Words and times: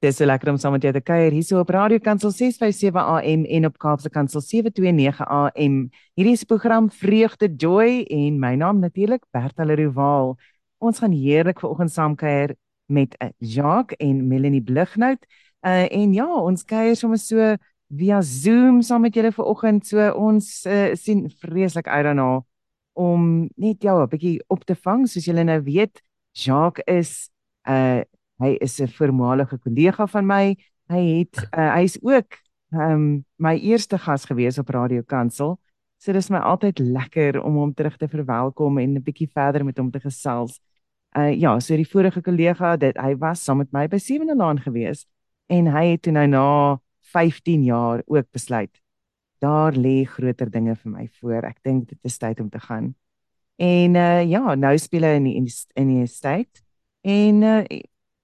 Dis 0.00 0.16
so 0.16 0.24
lekker 0.24 0.48
om 0.48 0.56
saam 0.56 0.72
met 0.72 0.84
jou 0.86 0.94
te 0.96 1.00
kuier 1.04 1.34
hier 1.36 1.44
so 1.44 1.58
op 1.60 1.68
Radio 1.74 2.00
Kansel 2.00 2.30
657 2.32 2.96
AM 2.96 3.42
en 3.44 3.66
op 3.68 3.74
Kaapse 3.76 4.08
Kansel 4.08 4.40
729 4.40 5.18
AM. 5.20 5.74
Hierdie 6.16 6.32
is 6.32 6.44
program 6.48 6.86
Vreugde 6.88 7.50
Joy 7.52 8.06
en 8.08 8.38
my 8.40 8.54
naam 8.56 8.78
natuurlik 8.80 9.26
Bertha 9.36 9.66
Leroux. 9.68 10.38
Ons 10.80 11.02
gaan 11.02 11.12
heerlik 11.12 11.60
vanoggend 11.60 11.92
saam 11.92 12.14
kuier 12.16 12.54
met 12.88 13.12
uh, 13.20 13.28
Jacques 13.44 13.98
en 14.00 14.22
Melanie 14.28 14.62
Blighnout. 14.64 15.26
Uh 15.60 15.84
en 15.92 16.14
ja, 16.16 16.28
ons 16.32 16.64
kuier 16.64 16.96
sommer 16.96 17.20
so 17.20 17.50
via 17.92 18.22
Zoom 18.24 18.80
saam 18.80 19.04
met 19.04 19.14
julle 19.14 19.34
vanoggend. 19.36 19.84
So 19.84 20.06
ons 20.16 20.48
uh, 20.64 20.94
sien 20.96 21.26
vreeslik 21.42 21.92
uit 21.92 22.06
daarna 22.08 22.38
om 22.96 23.50
net 23.60 23.84
jou 23.84 24.00
'n 24.00 24.08
bietjie 24.08 24.40
op 24.48 24.64
te 24.64 24.78
vang 24.80 25.04
soos 25.04 25.28
julle 25.28 25.44
nou 25.44 25.60
weet. 25.60 26.00
Jacques 26.32 26.88
is 26.88 27.28
uh 27.68 28.00
Hy 28.40 28.56
is 28.60 28.80
'n 28.80 28.88
voormalige 28.88 29.58
kollega 29.58 30.06
van 30.06 30.26
my. 30.26 30.56
Hy 30.88 31.02
het 31.18 31.48
uh, 31.54 31.72
hy 31.76 31.82
is 31.84 31.98
ook 32.02 32.38
um, 32.72 33.24
my 33.36 33.56
eerste 33.58 33.98
gas 33.98 34.24
gewees 34.24 34.58
op 34.58 34.68
Radio 34.68 35.02
Kansel. 35.02 35.58
So 35.98 36.12
dis 36.12 36.30
my 36.30 36.38
altyd 36.38 36.78
lekker 36.78 37.42
om 37.42 37.54
hom 37.60 37.74
terug 37.74 37.96
te 37.96 38.08
verwelkom 38.08 38.78
en 38.78 38.96
'n 38.96 39.02
bietjie 39.02 39.28
verder 39.28 39.64
met 39.64 39.78
hom 39.78 39.90
te 39.90 40.00
gesels. 40.00 40.60
Uh 41.16 41.32
ja, 41.34 41.58
so 41.60 41.76
die 41.76 41.88
vorige 41.88 42.22
kollega 42.22 42.76
dit 42.76 42.96
hy 42.96 43.16
was 43.18 43.44
saam 43.44 43.58
met 43.58 43.72
my 43.72 43.88
by 43.88 43.98
Sewende 43.98 44.36
Laan 44.36 44.58
gewees 44.60 45.06
en 45.48 45.66
hy 45.66 45.90
het 45.92 46.02
toe 46.02 46.12
nou 46.12 46.26
na 46.26 46.78
15 47.00 47.64
jaar 47.64 48.02
ook 48.06 48.30
besluit 48.32 48.80
daar 49.40 49.72
lê 49.72 50.04
groter 50.04 50.50
dinge 50.50 50.76
vir 50.76 50.92
my 50.92 51.06
voor. 51.20 51.44
Ek 51.48 51.62
dink 51.64 51.88
dit 51.88 51.98
is 52.04 52.18
tyd 52.20 52.40
om 52.40 52.50
te 52.52 52.60
gaan. 52.60 52.92
En 53.56 53.96
uh 53.96 54.22
ja, 54.28 54.54
nou 54.54 54.72
speel 54.78 55.06
hy 55.08 55.14
in 55.20 55.28
die, 55.28 55.36
in 55.40 55.46
die, 55.48 55.56
in 55.80 55.94
die 55.94 56.06
state 56.08 56.62
en 57.00 57.42
uh 57.42 57.62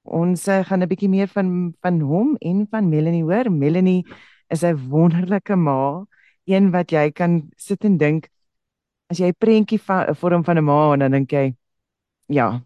ons 0.06 0.48
uh, 0.48 0.64
gaan 0.64 0.82
'n 0.82 0.88
bietjie 0.88 1.08
meer 1.08 1.28
van 1.28 1.74
van 1.82 2.00
hom 2.00 2.36
en 2.40 2.66
van 2.70 2.88
Melanie 2.88 3.22
hoor. 3.22 3.50
Melanie 3.50 4.04
is 4.48 4.62
'n 4.62 4.88
wonderlike 4.88 5.56
ma, 5.56 6.04
een 6.46 6.70
wat 6.70 6.90
jy 6.90 7.10
kan 7.10 7.50
sit 7.56 7.84
en 7.84 7.96
dink 7.98 8.28
as 9.10 9.18
jy 9.18 9.28
'n 9.28 9.38
prentjie 9.38 9.78
van 9.78 10.08
'n 10.10 10.14
vorm 10.14 10.44
van 10.44 10.58
'n 10.58 10.64
ma 10.64 10.92
en 10.92 10.98
dan 10.98 11.10
dink 11.10 11.30
jy 11.32 11.54
ja. 12.28 12.62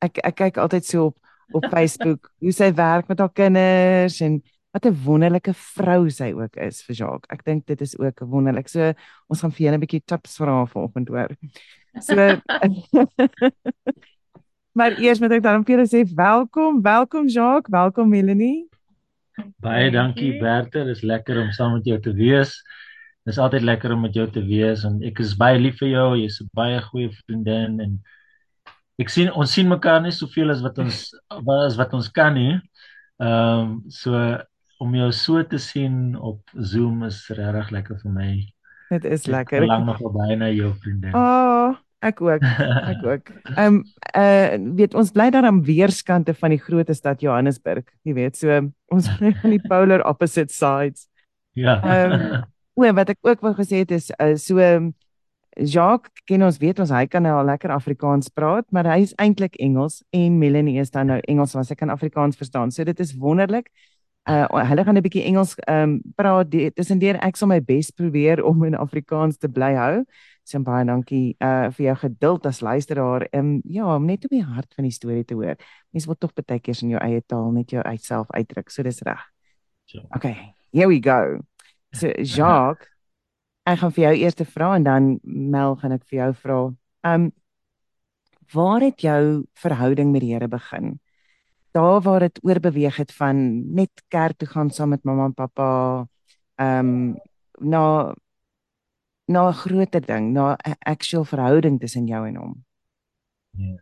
Ek 0.00 0.18
ek 0.24 0.36
kyk 0.36 0.56
altyd 0.56 0.84
so 0.84 1.06
op 1.06 1.16
op 1.52 1.64
Facebook 1.70 2.30
hoe 2.40 2.52
sy 2.52 2.72
werk 2.74 3.08
met 3.08 3.18
haar 3.18 3.32
kinders 3.32 4.20
en 4.20 4.42
wat 4.72 4.86
'n 4.86 4.96
wonderlike 5.04 5.54
vrou 5.54 6.10
sy 6.10 6.32
ook 6.32 6.56
is 6.56 6.82
vir 6.82 6.96
Jacques. 6.96 7.30
Ek 7.30 7.44
dink 7.44 7.66
dit 7.66 7.80
is 7.80 7.98
ook 7.98 8.20
wonderlik. 8.20 8.68
So 8.68 8.92
ons 9.28 9.40
gaan 9.40 9.52
vir 9.52 9.64
julle 9.66 9.76
'n 9.76 9.80
bietjie 9.80 10.02
tips 10.04 10.36
vra 10.36 10.66
vanoggend 10.66 11.08
hoor. 11.08 11.30
So 12.00 12.16
Maar 14.74 14.96
eers 14.98 15.20
moet 15.22 15.36
ek 15.36 15.42
dan 15.44 15.62
vir 15.62 15.76
julle 15.76 15.86
sê 15.86 16.00
welkom, 16.18 16.80
welkom 16.82 17.28
Jacques, 17.30 17.70
welkom 17.70 18.08
Melanie. 18.10 18.64
Baie 19.62 19.92
dankie 19.94 20.32
Bertha, 20.40 20.82
dit 20.82 20.96
is 20.96 21.04
lekker 21.06 21.38
om 21.44 21.52
saam 21.54 21.76
met 21.76 21.86
jou 21.86 21.98
te 22.02 22.10
wees. 22.18 22.56
Dit 23.22 23.36
is 23.36 23.38
altyd 23.38 23.62
lekker 23.62 23.94
om 23.94 24.02
met 24.02 24.18
jou 24.18 24.26
te 24.34 24.42
wees 24.42 24.82
en 24.82 24.96
ek 25.06 25.22
is 25.22 25.36
baie 25.38 25.60
lief 25.62 25.78
vir 25.78 25.92
jou. 25.92 26.08
Jy's 26.18 26.40
'n 26.42 26.50
baie 26.58 26.80
goeie 26.88 27.12
vriendin 27.20 27.78
en 27.86 27.94
ek 28.98 29.14
sien 29.14 29.30
ons 29.30 29.54
sien 29.54 29.70
mekaar 29.70 30.02
nie 30.02 30.10
soveel 30.10 30.50
as 30.50 30.66
wat 30.66 30.82
ons 30.82 31.06
as 31.30 31.78
wat 31.78 31.94
ons 31.94 32.10
kan 32.10 32.34
nie. 32.34 32.58
Ehm 33.22 33.78
um, 33.78 33.80
so 33.86 34.10
om 34.82 34.94
jou 34.94 35.12
so 35.12 35.42
te 35.46 35.58
sien 35.58 36.18
op 36.18 36.42
Zoom 36.58 37.04
is 37.04 37.28
regtig 37.30 37.70
lekker 37.70 38.02
vir 38.02 38.10
my. 38.10 38.32
Dit 38.90 39.04
is 39.04 39.30
lekker. 39.30 39.62
Ek 39.62 39.70
verlang 39.70 39.86
nog 39.86 40.02
baie 40.18 40.36
na 40.36 40.50
jou 40.50 40.74
vriendin. 40.82 41.14
Oh, 41.14 41.78
Ek 42.04 42.20
ook. 42.20 42.42
Ek 42.44 43.04
ook. 43.12 43.30
Ehm 43.54 43.80
um, 43.80 43.82
uh 44.16 44.74
weet 44.76 44.94
ons 44.94 45.12
bly 45.14 45.30
daar 45.32 45.48
aan 45.48 45.62
weerskante 45.64 46.34
van 46.34 46.52
die 46.54 46.60
groot 46.60 46.90
stad 46.94 47.22
Johannesburg, 47.24 47.86
jy 48.04 48.14
weet, 48.14 48.36
so 48.36 48.60
ons 48.92 49.08
bly 49.18 49.32
aan 49.42 49.56
die 49.56 49.62
polar 49.68 50.04
opposite 50.08 50.52
sides. 50.52 51.08
Ja. 51.56 51.80
Ehm 51.80 52.12
um, 52.12 52.44
o, 52.80 52.92
wat 52.92 53.14
ek 53.14 53.22
ook 53.22 53.40
wou 53.40 53.54
gesê 53.56 53.84
het 53.84 53.94
is 53.94 54.10
uh, 54.18 54.34
so 54.36 54.60
Jacques 55.54 56.24
ken 56.26 56.42
ons 56.42 56.58
weet 56.58 56.80
ons 56.82 56.90
hy 56.90 57.04
kan 57.06 57.22
nou 57.22 57.34
al 57.38 57.46
lekker 57.46 57.70
Afrikaans 57.70 58.28
praat, 58.34 58.66
maar 58.74 58.88
hy 58.90 59.04
is 59.06 59.14
eintlik 59.22 59.54
Engels 59.62 60.02
en 60.10 60.38
Melanie 60.40 60.80
is 60.82 60.90
dan 60.90 61.12
nou 61.12 61.20
Engels, 61.30 61.54
maar 61.54 61.66
sy 61.68 61.76
kan 61.78 61.94
Afrikaans 61.94 62.36
verstaan. 62.36 62.74
So 62.74 62.84
dit 62.84 63.00
is 63.00 63.14
wonderlik. 63.14 63.70
Uh 64.28 64.48
hulle 64.64 64.84
gaan 64.84 64.96
'n 64.96 65.04
bietjie 65.04 65.24
Engels 65.24 65.54
ehm 65.68 65.82
um, 65.82 66.02
praat. 66.16 66.50
Tussendeur 66.74 67.20
ek 67.22 67.36
sal 67.36 67.48
my 67.48 67.60
bes 67.60 67.90
probeer 67.90 68.44
om 68.44 68.64
in 68.64 68.74
Afrikaans 68.74 69.38
te 69.38 69.48
bly 69.48 69.74
hou. 69.74 70.04
So 70.44 70.60
baie 70.60 70.84
dankie 70.84 71.36
uh 71.40 71.70
vir 71.72 71.86
jou 71.86 71.94
geduld 72.02 72.46
as 72.46 72.60
luisteraar. 72.60 73.24
Ehm 73.32 73.54
um, 73.56 73.62
ja, 73.64 73.86
om 73.96 74.04
net 74.04 74.26
om 74.28 74.36
die 74.36 74.44
hart 74.44 74.74
van 74.76 74.84
die 74.84 74.92
storie 74.92 75.24
te 75.24 75.34
hoor. 75.34 75.56
Mense 75.90 76.06
wil 76.06 76.18
tog 76.20 76.34
baie 76.36 76.60
keer 76.60 76.82
in 76.82 76.90
jou 76.92 77.00
eie 77.00 77.22
taal 77.26 77.50
net 77.52 77.70
jou 77.72 77.82
uitself 77.82 78.28
uitdruk. 78.30 78.70
So 78.70 78.82
dis 78.82 79.00
reg. 79.02 79.22
So. 79.86 80.04
Okay, 80.16 80.54
here 80.72 80.88
we 80.88 81.00
go. 81.00 81.40
So 81.92 82.12
Jacques, 82.20 82.88
ek 83.70 83.80
gaan 83.80 83.94
vir 83.96 84.04
jou 84.04 84.14
eers 84.20 84.36
vra 84.52 84.74
en 84.76 84.84
dan 84.84 85.08
Mel 85.24 85.76
gaan 85.80 85.96
ek 85.96 86.04
vir 86.10 86.18
jou 86.18 86.30
vra. 86.42 86.60
Ehm 87.04 87.24
um, 87.24 87.32
waar 88.52 88.84
het 88.84 89.00
jou 89.00 89.46
verhouding 89.56 90.12
met 90.12 90.20
die 90.20 90.34
Here 90.34 90.48
begin? 90.48 90.98
Daar 91.72 92.00
waar 92.04 92.20
dit 92.20 92.38
oorbeweeg 92.44 92.96
het 93.00 93.12
van 93.12 93.38
net 93.74 94.04
kerk 94.08 94.36
toe 94.36 94.48
gaan 94.48 94.70
saam 94.70 94.92
met 94.92 95.04
mamma 95.04 95.24
en 95.24 95.34
pappa 95.34 95.70
ehm 96.60 96.92
um, 96.92 97.16
na 97.58 98.12
na 99.26 99.48
'n 99.48 99.54
groter 99.54 100.00
ding, 100.00 100.32
na 100.32 100.56
'n 100.56 100.76
actual 100.80 101.24
verhouding 101.24 101.80
tussen 101.80 102.06
jou 102.06 102.26
en 102.28 102.36
hom. 102.36 102.64
Ja. 103.56 103.76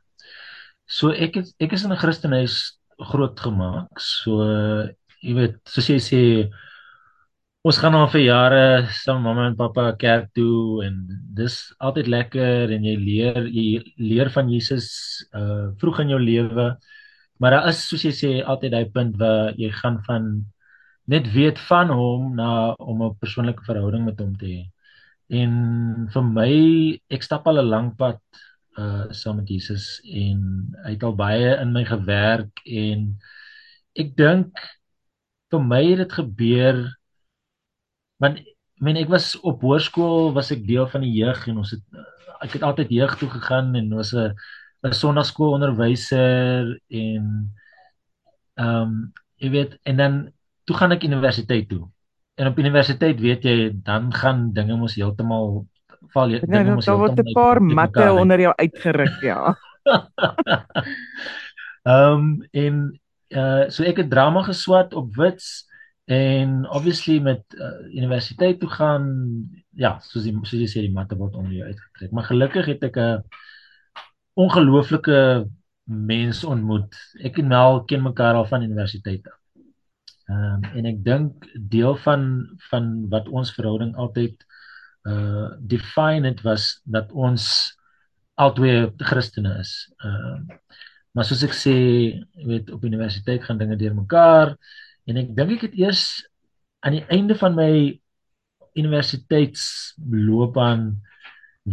So 0.86 1.10
ek 1.10 1.34
het, 1.34 1.54
ek 1.60 1.72
is 1.72 1.84
in 1.84 1.92
'n 1.92 1.96
Christenhuis 1.96 2.78
grootgemaak. 2.98 3.98
So 4.00 4.42
jy 5.22 5.34
weet, 5.34 5.56
soos 5.66 5.88
jy 5.88 5.98
sê 5.98 6.22
ons 7.64 7.78
gaan 7.78 7.94
al 7.94 8.08
vir 8.10 8.22
jare 8.26 8.62
saam 8.90 9.22
mamma 9.22 9.46
en 9.46 9.56
pappa 9.56 9.92
kerk 9.98 10.32
toe 10.34 10.82
en 10.86 10.96
dis 11.38 11.54
altyd 11.78 12.08
lekker 12.14 12.72
en 12.74 12.84
jy 12.84 12.96
leer 12.98 13.46
jy 13.46 13.66
leer 13.98 14.30
van 14.34 14.50
Jesus 14.50 14.88
uh 15.40 15.70
vroeg 15.78 16.00
in 16.02 16.12
jou 16.14 16.20
lewe. 16.20 16.66
Maar 17.38 17.50
daar 17.50 17.68
is 17.70 17.84
soos 17.88 18.04
jy 18.04 18.12
sê 18.22 18.32
altyd 18.42 18.72
daai 18.74 18.90
punt 18.96 19.16
waar 19.22 19.54
jy 19.58 19.70
gaan 19.70 20.00
van 20.08 20.26
net 21.06 21.26
weet 21.34 21.58
van 21.68 21.88
hom 21.90 22.34
na 22.36 22.74
om 22.78 23.02
'n 23.02 23.16
persoonlike 23.22 23.64
verhouding 23.66 24.04
met 24.04 24.20
hom 24.20 24.34
te 24.36 24.46
hê. 24.46 24.60
En 25.28 25.52
vir 26.12 26.24
my 26.24 26.52
ek 27.10 27.22
stap 27.22 27.46
al 27.46 27.60
'n 27.62 27.68
lang 27.68 27.96
pad 27.96 28.20
uh 28.78 29.12
saam 29.12 29.36
met 29.36 29.48
Jesus 29.48 30.00
en 30.08 30.38
hy 30.84 30.94
het 30.94 31.02
al 31.04 31.14
baie 31.14 31.56
in 31.60 31.72
my 31.72 31.84
gewerk 31.84 32.62
en 32.64 33.18
ek 34.00 34.14
dink 34.16 34.62
vir 35.52 35.60
my 35.60 35.82
het 35.84 36.00
dit 36.00 36.12
gebeur 36.20 36.78
want 38.24 38.40
men 38.80 38.96
ek 38.96 39.10
was 39.12 39.34
op 39.44 39.60
hoërskool 39.60 40.32
was 40.36 40.50
ek 40.54 40.64
deel 40.66 40.88
van 40.88 41.04
die 41.04 41.12
jeug 41.20 41.44
en 41.52 41.60
ons 41.62 41.74
het 41.76 41.84
ek 42.42 42.56
het 42.56 42.64
altyd 42.66 42.90
jeug 42.96 43.12
toe 43.20 43.28
gegaan 43.30 43.74
en 43.78 43.92
was 43.98 44.14
'n 44.14 44.32
'n 44.88 44.92
sonnaarskoolonderwyser 45.00 46.78
en 46.88 47.24
ehm 48.56 48.82
um, 48.82 49.12
jy 49.42 49.50
weet 49.50 49.78
en 49.82 49.96
dan 49.96 50.14
toe 50.64 50.76
gaan 50.76 50.92
ek 50.96 51.04
universiteit 51.04 51.68
toe 51.68 51.84
en 52.34 52.46
op 52.46 52.58
universiteit 52.58 53.20
weet 53.20 53.44
jy 53.44 53.70
dan 53.84 54.12
gaan 54.14 54.52
dinge 54.56 54.76
mos 54.76 54.96
heeltemal 54.96 55.66
val 56.14 56.32
jy 56.32 56.40
nee, 56.42 56.62
dinge 56.62 56.78
mos 56.78 56.86
heeltemal 56.88 57.08
word 57.08 57.20
'n 57.20 57.36
paar 57.36 57.60
matte 57.62 58.08
onder 58.12 58.40
jou 58.40 58.54
uitgeruk 58.56 59.20
ja. 59.22 59.40
Ehm 61.82 62.12
um, 62.12 62.26
en 62.50 62.74
uh 63.34 63.64
so 63.74 63.82
ek 63.82 63.96
het 64.04 64.10
drama 64.10 64.42
geswat 64.46 64.94
op 64.94 65.16
Wits 65.16 65.66
en 66.04 66.68
obviously 66.70 67.18
met 67.18 67.42
uh, 67.58 67.94
universiteit 67.94 68.60
toe 68.60 68.68
gaan 68.70 69.04
ja 69.70 69.98
soos 70.00 70.22
die 70.22 70.34
soos 70.42 70.60
jy 70.60 70.68
sê 70.70 70.84
die 70.86 70.94
matte 70.94 71.16
word 71.18 71.34
onder 71.34 71.52
jou 71.52 71.66
uitgetrek. 71.66 72.10
Maar 72.12 72.28
gelukkig 72.30 72.66
het 72.66 72.82
ek 72.86 72.96
'n 72.96 73.24
ongelooflike 74.34 75.48
mens 75.84 76.44
ontmoet. 76.44 76.94
Ek 77.22 77.38
en 77.38 77.48
Mel 77.48 77.84
ken 77.84 78.02
mekaar 78.02 78.34
al 78.34 78.46
van 78.46 78.62
universiteit 78.62 79.26
af 79.26 79.41
Ehm 80.32 80.54
um, 80.54 80.60
en 80.78 80.84
ek 80.92 80.98
dink 81.04 81.32
deel 81.74 81.94
van 82.04 82.22
van 82.70 82.84
wat 83.12 83.26
ons 83.28 83.54
verhouding 83.56 83.92
altyd 84.04 84.36
uh 85.12 85.48
define 85.74 86.24
het 86.28 86.40
was 86.46 86.64
dat 86.84 87.12
ons 87.12 87.44
albei 88.40 88.92
Christene 89.10 89.52
is. 89.60 89.72
Ehm 90.00 90.16
uh, 90.16 90.38
maar 91.12 91.28
soos 91.28 91.44
ek 91.44 91.52
sê, 91.52 91.76
weet 92.48 92.72
op 92.72 92.80
universiteit 92.88 93.44
gaan 93.44 93.60
dinge 93.60 93.76
deurmekaar 93.76 94.56
en 95.04 95.20
ek 95.20 95.36
dink 95.36 95.50
ek 95.58 95.68
het 95.68 95.76
eers 95.76 96.24
aan 96.80 96.96
die 96.96 97.04
einde 97.12 97.36
van 97.36 97.52
my 97.58 98.00
universiteitsloopbaan 98.80 100.96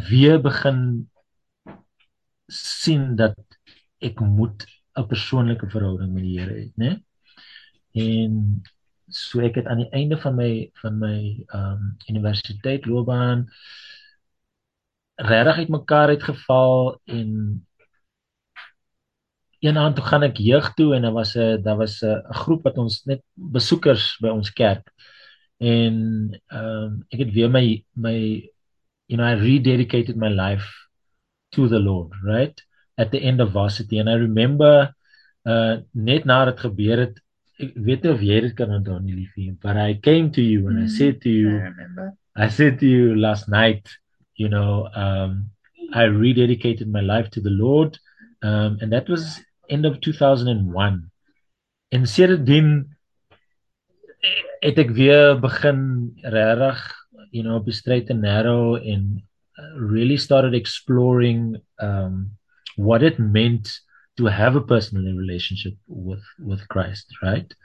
weer 0.10 0.44
begin 0.44 1.08
sien 2.52 3.16
dat 3.16 3.40
ek 4.04 4.20
moet 4.20 4.68
'n 5.00 5.08
persoonlike 5.08 5.70
verhouding 5.70 6.14
met 6.14 6.24
die 6.24 6.40
Here 6.40 6.54
hê, 6.54 6.72
né? 6.76 6.78
Nee? 6.84 7.04
En 7.92 8.62
so 9.08 9.42
ek 9.42 9.56
het 9.56 9.68
aan 9.68 9.84
die 9.84 9.92
einde 9.96 10.18
van 10.18 10.36
my 10.36 10.52
van 10.82 11.00
my 11.00 11.18
ehm 11.48 11.72
um, 11.72 11.96
universiteit 12.08 12.86
loopbaan 12.86 13.48
regtig 15.20 15.58
uitmekaar 15.64 16.08
uitgeval 16.08 17.02
en 17.06 17.30
een 19.60 19.78
aand 19.78 19.96
toe 19.96 20.06
gaan 20.06 20.24
ek 20.24 20.38
jeug 20.40 20.74
toe 20.74 20.94
en 20.96 21.02
daar 21.02 21.14
was 21.14 21.36
'n 21.36 21.62
daar 21.62 21.78
was 21.78 22.02
'n 22.04 22.34
groep 22.42 22.64
wat 22.64 22.78
ons 22.78 23.04
net 23.06 23.22
besoekers 23.34 24.18
by 24.22 24.30
ons 24.30 24.52
kerk. 24.52 24.94
En 25.58 25.96
ehm 26.48 26.66
um, 26.66 27.06
ek 27.10 27.20
het 27.20 27.32
weer 27.34 27.50
my 27.50 27.86
my 27.94 28.18
you 29.06 29.18
know 29.18 29.28
I 29.28 29.36
rededicated 29.36 30.16
my 30.16 30.30
life 30.30 30.68
to 31.50 31.68
the 31.68 31.80
Lord, 31.80 32.14
right? 32.24 32.66
At 32.96 33.12
the 33.12 33.20
end 33.20 33.42
of 33.42 33.52
varsity 33.52 34.00
and 34.00 34.10
I 34.10 34.16
remember 34.16 34.96
uh 35.44 35.78
net 35.92 36.26
nadat 36.26 36.56
dit 36.56 36.60
gebeur 36.60 36.98
het 36.98 37.22
ek 37.60 37.76
weet 37.76 38.06
nie 38.06 38.12
of 38.14 38.22
jy 38.24 38.40
dit 38.46 38.56
kan 38.56 38.72
onthou 38.72 38.98
nie 39.04 39.18
liefie, 39.18 39.52
but 39.64 39.78
I 39.78 40.00
came 40.00 40.32
to 40.32 40.42
you 40.42 40.68
and 40.68 40.80
mm, 40.80 40.86
I 40.86 40.88
said 40.88 41.22
to 41.22 41.30
you 41.30 41.50
I 41.58 41.72
remember. 41.72 42.14
I 42.36 42.48
said 42.48 42.80
to 42.80 42.88
you 42.88 43.16
last 43.20 43.50
night, 43.50 43.90
you 44.36 44.48
know, 44.48 44.88
um 44.96 45.52
I 45.92 46.06
rededicated 46.06 46.88
my 46.88 47.02
life 47.02 47.30
to 47.32 47.42
the 47.42 47.52
Lord. 47.52 47.98
Um 48.42 48.78
and 48.82 48.94
that 48.94 49.10
was 49.10 49.42
end 49.70 49.86
of 49.86 50.00
2001. 50.00 51.12
En 51.92 52.06
sedertdien 52.08 52.96
het 54.64 54.80
ek 54.80 54.96
weer 54.96 55.36
begin 55.40 55.82
regtig, 56.24 56.80
you 57.32 57.44
know, 57.44 57.60
bestryd 57.64 58.10
en 58.10 58.24
narrow 58.24 58.76
en 58.80 59.20
uh, 59.60 59.74
really 59.92 60.18
started 60.18 60.54
exploring 60.54 61.60
um 61.84 62.32
what 62.78 63.04
it 63.04 63.20
meant 63.20 63.82
to 64.20 64.28
have 64.28 64.56
a 64.58 64.62
personal 64.62 65.16
relationship 65.16 65.76
with 65.88 66.24
with 66.38 66.68
Christ, 66.68 67.08
right? 67.24 67.56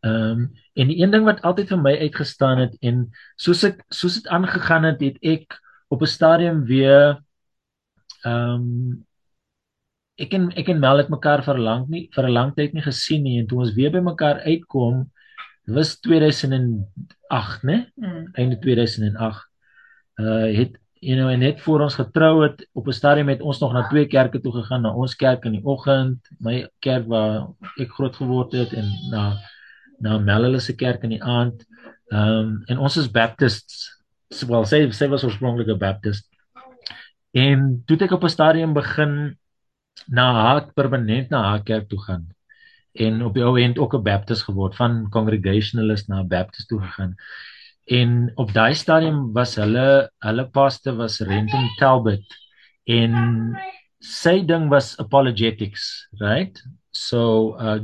Um 0.00 0.48
en 0.72 0.88
die 0.88 1.02
een 1.02 1.12
ding 1.12 1.26
wat 1.28 1.42
altyd 1.44 1.68
vir 1.74 1.82
my 1.84 1.92
uitgestaan 2.06 2.62
het 2.64 2.76
en 2.80 3.02
soos 3.36 3.66
ek 3.68 3.82
soos 3.92 4.16
dit 4.16 4.30
aangegaan 4.32 4.88
het, 4.88 5.04
het 5.04 5.20
ek 5.20 5.60
op 5.92 6.00
'n 6.00 6.08
stadium 6.16 6.64
weer 6.64 7.20
um 8.24 9.04
ek 10.16 10.32
en 10.36 10.48
ek 10.56 10.72
en 10.72 10.80
Mel 10.80 11.04
het 11.04 11.12
mekaar 11.12 11.44
vir 11.44 11.60
lank 11.68 11.88
nie 11.92 12.08
vir 12.16 12.24
'n 12.28 12.36
lang 12.38 12.56
tyd 12.56 12.72
nie 12.72 12.86
gesien 12.88 13.22
nie 13.22 13.38
en 13.40 13.46
toe 13.46 13.60
ons 13.60 13.76
weer 13.76 13.92
by 13.92 14.00
mekaar 14.00 14.40
uitkom 14.40 15.10
was 15.66 16.00
2008 16.00 17.62
né 17.68 17.92
mm. 17.96 18.32
einde 18.40 18.56
2008 18.56 19.48
uh 20.20 20.48
het 20.56 20.79
you 21.00 21.16
know 21.16 21.28
en 21.32 21.38
net 21.38 21.60
voor 21.60 21.80
ons 21.80 21.94
getrou 21.94 22.42
het 22.42 22.68
op 22.72 22.86
'n 22.86 22.92
stadium 22.92 23.28
het 23.28 23.40
ons 23.40 23.58
nog 23.58 23.72
na 23.72 23.88
twee 23.88 24.06
kerke 24.06 24.40
toe 24.40 24.52
gegaan 24.52 24.82
na 24.82 24.92
ons 24.94 25.16
kerk 25.16 25.44
in 25.44 25.52
die 25.52 25.64
oggend 25.64 26.28
my 26.38 26.68
kerk 26.78 27.06
waar 27.06 27.48
ek 27.76 27.90
groot 27.90 28.16
geword 28.16 28.52
het 28.52 28.72
en 28.72 28.88
na 29.10 29.40
na 30.00 30.18
Mel 30.18 30.60
se 30.60 30.74
kerk 30.74 31.02
in 31.02 31.14
die 31.16 31.22
aand. 31.22 31.64
Um 32.08 32.62
en 32.66 32.78
ons 32.78 32.96
is 32.96 33.10
baptists. 33.10 33.88
Wel 34.46 34.64
sê 34.64 34.82
sê 34.96 35.08
was 35.08 35.24
oorspronklik 35.24 35.68
'n 35.68 35.78
baptist. 35.78 36.26
En 37.32 37.82
toe 37.86 37.96
ek 37.96 38.12
op 38.12 38.24
'n 38.24 38.28
stadium 38.28 38.72
begin 38.72 39.38
na 40.06 40.32
haar 40.32 40.72
permanent 40.72 41.30
na 41.30 41.42
haar 41.42 41.62
kerk 41.62 41.88
toe 41.88 42.00
gaan. 42.00 42.26
En 42.92 43.22
op 43.22 43.34
die 43.34 43.44
ou 43.44 43.60
end 43.60 43.78
ook 43.78 43.94
'n 43.94 44.02
baptist 44.02 44.42
geword 44.42 44.76
van 44.76 45.08
congregationalist 45.10 46.08
na 46.08 46.24
baptist 46.24 46.68
toe 46.68 46.80
gegaan 46.80 47.14
en 47.90 48.30
op 48.36 48.52
daai 48.54 48.74
stadium 48.74 49.32
was 49.34 49.56
hulle 49.60 49.86
hulle 50.26 50.46
pastor 50.58 50.96
was 51.00 51.20
Renton 51.30 51.68
Talbot 51.78 52.36
en 52.86 53.16
sy 54.00 54.38
ding 54.50 54.68
was 54.70 54.94
apologetics 55.04 55.86
right 56.20 56.62
so 56.92 57.54
uh 57.58 57.78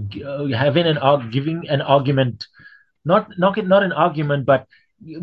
having 0.55 0.87
an 0.87 1.31
giving 1.31 1.67
an 1.69 1.83
argument 1.83 2.47
not 3.05 3.29
not 3.39 3.59
not 3.75 3.83
an 3.83 3.93
argument 3.93 4.47
but 4.47 4.67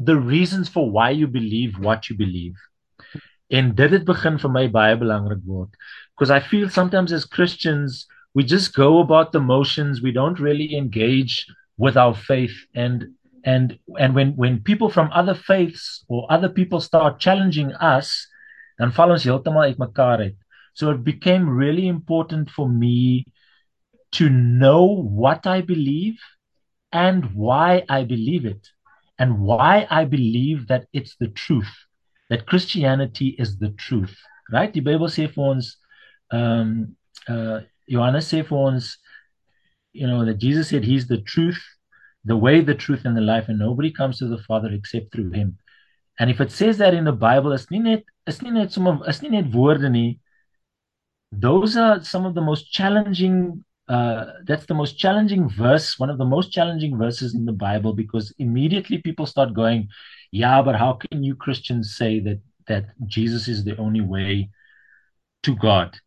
the 0.09 0.15
reasons 0.15 0.69
for 0.69 0.89
why 0.89 1.09
you 1.09 1.27
believe 1.27 1.79
what 1.79 2.09
you 2.09 2.15
believe 2.15 2.55
en 3.49 3.73
dit 3.75 3.91
het 3.91 4.05
begin 4.05 4.37
vir 4.45 4.51
my 4.59 4.67
baie 4.67 4.99
belangrik 4.99 5.43
word 5.45 5.71
because 6.15 6.29
I 6.29 6.39
feel 6.39 6.69
sometimes 6.69 7.11
as 7.11 7.25
Christians, 7.25 8.07
we 8.33 8.43
just 8.43 8.73
go 8.73 8.99
about 8.99 9.31
the 9.31 9.39
motions. 9.39 10.01
We 10.01 10.11
don't 10.11 10.39
really 10.39 10.75
engage 10.75 11.45
with 11.77 11.97
our 11.97 12.13
faith. 12.13 12.55
And 12.75 13.15
and 13.43 13.77
and 13.99 14.15
when 14.15 14.35
when 14.35 14.61
people 14.61 14.89
from 14.89 15.09
other 15.11 15.33
faiths 15.33 16.05
or 16.07 16.31
other 16.31 16.49
people 16.49 16.79
start 16.79 17.19
challenging 17.19 17.73
us, 17.73 18.27
dan 18.79 18.91
val 18.91 19.11
ons 19.11 19.25
heeltemal 19.27 19.67
uitmekaar 19.67 20.19
uit. 20.19 20.37
So 20.73 20.89
it 20.89 21.03
became 21.03 21.49
really 21.49 21.87
important 21.87 22.49
for 22.49 22.67
me 22.67 23.25
to 24.13 24.29
know 24.29 24.85
what 24.85 25.45
I 25.45 25.61
believe 25.61 26.17
and 26.91 27.33
why 27.33 27.83
I 27.89 28.03
believe 28.03 28.45
it 28.45 28.69
and 29.19 29.39
why 29.39 29.87
I 29.89 30.05
believe 30.05 30.67
that 30.67 30.85
it's 30.93 31.15
the 31.19 31.27
truth 31.27 31.69
that 32.29 32.47
Christianity 32.47 33.35
is 33.37 33.57
the 33.57 33.69
truth 33.77 34.15
right 34.51 34.73
die 34.73 34.81
Bybel 34.81 35.09
sê 35.09 35.27
vir 35.29 35.45
ons 35.53 35.77
um, 36.33 36.95
uh, 37.27 37.61
Johannes 37.87 38.27
sê 38.31 38.41
vir 38.43 38.57
ons, 38.57 38.97
you 39.93 40.07
know, 40.07 40.25
that 40.25 40.39
Jesus 40.39 40.69
said 40.69 40.83
he's 40.83 41.07
the 41.07 41.21
truth, 41.21 41.61
the 42.25 42.37
way, 42.37 42.61
the 42.61 42.75
truth, 42.75 43.05
and 43.05 43.15
the 43.15 43.21
life, 43.21 43.49
and 43.49 43.59
nobody 43.59 43.91
comes 43.91 44.17
to 44.19 44.27
the 44.27 44.37
Father 44.37 44.69
except 44.71 45.11
through 45.11 45.31
him. 45.31 45.57
And 46.19 46.29
if 46.29 46.39
it 46.39 46.51
says 46.51 46.77
that 46.77 46.93
in 46.93 47.05
the 47.05 47.11
Bible, 47.11 47.51
it's 47.51 47.69
nie 47.71 47.79
net, 47.79 48.03
it's 48.27 48.41
nie 48.41 48.51
net 48.51 48.71
some 48.71 48.87
of, 48.87 49.01
it's 49.07 49.21
nie 49.21 49.29
net. 49.29 50.17
Those 51.31 51.75
are 51.77 52.03
some 52.03 52.25
of 52.25 52.35
the 52.35 52.41
most 52.41 52.71
challenging 52.71 53.63
uh, 53.89 54.25
that's 54.45 54.65
the 54.65 54.73
most 54.73 54.97
challenging 54.97 55.49
verse, 55.49 55.99
one 55.99 56.09
of 56.09 56.17
the 56.17 56.25
most 56.25 56.53
challenging 56.53 56.97
verses 56.97 57.35
in 57.35 57.43
the 57.43 57.51
Bible, 57.51 57.93
because 57.93 58.33
immediately 58.39 58.99
people 58.99 59.25
start 59.25 59.53
going, 59.53 59.89
"Yeah, 60.31 60.61
but 60.61 60.75
how 60.75 60.93
can 60.93 61.21
you 61.23 61.35
Christians 61.35 61.95
say 61.97 62.21
that 62.21 62.39
that 62.67 62.85
Jesus 63.07 63.49
is 63.49 63.65
the 63.65 63.75
only 63.77 64.01
way 64.01 64.49
to 65.43 65.55
God?" 65.55 65.99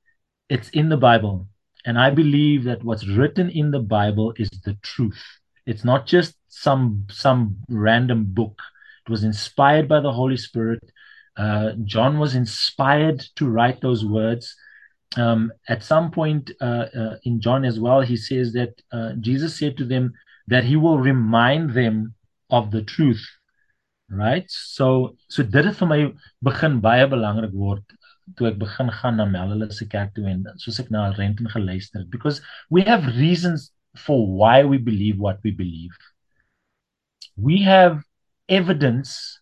it's 0.48 0.68
in 0.70 0.88
the 0.88 0.96
Bible. 0.96 1.48
And 1.84 1.98
I 1.98 2.10
believe 2.10 2.64
that 2.64 2.82
what's 2.82 3.06
written 3.06 3.50
in 3.50 3.70
the 3.70 3.80
Bible 3.80 4.32
is 4.36 4.50
the 4.64 4.74
truth. 4.82 5.22
It's 5.66 5.84
not 5.84 6.06
just 6.06 6.36
some 6.48 7.06
some 7.10 7.56
random 7.68 8.24
book. 8.28 8.60
It 9.06 9.10
was 9.10 9.24
inspired 9.24 9.88
by 9.88 10.00
the 10.00 10.12
Holy 10.12 10.36
Spirit. 10.36 10.82
Uh, 11.36 11.72
John 11.84 12.18
was 12.18 12.34
inspired 12.34 13.20
to 13.36 13.48
write 13.48 13.80
those 13.80 14.04
words. 14.04 14.54
Um, 15.16 15.52
at 15.68 15.82
some 15.82 16.10
point 16.10 16.50
uh, 16.60 16.86
uh, 17.02 17.16
in 17.24 17.40
John 17.40 17.64
as 17.64 17.78
well, 17.78 18.00
he 18.00 18.16
says 18.16 18.52
that 18.54 18.80
uh, 18.92 19.12
Jesus 19.20 19.58
said 19.58 19.76
to 19.76 19.84
them 19.84 20.12
that 20.48 20.64
he 20.64 20.76
will 20.76 20.98
remind 20.98 21.74
them 21.74 22.14
of 22.50 22.70
the 22.70 22.82
truth. 22.82 23.24
Right? 24.08 24.44
So 24.48 25.16
so 25.28 25.42
dit 25.42 25.64
het 25.64 25.76
vir 25.76 25.88
my 25.90 26.00
begin 26.46 26.80
baie 26.80 27.06
belangrik 27.10 27.52
word 27.52 27.82
toe 28.34 28.48
ek 28.50 28.58
begin 28.58 28.90
gaan 28.90 29.18
na 29.18 29.26
Melhulle 29.26 29.70
se 29.72 29.86
kerk 29.86 30.14
toe 30.14 30.26
en 30.30 30.44
soos 30.62 30.78
ek 30.82 30.90
na 30.94 31.08
Renton 31.14 31.50
geluister 31.50 32.02
het 32.02 32.10
because 32.10 32.40
we 32.70 32.82
have 32.86 33.06
reasons 33.18 33.70
for 33.98 34.26
why 34.26 34.64
we 34.64 34.78
believe 34.78 35.18
what 35.18 35.38
we 35.42 35.50
believe. 35.50 35.90
We 37.36 37.62
have 37.62 38.02
evidence 38.48 39.40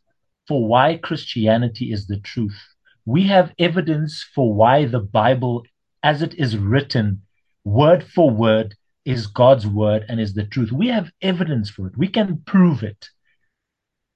for 0.48 0.66
why 0.66 0.96
Christianity 0.96 1.92
is 1.92 2.06
the 2.06 2.18
truth. 2.18 2.60
We 3.06 3.24
have 3.28 3.52
evidence 3.58 4.24
for 4.34 4.54
why 4.54 4.86
the 4.86 5.00
bible 5.00 5.64
as 6.02 6.22
it 6.22 6.34
is 6.34 6.56
written 6.56 7.22
word 7.64 8.04
for 8.04 8.30
word 8.30 8.74
is 9.04 9.26
God's 9.26 9.66
word 9.66 10.04
and 10.08 10.20
is 10.20 10.34
the 10.34 10.44
truth. 10.44 10.72
We 10.72 10.88
have 10.88 11.10
evidence 11.20 11.70
for 11.70 11.86
it. 11.86 11.96
We 11.96 12.08
can 12.08 12.42
prove 12.46 12.82
it. 12.82 13.08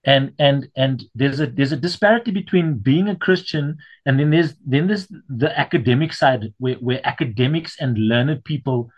And 0.04 0.32
and 0.38 0.68
and 0.76 1.04
there's 1.14 1.40
a 1.40 1.46
there's 1.46 1.72
a 1.72 1.76
disparity 1.76 2.30
between 2.30 2.78
being 2.78 3.08
a 3.08 3.16
christian 3.16 3.76
and 4.06 4.18
then 4.18 4.30
there's 4.30 4.54
then 4.64 4.86
there's 4.86 5.08
the 5.28 5.58
academic 5.58 6.12
side 6.12 6.54
where, 6.58 6.76
where 6.76 7.04
academics 7.04 7.76
and 7.80 7.98
learned 7.98 8.44
people 8.44 8.90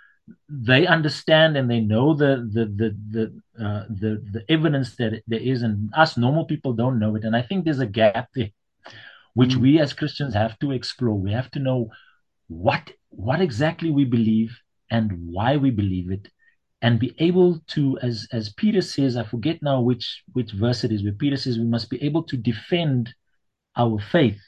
they 0.49 0.87
understand 0.87 1.56
and 1.56 1.70
they 1.70 1.80
know 1.80 2.14
the 2.14 2.49
the 2.52 2.64
the 2.64 2.96
the 3.10 3.64
uh, 3.64 3.84
the, 3.88 4.22
the 4.32 4.44
evidence 4.49 4.96
that 4.96 5.22
there 5.26 5.40
is 5.40 5.62
and 5.62 5.92
us 5.94 6.16
normal 6.16 6.44
people 6.44 6.72
don't 6.72 6.99
know 6.99 7.16
it. 7.16 7.25
And 7.25 7.37
i 7.37 7.42
think 7.42 7.64
there's 7.64 7.80
a 7.80 7.87
gap 7.87 8.28
there 8.34 8.50
which 9.34 9.50
mm. 9.50 9.60
we 9.60 9.78
as 9.78 9.92
christians 9.92 10.34
have 10.34 10.58
to 10.58 10.72
explore. 10.72 11.18
We 11.18 11.32
have 11.32 11.50
to 11.52 11.58
know 11.58 11.90
what 12.49 12.90
what 13.10 13.40
exactly 13.40 13.90
we 13.90 14.04
believe 14.04 14.56
and 14.90 15.12
why 15.32 15.56
we 15.56 15.70
believe 15.70 16.10
it 16.10 16.28
and 16.82 16.99
be 16.99 17.14
able 17.18 17.60
to 17.68 17.99
as 18.02 18.26
as 18.32 18.52
peter 18.54 18.80
says 18.80 19.16
i 19.16 19.22
forget 19.22 19.58
now 19.62 19.80
which 19.80 20.22
which 20.32 20.52
verse 20.52 20.82
it 20.82 20.90
is 20.90 21.04
where 21.04 21.12
peter 21.12 21.37
says 21.37 21.58
we 21.58 21.64
must 21.64 21.90
be 21.90 22.02
able 22.02 22.25
to 22.25 22.37
defend 22.37 23.14
our 23.76 23.99
faith. 23.99 24.40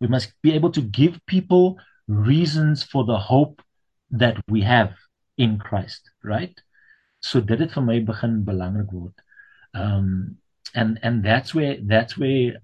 We 0.00 0.08
must 0.08 0.32
be 0.42 0.52
able 0.52 0.72
to 0.72 0.80
give 0.80 1.20
people 1.26 1.76
reasons 2.08 2.82
for 2.82 3.04
the 3.04 3.18
hope 3.18 3.62
that 4.10 4.36
we 4.48 4.62
have 4.62 4.94
in 5.40 5.58
christ 5.58 6.10
right? 6.22 6.60
So 7.20 7.40
dit 7.40 7.60
het 7.60 7.72
vir 7.76 7.84
my 7.84 7.98
begin 8.04 8.42
belangrik 8.44 8.92
word. 8.92 9.16
Um 9.74 10.38
and 10.74 10.98
and 11.02 11.24
that's 11.24 11.54
where 11.54 11.78
that's 11.82 12.16
where 12.16 12.60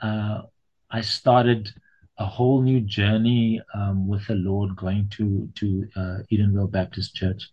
uh 0.00 0.42
i 0.90 1.00
started 1.00 1.72
a 2.18 2.24
whole 2.24 2.62
new 2.62 2.80
journey 2.80 3.60
um 3.74 4.06
with 4.08 4.26
the 4.26 4.34
lord 4.34 4.76
going 4.76 5.08
to 5.16 5.48
to 5.54 5.86
uh 5.96 6.18
edenville 6.30 6.70
baptist 6.70 7.14
church. 7.14 7.50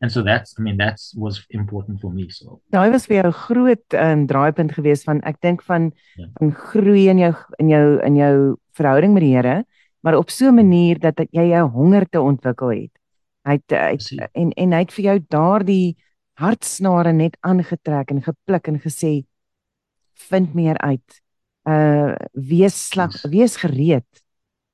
And 0.00 0.12
so 0.12 0.22
that's 0.22 0.54
i 0.58 0.62
mean 0.62 0.76
that's 0.76 1.14
was 1.14 1.44
important 1.50 2.00
for 2.00 2.12
me 2.12 2.28
so. 2.28 2.60
Daai 2.72 2.90
was 2.92 3.06
vir 3.06 3.22
jou 3.22 3.32
groot 3.32 3.96
um, 3.96 4.26
draaipunt 4.28 4.76
geweest 4.76 5.08
van 5.08 5.22
ek 5.24 5.40
dink 5.40 5.64
van 5.64 5.92
van 6.38 6.52
groei 6.52 7.08
in 7.08 7.24
jou 7.24 7.32
in 7.62 7.72
jou 7.72 7.86
in 8.04 8.20
jou 8.20 8.36
verhouding 8.76 9.16
met 9.16 9.24
die 9.24 9.34
Here 9.36 9.64
maar 10.04 10.20
op 10.20 10.30
so 10.30 10.46
'n 10.48 10.54
manier 10.54 10.98
dat 11.00 11.18
jy 11.32 11.56
'n 11.56 11.72
honger 11.72 12.04
te 12.08 12.20
ontwikkel 12.20 12.70
het. 12.70 12.92
Hy 13.46 13.58
het, 13.60 13.70
hy 13.70 13.94
het 13.94 14.30
en 14.34 14.50
en 14.52 14.74
hy 14.74 14.82
het 14.82 14.92
vir 14.96 15.04
jou 15.04 15.16
daardie 15.30 15.96
hartsnare 16.40 17.12
net 17.12 17.36
aangetrek 17.46 18.10
en 18.10 18.24
gepluk 18.24 18.68
en 18.68 18.80
gesê 18.82 19.12
vind 20.28 20.54
meer 20.54 20.78
uit. 20.82 21.20
Uh 21.68 22.14
wees 22.32 22.76
slag, 22.88 23.14
wees 23.30 23.56
gereed. 23.62 24.08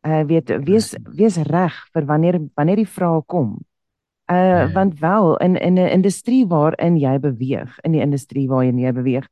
Uh 0.06 0.22
weet 0.28 0.50
wees 0.66 0.92
wees 1.04 1.36
reg 1.50 1.76
vir 1.92 2.08
wanneer 2.08 2.40
wanneer 2.56 2.82
die 2.82 2.88
vrae 2.88 3.22
kom. 3.26 3.58
Uh 4.30 4.36
ja. 4.36 4.72
want 4.72 4.98
wel 5.00 5.36
in 5.36 5.56
in 5.56 5.78
'n 5.78 5.92
industrie 6.00 6.46
waarin 6.46 6.96
jy 6.96 7.18
beweeg, 7.18 7.78
in 7.82 7.92
die 7.92 8.00
industrie 8.00 8.48
waarin 8.48 8.78
jy 8.78 8.92
beweeg, 8.92 9.28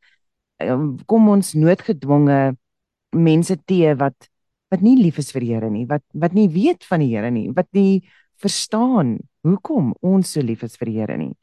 um, 0.59 0.99
kom 1.06 1.28
ons 1.28 1.54
noodgedwonge 1.54 2.56
mense 3.16 3.56
te 3.64 3.94
wat 3.97 4.28
wat 4.70 4.80
nie 4.87 4.97
lief 5.02 5.18
is 5.18 5.32
vir 5.32 5.40
die 5.40 5.52
Here 5.54 5.70
nie, 5.70 5.87
wat 5.87 6.02
wat 6.14 6.32
nie 6.32 6.49
weet 6.49 6.85
van 6.85 7.00
die 7.00 7.11
Here 7.11 7.30
nie, 7.30 7.50
wat 7.54 7.66
nie 7.73 8.02
verstaan 8.40 9.18
hoekom 9.47 9.94
ons 10.04 10.32
so 10.35 10.42
lief 10.44 10.64
is 10.66 10.76
vir 10.80 10.90
die 10.90 10.99
Here 10.99 11.16
nie. 11.16 11.35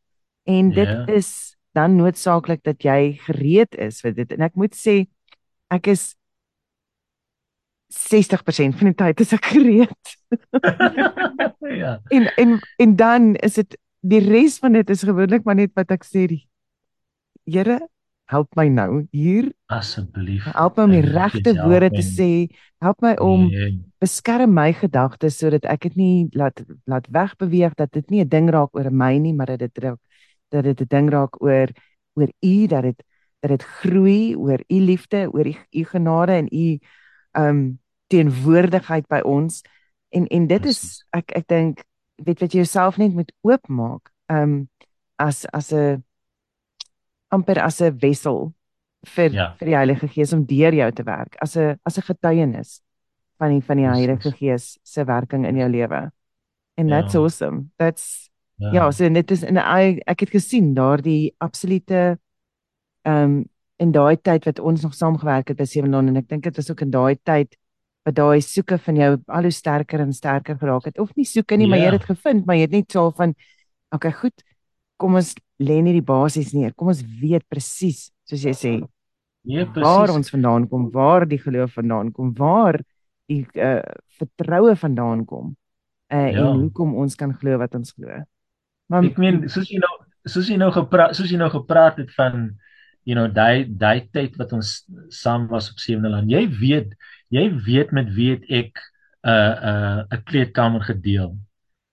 En 0.48 0.72
dit 0.74 0.88
yeah. 0.88 1.06
Ja. 1.08 1.18
is 1.20 1.56
dan 1.78 1.98
noodsaaklik 2.00 2.64
dat 2.66 2.82
jy 2.84 3.18
gereed 3.28 3.76
is 3.78 4.02
vir 4.02 4.16
dit. 4.18 4.32
En 4.34 4.46
ek 4.48 4.56
moet 4.58 4.76
sê 4.76 5.04
ek 5.74 5.92
is 5.94 6.14
60% 7.94 8.76
van 8.80 8.90
die 8.90 8.98
tyd 9.00 9.22
is 9.24 9.34
ek 9.36 9.52
gereed. 9.54 10.16
ja. 11.82 11.98
En 12.14 12.28
en 12.36 12.58
en 12.78 12.96
dan 13.00 13.36
is 13.46 13.60
dit 13.62 13.78
die 14.08 14.24
res 14.24 14.58
van 14.64 14.76
dit 14.78 14.90
is 14.90 15.06
gewoonlik 15.08 15.46
maar 15.46 15.58
net 15.60 15.74
wat 15.76 15.92
ek 15.96 16.08
sê 16.08 16.28
die 16.32 16.44
Here 17.48 17.80
help 18.28 18.56
my 18.60 18.68
nou 18.68 19.06
hier. 19.16 19.52
Asseblief. 19.72 20.46
Help 20.52 20.78
my 20.78 20.84
om 20.88 20.96
die 20.96 21.06
regte 21.06 21.54
woorde 21.64 21.90
te 21.96 22.04
sê. 22.04 22.32
help 22.84 23.02
my 23.02 23.16
om 23.18 23.48
yeah. 23.50 23.72
beskerm 24.04 24.54
my 24.54 24.70
gedagtes 24.78 25.40
sodat 25.42 25.66
ek 25.66 25.88
dit 25.88 25.96
nie 25.98 26.28
laat 26.38 26.62
laat 26.86 27.08
wegbeweeg 27.10 27.74
dat 27.80 27.92
dit 27.92 28.10
nie 28.14 28.22
'n 28.22 28.30
ding 28.30 28.50
raak 28.54 28.76
oor 28.78 28.92
my 28.92 29.18
nie 29.18 29.34
maar 29.34 29.50
dat 29.50 29.60
dit 29.60 29.78
raak 29.78 29.98
dat 30.54 30.64
dit 30.64 30.82
'n 30.82 30.88
ding 30.88 31.10
raak 31.10 31.42
oor 31.42 31.68
oor 32.14 32.30
u 32.42 32.68
dat 32.68 32.84
dit 32.84 33.04
dat 33.40 33.50
dit 33.50 33.64
groei 33.64 34.36
oor 34.36 34.64
u 34.68 34.76
liefde 34.76 35.30
oor 35.32 35.48
u, 35.48 35.84
genade 35.84 36.32
en 36.32 36.48
u 36.52 36.80
um 37.32 37.80
teenwoordigheid 38.08 39.08
by 39.08 39.20
ons. 39.24 39.62
En 40.10 40.28
en 40.28 40.48
dit 40.48 40.66
is 40.66 41.06
ek 41.10 41.32
ek 41.32 41.48
dink 41.48 41.84
weet 42.16 42.40
wat 42.40 42.52
jy 42.52 42.64
jouself 42.64 42.98
net 42.98 43.14
moet 43.14 43.34
oopmaak 43.42 44.12
um 44.32 44.70
as 45.16 45.46
as 45.46 45.72
'n 45.74 46.04
amper 47.30 47.62
as 47.64 47.82
'n 47.82 47.98
wessel 48.02 48.54
vir 49.06 49.32
ja. 49.32 49.56
vir 49.60 49.68
die 49.68 49.76
Heilige 49.76 50.08
Gees 50.08 50.34
om 50.34 50.46
deur 50.46 50.74
jou 50.74 50.92
te 50.92 51.04
werk 51.04 51.36
as 51.42 51.58
'n 51.58 51.80
as 51.84 51.98
'n 51.98 52.08
getuienis 52.08 52.82
van 53.38 53.52
die 53.52 53.62
van 53.62 53.78
die 53.78 53.88
Heilige 53.88 54.32
Gees 54.32 54.80
se 54.84 55.06
werking 55.06 55.46
in 55.46 55.58
jou 55.58 55.70
lewe. 55.70 56.12
And 56.78 56.90
that's 56.90 57.14
ja. 57.14 57.20
awesome. 57.20 57.70
That's 57.78 58.28
Ja, 58.58 58.72
ja 58.74 58.92
so 58.92 59.10
dit 59.10 59.32
is 59.32 59.44
in 59.44 59.58
ek 59.58 60.20
het 60.20 60.30
gesien 60.34 60.74
daardie 60.74 61.36
absolute 61.38 62.18
ehm 63.06 63.24
um, 63.24 63.46
in 63.78 63.92
daai 63.94 64.18
tyd 64.18 64.46
wat 64.50 64.60
ons 64.60 64.82
nog 64.82 64.96
saamgewerk 64.98 65.52
het 65.52 65.58
by 65.58 65.66
Seven 65.70 65.92
London 65.94 66.16
en 66.16 66.24
ek 66.24 66.30
dink 66.30 66.44
dit 66.44 66.56
was 66.58 66.72
ook 66.72 66.82
in 66.82 66.90
daai 66.90 67.20
tyd 67.22 67.54
wat 68.10 68.16
daai 68.18 68.42
soeke 68.42 68.80
van 68.82 68.96
jou 68.98 69.10
al 69.28 69.46
hoe 69.46 69.52
sterker 69.54 70.02
en 70.02 70.14
sterker 70.14 70.58
geraak 70.58 70.88
het 70.90 70.98
of 71.00 71.12
nie 71.16 71.26
soeke 71.30 71.58
nie 71.58 71.68
ja. 71.68 71.70
maar 71.70 71.80
jy 71.84 71.92
het 71.92 72.00
dit 72.00 72.10
gevind 72.10 72.46
maar 72.48 72.58
jy 72.58 72.66
het 72.66 72.74
net 72.74 72.92
so 72.92 73.12
van 73.20 73.36
okay 73.94 74.12
goed 74.12 74.42
kom 74.98 75.20
ons 75.22 75.36
lê 75.60 75.82
net 75.82 75.98
die 75.98 76.06
basies 76.06 76.54
neer 76.54 76.74
kom 76.74 76.94
ons 76.94 77.04
weet 77.22 77.46
presies 77.50 78.12
soos 78.28 78.44
jy 78.44 78.54
sê 78.54 78.74
nee 79.48 79.66
presies 79.66 79.88
waar 79.88 80.14
ons 80.16 80.32
vandaan 80.34 80.68
kom 80.70 80.90
waar 80.94 81.26
die 81.26 81.42
geloof 81.42 81.78
vandaan 81.80 82.12
kom 82.12 82.34
waar 82.38 82.82
die 83.28 83.44
uh, 83.56 83.84
vertroue 84.20 84.76
vandaan 84.76 85.26
kom 85.26 85.56
uh, 86.14 86.30
ja. 86.32 86.48
en 86.48 86.64
hoekom 86.64 86.96
ons 86.96 87.16
kan 87.16 87.34
glo 87.34 87.58
wat 87.58 87.76
ons 87.76 87.94
glo 87.96 88.24
Maar 88.88 89.08
ek 89.10 89.20
meen 89.20 89.42
soos 89.52 89.68
jy 89.72 89.82
nou 89.84 89.94
soos 90.28 90.48
jy 90.52 90.58
nou 90.60 90.70
gepraat 90.76 91.16
soos 91.18 91.32
jy 91.32 91.40
nou 91.40 91.50
gepraat 91.52 92.00
het 92.02 92.12
van 92.16 92.50
you 93.08 93.16
know 93.16 93.28
daai 93.32 93.68
daai 93.68 94.08
tyd 94.16 94.38
wat 94.40 94.54
ons 94.56 94.82
saam 95.14 95.48
was 95.52 95.70
op 95.72 95.82
Sewende 95.84 96.12
Land. 96.12 96.32
Jy 96.32 96.44
weet, 96.60 96.94
jy 97.32 97.48
weet 97.68 97.94
met 97.96 98.12
wie 98.16 98.36
ek 98.36 98.80
'n 98.80 99.30
uh, 99.32 99.56
'n 99.56 100.04
uh, 100.12 100.18
'n 100.18 100.24
kleedkamer 100.24 100.84
gedeel. 100.88 101.36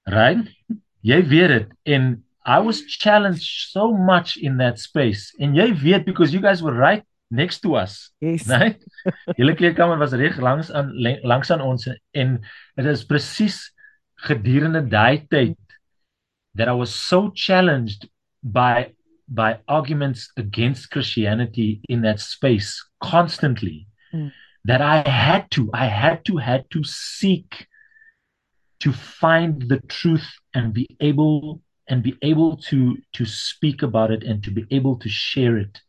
Right? 0.06 0.46
Jy 1.02 1.20
weet 1.30 1.50
dit 1.56 1.68
en 1.96 2.22
I 2.44 2.60
was 2.60 2.82
challenged 2.82 3.70
so 3.70 3.92
much 3.92 4.36
in 4.36 4.58
that 4.58 4.78
space. 4.78 5.32
En 5.40 5.54
jy 5.54 5.72
weet 5.72 6.04
because 6.04 6.32
you 6.32 6.40
guys 6.40 6.62
were 6.62 6.74
right 6.74 7.02
next 7.30 7.60
to 7.60 7.74
us. 7.74 8.10
Yes. 8.20 8.48
Right? 8.48 8.80
Julle 9.38 9.54
kleedkamer 9.56 9.98
was 9.98 10.12
reg 10.12 10.36
langs 10.40 10.70
aan 10.70 10.92
langs 11.22 11.50
aan 11.50 11.60
ons 11.60 11.88
en 12.12 12.36
dit 12.76 12.86
is 12.86 13.04
presies 13.04 13.72
gedurende 14.28 14.84
daai 14.88 15.24
tyd 15.28 15.56
that 16.54 16.68
I 16.68 16.72
was 16.72 16.94
so 16.94 17.30
challenged 17.34 18.08
by 18.42 18.92
by 19.26 19.58
arguments 19.66 20.30
against 20.36 20.90
Christianity 20.90 21.80
in 21.88 22.02
that 22.02 22.20
space 22.20 22.84
constantly 23.00 23.86
mm. 24.12 24.30
that 24.64 24.80
I 24.80 25.00
had 25.08 25.50
to 25.52 25.70
I 25.72 25.86
had 25.86 26.24
to 26.26 26.36
had 26.36 26.68
to 26.70 26.84
seek 26.84 27.66
to 28.80 28.92
find 28.92 29.64
the 29.68 29.80
truth 29.88 30.28
and 30.52 30.74
be 30.74 30.86
able 31.00 31.63
and 31.88 32.02
be 32.02 32.16
able 32.22 32.56
to 32.56 32.96
to 33.12 33.24
speak 33.24 33.82
about 33.82 34.10
it 34.10 34.24
and 34.24 34.42
to 34.44 34.50
be 34.50 34.64
able 34.70 34.96
to 34.96 35.08
share 35.08 35.56
it 35.58 35.80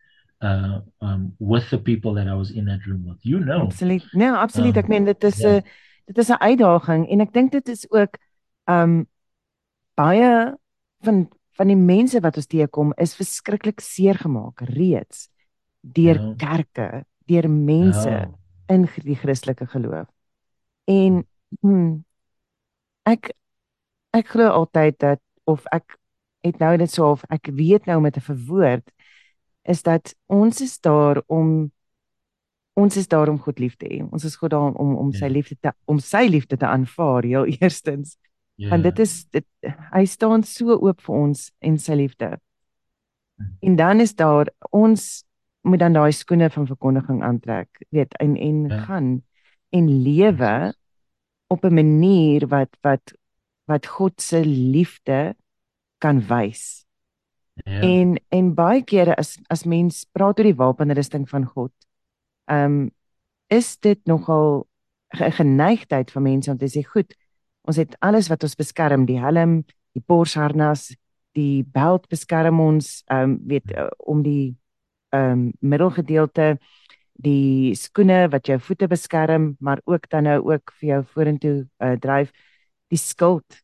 uh 0.41 0.79
um 1.01 1.33
with 1.39 1.69
the 1.69 1.77
people 1.77 2.13
that 2.13 2.27
I 2.27 2.35
was 2.35 2.51
in 2.51 2.65
that 2.65 2.85
room 2.85 3.05
with 3.07 3.19
you 3.23 3.39
know 3.39 3.63
absolutely 3.63 4.09
no 4.13 4.35
absolutely 4.35 4.79
um, 4.79 4.85
ek 4.85 4.89
meen 4.89 5.05
dit 5.05 5.23
is 5.23 5.39
'n 5.43 5.47
yeah. 5.47 5.61
dit 6.05 6.17
is 6.17 6.29
'n 6.29 6.41
uitdaging 6.41 7.07
en 7.09 7.21
ek 7.21 7.33
dink 7.33 7.51
dit 7.51 7.67
is 7.69 7.85
ook 7.91 8.17
um 8.67 9.07
baie 9.95 10.53
van 11.01 11.29
van 11.55 11.71
die 11.71 11.79
mense 11.79 12.19
wat 12.19 12.35
ons 12.35 12.49
teekom 12.51 12.91
is 12.99 13.15
verskriklik 13.15 13.79
seer 13.79 14.19
gemaak 14.19 14.61
reeds 14.75 15.29
deur 15.85 16.19
ja. 16.19 16.33
kerke, 16.41 16.89
deur 17.29 17.47
mense 17.49 18.09
ja. 18.09 18.25
in 18.71 18.87
die 19.05 19.15
Christelike 19.15 19.67
geloof. 19.69 20.07
En 20.89 21.21
hmm, 21.61 22.03
ek 23.05 23.31
ek 24.15 24.31
glo 24.33 24.49
altyd 24.49 24.97
dat 25.03 25.21
of 25.45 25.65
ek 25.71 25.97
het 26.45 26.59
nou 26.61 26.75
net 26.77 26.91
so 26.93 27.09
of 27.11 27.23
ek 27.33 27.49
weet 27.53 27.85
nou 27.89 27.99
met 28.01 28.17
'n 28.17 28.25
verwoord 28.25 28.91
is 29.65 29.81
dat 29.81 30.13
ons 30.29 30.61
is 30.61 30.79
daar 30.79 31.21
om 31.27 31.71
ons 32.73 32.97
is 32.97 33.07
daar 33.07 33.29
om 33.29 33.39
God 33.39 33.59
lief 33.59 33.75
te 33.75 33.87
hê. 33.87 34.03
Ons 34.11 34.25
is 34.27 34.35
God 34.35 34.51
daar 34.51 34.73
om 34.75 34.95
om 34.95 35.11
sy 35.13 35.25
ja. 35.25 35.31
liefde 35.31 35.55
te 35.61 35.71
om 35.85 35.99
sy 35.99 36.27
liefde 36.29 36.57
te 36.57 36.67
aanvaar 36.67 37.23
heel 37.23 37.45
eerstens. 37.59 38.17
Yeah. 38.55 38.69
Want 38.69 38.83
dit 38.83 38.99
is 38.99 39.25
dit 39.31 39.45
hy 39.91 40.05
staan 40.05 40.43
so 40.43 40.75
oop 40.75 41.01
vir 41.01 41.15
ons 41.15 41.51
en 41.59 41.77
sy 41.79 41.93
liefde. 41.93 42.35
En 43.59 43.75
dan 43.75 43.99
is 43.99 44.15
daar 44.15 44.51
ons 44.71 45.23
moet 45.65 45.79
dan 45.79 45.95
daai 45.97 46.11
skoene 46.13 46.49
van 46.49 46.67
verkondiging 46.67 47.23
aantrek, 47.23 47.81
weet 47.89 48.13
en 48.21 48.35
en. 48.37 48.67
Ja. 48.69 48.83
gaan 48.85 49.23
en 49.75 49.87
lewe 50.03 50.73
op 51.47 51.63
'n 51.63 51.73
manier 51.73 52.47
wat 52.47 52.69
wat 52.81 53.13
wat 53.65 53.85
God 53.85 54.21
se 54.21 54.43
liefde 54.45 55.35
kan 55.97 56.21
wys. 56.27 56.85
Ja. 57.63 57.81
En 57.81 58.17
en 58.29 58.53
baie 58.53 58.83
kere 58.83 59.15
as 59.15 59.37
as 59.49 59.63
mens 59.63 60.05
praat 60.11 60.39
oor 60.39 60.49
die 60.49 60.59
wapenrusting 60.59 61.29
van 61.29 61.45
God, 61.45 61.73
ehm 62.51 62.65
um, 62.65 62.91
is 63.47 63.77
dit 63.77 63.99
nogal 64.05 64.67
'n 65.13 65.31
geneigtheid 65.31 66.11
van 66.11 66.23
mense 66.23 66.51
om 66.51 66.57
te 66.57 66.65
sê 66.65 66.81
goed, 66.83 67.13
Ons 67.65 67.81
het 67.81 67.95
alles 68.05 68.29
wat 68.29 68.45
ons 68.45 68.57
beskerm, 68.57 69.07
die 69.09 69.17
helm, 69.19 69.59
die 69.95 70.03
borsharnas, 70.05 70.91
die 71.35 71.65
belt 71.75 72.07
beskerm 72.11 72.61
ons, 72.61 73.01
ehm 73.09 73.35
um, 73.35 73.37
weet 73.49 73.73
uh, 73.73 73.89
om 73.97 74.21
die 74.23 74.55
ehm 75.15 75.31
um, 75.31 75.45
middelgedeelte, 75.59 76.55
die 77.25 77.73
skoene 77.79 78.25
wat 78.29 78.47
jou 78.47 78.59
voete 78.59 78.87
beskerm, 78.91 79.55
maar 79.59 79.81
ook 79.85 80.09
dan 80.09 80.27
nou 80.29 80.39
ook 80.51 80.73
vir 80.79 80.89
jou 80.89 81.01
vorentoe 81.13 81.55
uh, 81.79 81.95
dryf 81.99 82.31
die 82.93 82.99
skild 83.01 83.61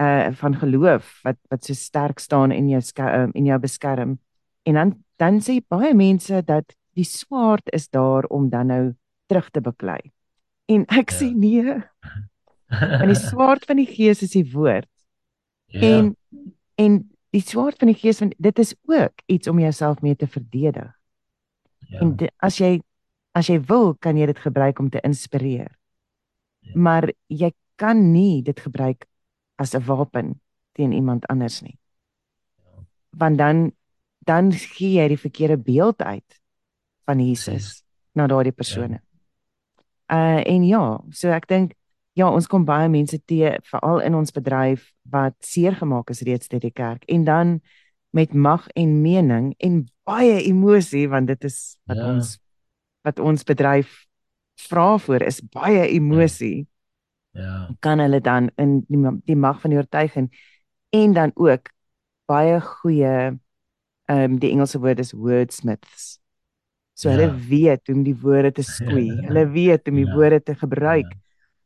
uh 0.00 0.32
van 0.38 0.56
geloof 0.56 1.20
wat 1.26 1.38
wat 1.52 1.64
so 1.64 1.74
sterk 1.74 2.18
staan 2.18 2.52
in 2.52 2.68
jou 2.68 2.82
uh, 2.98 3.28
in 3.32 3.44
jou 3.44 3.58
beskerm. 3.58 4.18
En 4.62 4.74
dan 4.74 4.94
dan 5.16 5.40
sê 5.40 5.60
baie 5.68 5.94
mense 5.94 6.42
dat 6.44 6.74
die 6.96 7.04
swaard 7.04 7.68
is 7.72 7.88
daar 7.88 8.24
om 8.24 8.48
dan 8.48 8.66
nou 8.66 8.94
terug 9.26 9.50
te 9.50 9.60
beklei. 9.60 10.12
En 10.68 10.84
ek 10.88 11.10
ja. 11.10 11.16
sê 11.16 11.32
nee. 11.34 11.76
Want 12.72 13.10
die 13.12 13.20
swaard 13.20 13.64
van 13.68 13.76
die 13.76 13.88
gees 13.88 14.22
is 14.22 14.34
die 14.36 14.48
woord. 14.52 14.88
Ja. 15.66 15.80
En 15.80 16.16
en 16.80 17.00
die 17.32 17.44
swaard 17.44 17.78
van 17.80 17.92
die 17.92 17.98
gees 17.98 18.20
want 18.20 18.34
dit 18.38 18.58
is 18.58 18.74
ook 18.88 19.24
iets 19.26 19.48
om 19.48 19.60
jouself 19.60 20.00
mee 20.00 20.16
te 20.16 20.26
verdedig. 20.26 20.90
Ja. 21.88 22.00
En 22.00 22.16
de, 22.16 22.30
as 22.36 22.58
jy 22.60 22.80
as 23.32 23.48
jy 23.48 23.60
wil, 23.64 23.94
kan 23.96 24.16
jy 24.16 24.26
dit 24.28 24.38
gebruik 24.38 24.78
om 24.78 24.90
te 24.92 25.00
inspireer. 25.00 25.70
Ja. 26.60 26.72
Maar 26.76 27.12
jy 27.32 27.52
kan 27.82 28.12
nie 28.12 28.42
dit 28.46 28.60
gebruik 28.62 29.06
as 29.58 29.74
'n 29.74 29.84
wapen 29.86 30.40
teen 30.72 30.92
iemand 30.92 31.26
anders 31.26 31.60
nie. 31.62 31.78
Ja. 32.56 32.84
Want 33.10 33.38
dan 33.38 33.72
dan 34.24 34.52
gee 34.52 35.00
jy 35.00 35.08
die 35.08 35.18
verkeerde 35.18 35.58
beeld 35.58 36.02
uit 36.02 36.40
van 37.04 37.18
Jesus 37.18 37.44
Precies. 37.44 37.84
na 38.14 38.26
daardie 38.26 38.52
persone. 38.52 39.02
Ja. 40.08 40.36
Uh 40.38 40.52
en 40.54 40.64
ja, 40.64 41.00
so 41.10 41.28
ek 41.28 41.48
dink 41.48 41.74
ja, 42.12 42.28
ons 42.28 42.46
kom 42.46 42.64
baie 42.64 42.88
mense 42.88 43.18
te 43.24 43.58
veral 43.64 44.02
in 44.04 44.14
ons 44.14 44.32
bedryf 44.32 44.92
wat 45.08 45.34
seer 45.40 45.74
gemaak 45.74 46.10
is 46.10 46.22
reeds 46.22 46.48
deur 46.48 46.60
die 46.60 46.74
kerk 46.74 47.04
en 47.08 47.24
dan 47.24 47.60
met 48.12 48.34
mag 48.34 48.68
en 48.76 49.00
mening 49.00 49.54
en 49.58 49.86
baie 50.04 50.42
emosie 50.44 51.08
want 51.08 51.26
dit 51.26 51.44
is 51.44 51.76
wat 51.88 51.96
ja. 51.96 52.08
ons 52.12 52.38
wat 53.02 53.18
ons 53.18 53.44
bedryf 53.44 54.04
vra 54.68 54.98
voor 54.98 55.22
is 55.26 55.40
baie 55.40 55.88
emosie. 55.88 56.66
Ja. 57.32 57.68
Kan 57.80 57.98
hulle 57.98 58.20
dan 58.20 58.50
in 58.60 58.82
die, 58.88 58.98
die 59.24 59.36
mag 59.36 59.60
van 59.60 59.72
die 59.72 59.78
oortuiging 59.80 60.28
en 60.92 61.14
dan 61.16 61.32
ook 61.34 61.70
baie 62.28 62.60
goeie 62.60 63.14
ehm 64.10 64.32
um, 64.32 64.38
die 64.42 64.50
Engelse 64.50 64.80
woord 64.82 64.98
is 64.98 65.12
wordsmiths. 65.12 66.18
So 66.92 67.08
ja. 67.08 67.16
hulle 67.16 67.30
weet 67.48 67.86
hoe 67.86 67.96
om 67.96 68.02
die 68.04 68.16
woorde 68.18 68.52
te 68.52 68.64
skoei. 68.66 69.06
Ja. 69.06 69.28
Hulle 69.30 69.46
weet 69.54 69.86
hoe 69.86 69.94
om 69.94 70.00
die 70.02 70.08
ja. 70.08 70.14
woorde 70.14 70.42
te 70.42 70.54
gebruik 70.54 71.08
ja. 71.08 71.20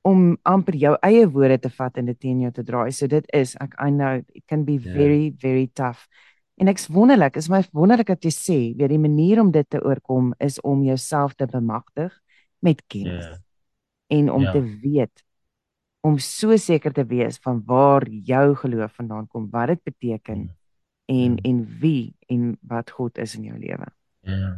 om 0.07 0.37
amper 0.47 0.77
jou 0.79 0.95
eie 1.03 1.27
woorde 1.27 1.59
te 1.59 1.71
vat 1.71 1.99
en 1.99 2.13
dit 2.13 2.21
teen 2.21 2.45
jou 2.45 2.53
te 2.55 2.63
draai. 2.63 2.93
So 2.95 3.11
dit 3.11 3.27
is 3.35 3.57
ek 3.63 3.75
I 3.83 3.91
know 3.91 4.23
it 4.37 4.45
can 4.47 4.65
be 4.69 4.79
ja. 4.79 4.93
very 4.93 5.35
very 5.43 5.67
tough. 5.73 6.07
En 6.57 6.71
ek's 6.73 6.87
wonderlik, 6.89 7.37
is 7.37 7.51
my 7.53 7.61
wonderlik 7.77 8.15
dat 8.15 8.25
jy 8.25 8.33
sê, 8.33 8.59
weet 8.79 8.89
die 8.95 9.03
manier 9.03 9.43
om 9.43 9.51
dit 9.53 9.67
te 9.69 9.83
oorkom 9.85 10.31
is 10.41 10.57
om 10.65 10.87
jouself 10.87 11.35
te 11.35 11.45
bemagtig 11.51 12.15
met 12.65 12.81
kennis. 12.87 13.27
Yeah. 13.27 13.43
En 14.07 14.31
om. 14.33 14.47
Ja. 14.47 14.53
te 14.55 14.63
weet 14.81 15.26
om 16.07 16.19
so 16.23 16.57
seker 16.61 16.95
te 16.95 17.05
wees 17.11 17.41
van 17.43 17.61
waar 17.67 18.07
jou 18.29 18.55
geloof 18.63 18.95
vandaan 19.01 19.27
kom, 19.29 19.49
wat 19.51 19.75
dit 19.75 19.83
beteken 19.91 20.47
mm. 20.47 20.55
en 21.13 21.37
mm. 21.37 21.45
en 21.51 21.61
wie 21.83 22.15
en 22.33 22.53
wat 22.71 22.93
God 22.95 23.19
is 23.23 23.35
in 23.39 23.49
jou 23.51 23.59
lewe. 23.59 23.89
Ja. 24.27 24.57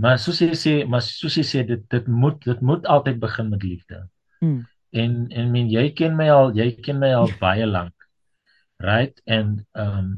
Maar 0.00 0.18
soos 0.18 0.40
jy 0.42 0.54
sê, 0.58 0.74
maar 0.90 1.04
soos 1.04 1.36
jy 1.38 1.44
sê 1.46 1.64
dit 1.68 1.82
dit 1.92 2.08
moet 2.10 2.40
dit 2.42 2.62
moet 2.64 2.86
altyd 2.90 3.20
begin 3.22 3.50
met 3.52 3.62
liefde. 3.62 4.00
Mm. 4.40 4.62
En 4.94 5.12
en 5.30 5.52
men 5.52 5.70
jy 5.70 5.88
ken 5.98 6.16
my 6.18 6.28
al, 6.32 6.52
jy 6.56 6.70
ken 6.82 7.00
my 7.02 7.12
al 7.14 7.30
baie 7.40 7.66
lank. 7.66 7.94
Right? 8.82 9.20
En 9.24 9.58
ehm 9.72 9.98
um, 9.98 10.14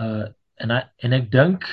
uh 0.00 0.30
en 0.62 0.70
ek 0.70 0.90
en 1.02 1.14
ek 1.16 1.24
dink 1.32 1.64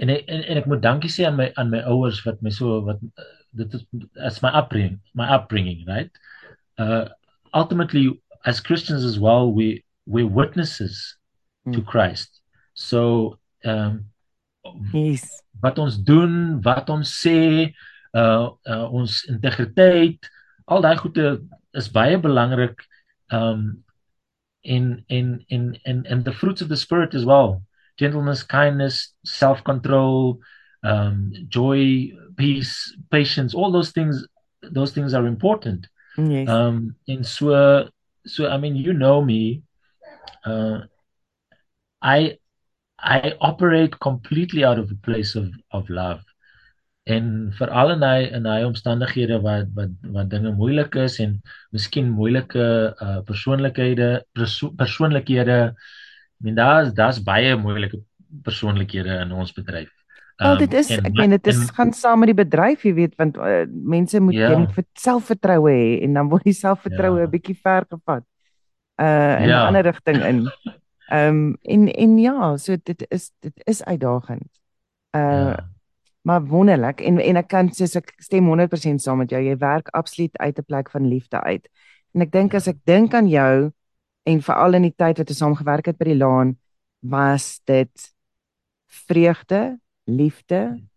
en 0.00 0.08
en, 0.08 0.40
en 0.40 0.60
ek 0.60 0.68
moet 0.70 0.80
dankie 0.80 1.10
sê 1.12 1.26
aan 1.28 1.36
my 1.36 1.50
aan 1.60 1.68
my 1.72 1.82
ouers 1.92 2.22
wat 2.24 2.40
my 2.44 2.52
so 2.54 2.78
wat 2.86 3.02
dit 3.56 3.74
is 3.74 3.84
as 4.22 4.42
my 4.42 4.50
upbringing 4.50 5.00
my 5.14 5.28
upbringing 5.28 5.84
right? 5.86 6.10
Uh 6.78 7.08
ultimately 7.54 8.20
as 8.44 8.60
Christians 8.60 9.04
as 9.04 9.18
well 9.18 9.52
we 9.52 9.84
we're 10.06 10.26
witnesses 10.26 11.16
mm. 11.66 11.74
to 11.74 11.82
Christ. 11.82 12.40
So 12.74 13.38
um 13.64 14.06
yes. 14.92 15.42
wat 15.62 15.78
ons 15.78 15.98
doen 15.98 16.60
wat 16.62 16.90
ons 16.90 17.10
sê 17.10 17.72
uh, 18.14 18.50
uh 18.66 18.86
ons 18.90 19.24
integriteit 19.28 20.30
al 20.66 20.82
daai 20.82 20.96
goede 20.96 21.40
is 21.74 21.88
baie 21.88 22.18
belangrik 22.18 22.80
um 23.30 23.82
in 24.62 25.04
in 25.08 25.44
in 25.48 25.78
in 25.84 26.06
and 26.06 26.24
the 26.24 26.32
fruits 26.32 26.60
of 26.60 26.68
the 26.68 26.76
spirit 26.76 27.14
as 27.14 27.24
well. 27.24 27.62
Gentleness 27.98 28.42
kindness 28.42 29.12
self-control 29.24 30.40
um 30.82 31.32
joy 31.48 32.10
peace 32.36 32.96
patience 33.10 33.54
all 33.54 33.70
those 33.70 33.92
things 33.92 34.24
those 34.62 34.92
things 34.92 35.14
are 35.14 35.26
important 35.26 35.86
yes. 36.16 36.48
um 36.48 36.94
in 37.06 37.24
so 37.24 37.88
so 38.26 38.48
i 38.48 38.56
mean 38.56 38.76
you 38.76 38.92
know 38.92 39.22
me 39.22 39.62
uh 40.44 40.80
i 42.02 42.36
i 42.98 43.32
operate 43.40 43.98
completely 44.00 44.64
out 44.64 44.78
of 44.78 44.90
a 44.90 45.00
place 45.06 45.34
of 45.34 45.48
of 45.70 45.88
love 45.90 46.20
en 47.04 47.52
veral 47.58 47.92
in 47.96 48.02
hy 48.02 48.28
in 48.38 48.44
hy 48.46 48.60
omstandighede 48.64 49.40
wat 49.44 49.68
wat 49.76 49.92
wat 50.16 50.28
dinge 50.32 50.52
moeilik 50.56 50.96
is 51.04 51.18
en 51.20 51.40
miskien 51.72 52.08
moeilike 52.08 52.66
uh 53.00 53.20
persoonlikhede 53.28 54.10
perso 54.32 54.70
persoonlikhede 54.82 55.60
I 56.40 56.44
mean 56.44 56.56
daar's 56.56 56.92
daar's 56.96 57.20
baie 57.20 57.56
moeilike 57.56 58.00
persoonlikhede 58.44 59.20
in 59.24 59.32
ons 59.32 59.52
bedryf. 59.52 59.90
Wel 60.40 60.58
dit 60.62 60.74
is 60.80 60.90
um, 60.90 60.98
en, 60.98 61.08
ek 61.10 61.18
meen 61.20 61.34
dit 61.36 61.46
is 61.52 61.58
en, 61.60 61.72
gaan 61.76 61.92
saam 61.92 62.22
met 62.22 62.30
die 62.32 62.38
bedryf 62.38 62.84
jy 62.84 62.94
weet 62.96 63.16
want 63.20 63.36
uh, 63.36 63.64
mense 63.68 64.20
moet 64.24 64.38
ja. 64.38 64.52
jy 64.54 64.84
selfvertroue 64.98 65.72
hê 65.72 65.88
en 66.06 66.16
dan 66.16 66.30
word 66.32 66.46
die 66.48 66.56
selfvertroue 66.56 67.18
'n 67.18 67.26
ja. 67.26 67.32
bietjie 67.34 67.56
ver 67.56 67.84
gevat. 67.88 68.24
Uh 69.00 69.36
in 69.40 69.48
'n 69.48 69.52
ja. 69.52 69.66
ander 69.66 69.84
rigting 69.84 70.24
in. 70.24 70.46
Ehm 71.10 71.28
um, 71.28 71.58
en 71.62 71.88
en 71.92 72.18
ja, 72.18 72.56
so 72.56 72.76
dit 72.82 73.04
is 73.10 73.32
dit 73.40 73.62
is 73.66 73.84
uitdagend. 73.84 74.48
Uh 75.16 75.20
ja 75.20 75.68
maar 76.22 76.44
wonderlik 76.44 77.00
en 77.00 77.18
en 77.18 77.36
ek 77.40 77.48
kan 77.48 77.70
sê 77.72 77.88
ek 77.98 78.12
stem 78.20 78.48
100% 78.48 79.02
saam 79.02 79.22
met 79.22 79.30
jou. 79.32 79.40
Jy 79.40 79.56
werk 79.60 79.88
absoluut 79.96 80.36
uit 80.38 80.58
'n 80.58 80.64
plek 80.64 80.90
van 80.90 81.08
liefde 81.08 81.40
uit. 81.40 81.68
En 82.14 82.20
ek 82.20 82.32
dink 82.32 82.54
as 82.54 82.66
ek 82.66 82.78
dink 82.84 83.14
aan 83.14 83.28
jou 83.28 83.72
en 84.22 84.42
veral 84.42 84.74
in 84.74 84.82
die 84.82 84.94
tyd 84.96 85.18
wat 85.18 85.28
ons 85.28 85.38
saam 85.38 85.54
gewerk 85.56 85.86
het 85.86 85.98
by 85.98 86.04
die 86.04 86.16
laan, 86.16 86.58
was 87.00 87.60
dit 87.64 88.14
vreugde, 88.86 89.78
liefde. 90.10 90.88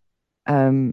Ehm 0.42 0.66
um, 0.66 0.92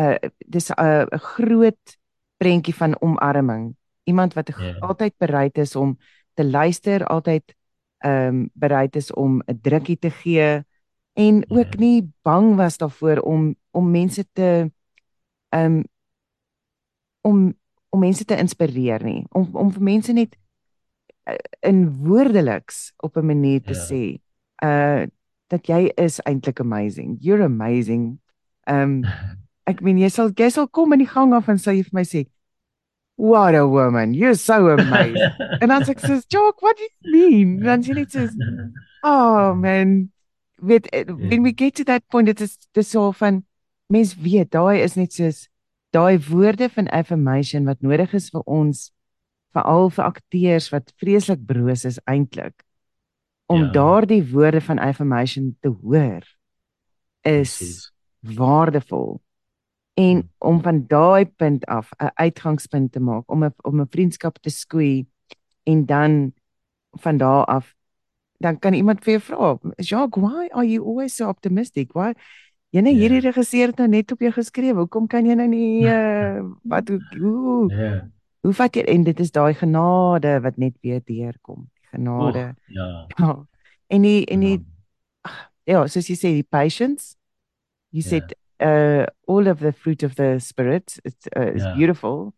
uh 0.00 0.18
dis 0.46 0.70
'n 0.70 1.06
'n 1.10 1.18
groot 1.18 1.98
prentjie 2.36 2.74
van 2.74 3.00
omarming. 3.00 3.76
Iemand 4.04 4.34
wat 4.34 4.48
yeah. 4.48 4.74
Ja. 4.74 4.78
altyd 4.78 5.14
bereid 5.16 5.58
is 5.58 5.76
om 5.76 5.98
te 6.34 6.44
luister, 6.44 7.06
altyd 7.06 7.54
ehm 7.98 8.26
um, 8.26 8.50
bereid 8.52 8.96
is 8.96 9.12
om 9.12 9.42
'n 9.46 9.58
drukkie 9.60 9.98
te 9.98 10.10
gee 10.10 10.64
en 11.12 11.44
ook 11.50 11.76
nie 11.76 12.12
bang 12.22 12.56
was 12.56 12.76
daarvoor 12.76 13.18
om 13.18 13.56
om 13.70 13.90
mense 13.90 14.24
te 14.32 14.70
um 15.48 15.84
om 17.20 17.54
om 17.88 18.00
mense 18.00 18.24
te 18.24 18.36
inspireer 18.36 19.04
nie 19.04 19.24
om 19.30 19.48
om 19.52 19.72
vir 19.72 19.82
mense 19.82 20.12
net 20.12 20.36
uh, 21.28 21.36
in 21.60 21.84
woordeliks 22.06 22.92
op 22.96 23.16
'n 23.16 23.26
manier 23.26 23.62
te 23.62 23.74
ja. 23.74 23.86
sê 23.88 24.02
uh 24.64 25.06
dat 25.50 25.66
jy 25.68 25.90
is 25.98 26.20
eintlik 26.26 26.60
amazing. 26.60 27.18
You're 27.20 27.42
amazing. 27.44 28.18
Um 28.66 29.02
ek 29.70 29.82
meen 29.86 29.98
jy 30.00 30.10
sal 30.10 30.30
jy 30.36 30.50
sal 30.50 30.68
kom 30.68 30.94
in 30.94 31.04
die 31.04 31.10
gang 31.10 31.34
af 31.34 31.50
en 31.50 31.60
sê 31.60 31.76
vir 31.80 31.96
my 31.96 32.06
sê 32.06 32.26
what 33.20 33.54
a 33.54 33.66
woman 33.66 34.14
you're 34.14 34.38
so 34.38 34.70
amazing. 34.70 35.34
And 35.60 35.70
dan 35.74 35.84
sê 35.84 35.96
ek 35.96 36.24
joke 36.30 36.62
what 36.62 36.78
do 36.78 36.86
you 36.86 37.12
mean? 37.12 37.60
Dan 37.66 37.82
sê 37.82 37.94
net 37.98 38.14
so 38.14 38.26
oh 39.02 39.54
man. 39.54 40.10
Weet. 40.60 40.88
Eh, 40.92 41.04
when 41.08 41.42
we 41.42 41.52
get 41.52 41.74
to 41.76 41.84
that 41.84 42.06
point 42.08 42.26
dit 42.26 42.40
is 42.40 42.58
dis 42.74 42.90
so 42.90 43.10
van 43.12 43.44
mens 43.90 44.14
weet 44.14 44.52
daai 44.54 44.82
is 44.84 44.94
net 44.94 45.12
soos 45.12 45.48
daai 45.90 46.20
woorde 46.30 46.68
van 46.70 46.88
affirmation 46.94 47.66
wat 47.66 47.82
nodig 47.82 48.14
is 48.14 48.30
vir 48.30 48.44
ons 48.46 48.90
veral 49.56 49.90
vir 49.90 50.04
akteurs 50.04 50.68
wat 50.70 50.92
vreeslik 51.02 51.42
broos 51.46 51.86
is 51.88 51.98
eintlik 52.06 52.62
om 53.50 53.64
ja. 53.64 53.70
daardie 53.74 54.22
woorde 54.30 54.60
van 54.60 54.78
affirmation 54.78 55.56
te 55.60 55.68
hoor 55.82 56.22
is 57.20 57.56
Precies. 57.58 57.92
waardevol 58.20 59.20
en 59.94 60.30
om 60.38 60.62
van 60.62 60.84
daai 60.86 61.24
punt 61.26 61.66
af 61.66 61.90
'n 61.98 62.10
uitgangspunt 62.14 62.92
te 62.92 63.00
maak 63.00 63.30
om 63.30 63.44
'n 63.44 63.54
om 63.62 63.80
'n 63.80 63.90
vriendskap 63.90 64.38
te 64.38 64.50
skoei 64.50 65.06
en 65.62 65.86
dan 65.86 66.32
van 66.90 67.16
daar 67.16 67.44
af 67.44 67.74
dan 68.38 68.58
kan 68.58 68.72
iemand 68.72 69.04
vir 69.04 69.12
jou 69.12 69.22
vra, 69.22 69.58
"Jacques, 69.76 70.24
why 70.24 70.48
are 70.50 70.68
you 70.68 70.86
always 70.86 71.16
so 71.16 71.28
optimistic? 71.28 71.92
Why 71.92 72.12
jy 72.70 72.80
net 72.80 72.94
hierdie 72.94 73.20
yeah. 73.20 73.28
regisseur 73.32 73.66
het 73.66 73.78
nou 73.78 73.88
net 73.88 74.12
op 74.12 74.20
jou 74.20 74.32
geskryf. 74.32 74.76
Hoekom 74.76 75.06
kan 75.06 75.26
jy 75.26 75.34
nou 75.34 75.48
nie 75.48 75.82
uh, 75.82 76.40
wat 76.72 76.88
hoe 76.88 77.00
hoe, 77.18 77.72
yeah. 77.72 78.00
hoe 78.40 78.52
vat 78.52 78.74
jy 78.74 78.82
en 78.82 79.04
dit 79.04 79.20
is 79.20 79.30
daai 79.30 79.54
genade 79.54 80.40
wat 80.40 80.56
net 80.56 80.76
weer 80.82 81.00
deurkom. 81.04 81.68
Genade. 81.90 82.44
Oh, 82.48 82.74
ja. 82.74 83.06
ja. 83.18 83.32
En 83.86 84.02
die 84.02 84.24
en 84.26 84.40
die 84.40 84.58
ja, 85.64 85.86
soos 85.86 86.08
jy 86.08 86.16
sê 86.18 86.34
die 86.34 86.46
patience. 86.46 87.16
You 87.90 88.02
yeah. 88.02 88.10
said 88.10 88.34
uh 88.60 89.06
all 89.26 89.48
of 89.48 89.60
the 89.60 89.72
fruit 89.72 90.02
of 90.02 90.14
the 90.16 90.38
spirit 90.38 90.98
it's 91.04 91.26
uh, 91.36 91.52
is 91.54 91.62
yeah. 91.62 91.74
beautiful 91.74 92.34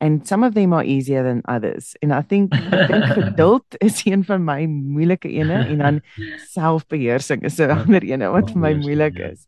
and 0.00 0.26
some 0.26 0.44
of 0.44 0.54
them 0.54 0.72
are 0.72 0.84
easier 0.84 1.22
than 1.22 1.42
others 1.48 1.96
and 2.02 2.12
i 2.14 2.22
think 2.22 2.54
ek 2.54 2.86
dink 2.90 3.06
geduld 3.16 3.78
is 3.88 4.04
een 4.06 4.22
van 4.24 4.44
my 4.46 4.66
moeilike 4.70 5.28
ene 5.28 5.64
en 5.64 5.82
dan 5.82 6.00
selfbeheersing 6.54 7.42
is 7.50 7.58
'n 7.58 7.74
ander 7.74 8.06
ene 8.06 8.30
wat 8.30 8.54
vir 8.54 8.62
my 8.66 8.72
moeilik 8.78 9.18
ja. 9.18 9.32
is 9.34 9.46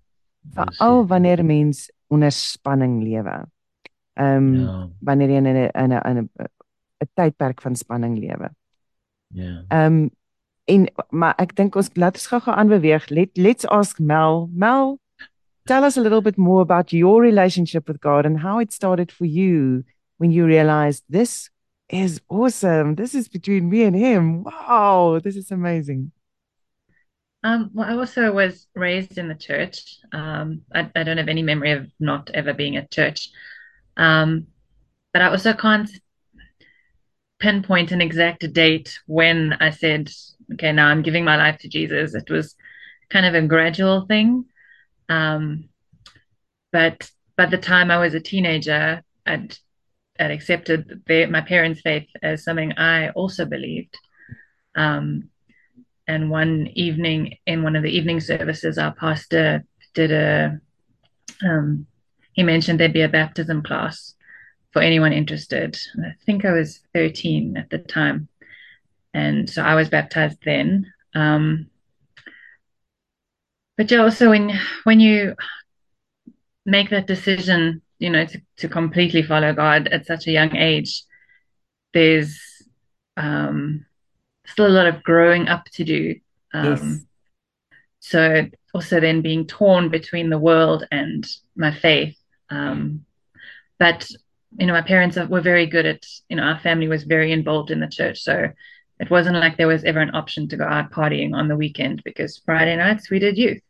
veral 0.59 1.07
wanneer 1.07 1.45
mens 1.45 1.87
onder 2.11 2.35
spanning 2.35 2.99
lewe 3.05 3.39
ehm 4.19 4.37
um, 4.37 4.53
ja. 4.67 4.77
wanneer 5.01 5.31
jy 5.31 5.41
in 5.43 5.51
'n 5.53 5.57
in 5.71 5.93
'n 5.93 6.19
'n 6.19 6.29
'n 7.05 7.11
tydperk 7.15 7.63
van 7.63 7.77
spanning 7.77 8.19
lewe 8.19 8.51
ja 9.29 9.65
ehm 9.69 10.03
um, 10.03 10.11
en 10.67 10.87
maar 11.11 11.35
ek 11.39 11.55
dink 11.55 11.77
ons 11.77 11.91
laat 11.95 12.17
ons 12.19 12.27
gou-gou 12.27 12.55
aanbeweeg 12.55 13.11
let 13.11 13.39
let's 13.39 13.67
ask 13.71 14.01
Mel 14.01 14.49
Mel 14.53 14.99
tell 15.67 15.85
us 15.85 15.97
a 15.97 16.01
little 16.01 16.21
bit 16.21 16.39
more 16.39 16.63
about 16.63 16.93
your 16.93 17.21
relationship 17.23 17.89
with 17.89 18.01
God 18.01 18.27
and 18.27 18.41
how 18.41 18.59
it 18.59 18.73
started 18.73 19.13
for 19.13 19.27
you 19.27 19.85
when 20.19 20.31
you 20.31 20.47
realized 20.47 21.05
this 21.09 21.51
is 21.89 22.21
awesome. 22.29 22.95
This 22.95 23.15
is 23.15 23.29
between 23.29 23.69
me 23.69 23.85
and 23.85 23.95
him. 23.95 24.45
Wow, 24.45 25.21
this 25.23 25.37
is 25.37 25.51
amazing. 25.51 26.13
Um, 27.45 27.71
well, 27.75 27.89
I 27.89 27.95
also 27.95 28.33
was 28.33 28.67
raised 28.75 29.19
in 29.19 29.29
the 29.29 29.35
church. 29.35 29.99
Um, 30.13 30.63
I, 30.75 30.91
I, 30.97 31.05
don't 31.05 31.19
have 31.19 31.29
any 31.29 31.43
memory 31.43 31.73
of 31.73 31.87
not 32.01 32.31
ever 32.35 32.53
being 32.53 32.77
at 32.77 32.91
church. 32.91 33.29
Um, 33.97 34.49
but 35.13 35.23
I 35.23 35.29
also 35.29 35.53
can't 35.53 35.89
pinpoint 37.39 37.93
an 37.93 38.01
exact 38.01 38.53
date 38.53 38.99
when 39.07 39.55
I 39.61 39.71
said, 39.71 40.11
okay, 40.55 40.73
now 40.73 40.89
I'm 40.89 41.03
giving 41.03 41.25
my 41.25 41.37
life 41.37 41.59
to 41.61 41.69
Jesus. 41.69 42.15
It 42.15 42.31
was 42.31 42.55
kind 43.11 43.27
of 43.27 43.35
a 43.35 43.47
gradual 43.47 44.07
thing. 44.07 44.47
Um, 45.09 45.69
but 46.73 47.11
by 47.37 47.47
the 47.47 47.59
time 47.59 47.91
I 47.91 47.99
was 47.99 48.15
a 48.15 48.21
teenager, 48.21 49.03
I'd, 49.25 49.57
I'd 50.19 50.31
accepted 50.31 51.03
my 51.09 51.41
parents' 51.41 51.81
faith 51.81 52.09
as 52.23 52.45
something 52.45 52.73
I 52.73 53.11
also 53.11 53.45
believed. 53.45 53.97
Um, 54.75 55.31
and 56.09 56.31
one 56.31 56.69
evening 56.75 57.37
in 57.47 57.63
one 57.63 57.77
of 57.77 57.83
the 57.83 57.97
evening 57.97 58.21
services, 58.21 58.79
our 58.79 58.95
pastor 58.95 59.65
did 59.95 60.13
a, 60.13 60.61
um, 61.45 61.87
he 62.33 62.43
mentioned 62.43 62.79
there'd 62.79 62.93
be 62.93 63.03
a 63.03 63.09
baptism 63.09 63.63
class 63.63 64.15
for 64.77 64.83
anyone 64.83 65.15
interested. 65.15 65.75
I 66.05 66.13
think 66.27 66.45
I 66.45 66.53
was 66.53 66.81
13 66.93 67.57
at 67.57 67.71
the 67.71 67.79
time. 67.79 68.29
And 69.15 69.49
so 69.49 69.63
I 69.63 69.75
was 69.75 69.89
baptized 69.89 70.37
then. 70.45 70.93
Um, 71.15 71.71
but 73.79 73.91
yeah, 73.91 74.03
also 74.03 74.29
when 74.29 74.53
when 74.85 75.01
you 75.01 75.35
make 76.67 76.91
that 76.91 77.07
decision, 77.07 77.81
you 77.99 78.11
know, 78.11 78.27
to, 78.27 78.43
to 78.59 78.69
completely 78.69 79.23
follow 79.23 79.55
God 79.55 79.89
at 79.89 80.05
such 80.05 80.27
a 80.27 80.33
young 80.33 80.55
age, 80.55 81.05
there's 81.95 82.39
um, 83.17 83.87
still 84.47 84.67
a 84.67 84.77
lot 84.77 84.89
of 84.89 85.03
growing 85.03 85.49
up 85.49 85.65
to 85.73 85.85
do. 85.85 86.17
Um, 86.53 86.67
yes. 86.67 87.01
So 88.01 88.47
also 88.75 89.01
then 89.01 89.23
being 89.23 89.47
torn 89.47 89.89
between 89.89 90.29
the 90.29 90.39
world 90.39 90.87
and 90.91 91.27
my 91.57 91.73
faith. 91.73 92.19
Um, 92.51 93.07
but 93.79 94.07
you 94.59 94.67
know, 94.67 94.73
my 94.73 94.83
parents 94.83 95.17
were 95.17 95.41
very 95.41 95.67
good 95.67 95.87
at, 95.87 96.05
you 96.29 96.37
know, 96.37 96.43
our 96.43 96.59
family 96.59 96.89
was 96.89 97.05
very 97.05 97.33
involved 97.33 97.71
in 97.71 97.81
the 97.81 97.89
church. 97.89 98.21
So 98.21 98.49
it 98.99 99.11
wasn't 99.11 99.37
like 99.37 99.57
there 99.57 99.67
was 99.67 99.85
ever 99.85 100.01
an 100.01 100.15
option 100.15 100.49
to 100.49 100.57
go 100.57 100.65
out 100.65 100.91
partying 100.91 101.35
on 101.35 101.49
the 101.49 101.57
weekend 101.57 102.03
because 102.05 102.41
Friday 102.45 102.77
nights 102.77 103.11
we 103.11 103.19
did 103.19 103.37
youth. 103.37 103.61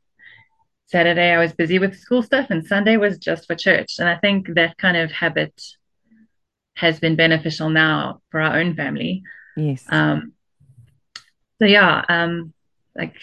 Saturday 0.86 1.32
I 1.32 1.38
was 1.38 1.52
busy 1.52 1.78
with 1.78 1.98
school 1.98 2.22
stuff 2.22 2.46
and 2.50 2.64
Sunday 2.64 2.96
was 2.96 3.18
just 3.18 3.46
for 3.46 3.56
church. 3.56 3.98
And 3.98 4.08
I 4.08 4.16
think 4.16 4.54
that 4.54 4.78
kind 4.78 4.96
of 4.96 5.10
habit 5.10 5.60
has 6.76 7.00
been 7.00 7.16
beneficial 7.16 7.70
now 7.70 8.20
for 8.30 8.40
our 8.40 8.58
own 8.58 8.76
family. 8.76 9.22
Yes. 9.56 9.84
Um, 9.88 10.32
so 11.58 11.64
yeah, 11.64 12.04
um, 12.08 12.52
like 12.94 13.16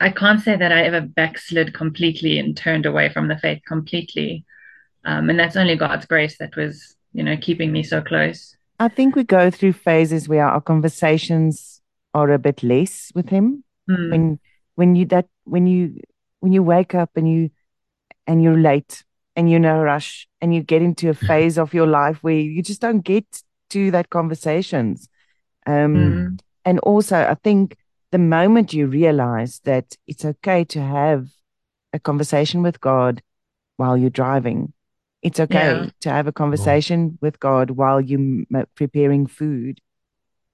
I 0.00 0.10
can't 0.10 0.40
say 0.40 0.56
that 0.56 0.72
I 0.72 0.82
ever 0.84 1.02
backslid 1.02 1.74
completely 1.74 2.38
and 2.38 2.56
turned 2.56 2.86
away 2.86 3.10
from 3.10 3.28
the 3.28 3.38
faith 3.38 3.62
completely. 3.66 4.44
Um, 5.06 5.30
and 5.30 5.38
that's 5.38 5.56
only 5.56 5.76
God's 5.76 6.04
grace 6.04 6.36
that 6.38 6.56
was, 6.56 6.96
you 7.12 7.22
know, 7.22 7.36
keeping 7.36 7.72
me 7.72 7.82
so 7.82 8.02
close. 8.02 8.56
I 8.78 8.88
think 8.88 9.16
we 9.16 9.24
go 9.24 9.50
through 9.50 9.72
phases 9.72 10.28
where 10.28 10.46
our 10.46 10.60
conversations 10.60 11.80
are 12.12 12.30
a 12.32 12.38
bit 12.38 12.62
less 12.62 13.12
with 13.14 13.28
him. 13.30 13.64
Mm. 13.88 14.10
When 14.10 14.40
when 14.74 14.96
you 14.96 15.06
that 15.06 15.26
when 15.44 15.66
you 15.66 16.00
when 16.40 16.52
you 16.52 16.62
wake 16.62 16.94
up 16.94 17.10
and 17.16 17.30
you 17.30 17.50
and 18.26 18.42
you're 18.42 18.58
late 18.58 19.04
and 19.36 19.48
you're 19.48 19.58
in 19.58 19.64
a 19.64 19.80
rush 19.80 20.28
and 20.40 20.54
you 20.54 20.62
get 20.62 20.82
into 20.82 21.08
a 21.08 21.14
phase 21.28 21.56
of 21.56 21.72
your 21.72 21.86
life 21.86 22.18
where 22.22 22.34
you 22.34 22.62
just 22.62 22.80
don't 22.80 23.00
get 23.00 23.42
to 23.70 23.90
that 23.92 24.10
conversations. 24.10 25.08
Um, 25.66 25.94
mm. 25.94 26.40
And 26.64 26.78
also, 26.80 27.16
I 27.16 27.34
think 27.34 27.76
the 28.12 28.18
moment 28.18 28.72
you 28.72 28.86
realize 28.86 29.60
that 29.64 29.96
it's 30.06 30.24
okay 30.24 30.64
to 30.64 30.80
have 30.80 31.28
a 31.92 31.98
conversation 31.98 32.62
with 32.62 32.80
God 32.80 33.22
while 33.76 33.96
you're 33.96 34.10
driving, 34.10 34.72
it's 35.26 35.40
okay 35.40 35.72
Yeah. 35.74 35.86
to 36.00 36.10
have 36.10 36.26
a 36.28 36.32
conversation 36.32 37.18
with 37.20 37.40
God 37.40 37.70
while 37.70 38.00
you're 38.00 38.44
preparing 38.76 39.26
food. 39.26 39.80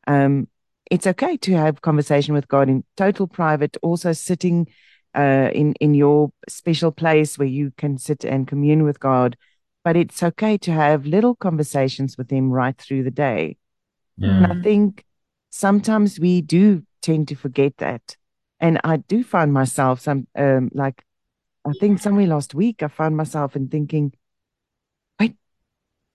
Um, 0.07 0.49
it's 0.91 1.07
okay 1.07 1.37
to 1.37 1.53
have 1.57 1.83
conversation 1.83 2.35
with 2.35 2.49
God 2.49 2.69
in 2.69 2.85
total 2.97 3.27
private, 3.27 3.77
also 3.83 4.13
sitting 4.13 4.67
uh, 5.15 5.51
in 5.53 5.75
in 5.81 5.95
your 5.95 6.33
special 6.49 6.91
place 6.91 7.39
where 7.39 7.49
you 7.49 7.71
can 7.77 7.99
sit 7.99 8.25
and 8.25 8.49
commune 8.49 8.83
with 8.83 8.99
God. 8.99 9.37
But 9.85 9.97
it's 9.97 10.23
okay 10.23 10.59
to 10.59 10.73
have 10.73 11.07
little 11.07 11.35
conversations 11.35 12.17
with 12.17 12.31
Him 12.31 12.51
right 12.51 12.77
through 12.79 13.05
the 13.05 13.11
day. 13.11 13.57
And 14.23 14.47
I 14.47 14.55
think 14.63 15.05
sometimes 15.51 16.19
we 16.21 16.41
do 16.41 16.83
tend 17.03 17.29
to 17.29 17.35
forget 17.35 17.77
that. 17.79 18.17
And 18.61 18.81
I 18.85 18.97
do 18.99 19.23
find 19.25 19.53
myself 19.53 20.01
some 20.01 20.27
um 20.35 20.71
like 20.73 21.05
I 21.65 21.73
think 21.81 22.01
somewhere 22.01 22.27
last 22.27 22.55
week 22.55 22.83
I 22.83 22.89
found 22.89 23.17
myself 23.17 23.57
in 23.57 23.69
thinking, 23.69 24.13
wait, 24.13 24.22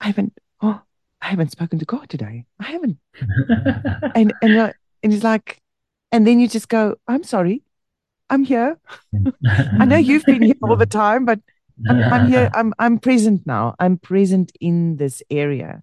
I 0.00 0.06
haven't 0.06 0.38
oh 0.60 0.80
I 1.20 1.26
haven't 1.26 1.52
spoken 1.52 1.78
to 1.78 1.84
God 1.84 2.08
today. 2.08 2.46
I 2.60 2.64
haven't 2.64 2.98
and 4.14 4.32
and 4.42 4.56
uh, 4.56 4.72
and 5.02 5.12
it's 5.12 5.24
like 5.24 5.60
and 6.12 6.26
then 6.26 6.40
you 6.40 6.48
just 6.48 6.68
go, 6.68 6.96
I'm 7.06 7.22
sorry, 7.22 7.62
I'm 8.30 8.44
here. 8.44 8.78
I 9.78 9.84
know 9.84 9.96
you've 9.96 10.24
been 10.24 10.42
here 10.42 10.54
all 10.62 10.76
the 10.76 10.86
time, 11.04 11.24
but 11.24 11.40
I'm, 11.88 12.02
I'm 12.02 12.28
here. 12.28 12.50
I'm 12.54 12.74
I'm 12.78 12.98
present 12.98 13.46
now. 13.46 13.74
I'm 13.78 13.98
present 13.98 14.52
in 14.60 14.96
this 14.96 15.22
area, 15.30 15.82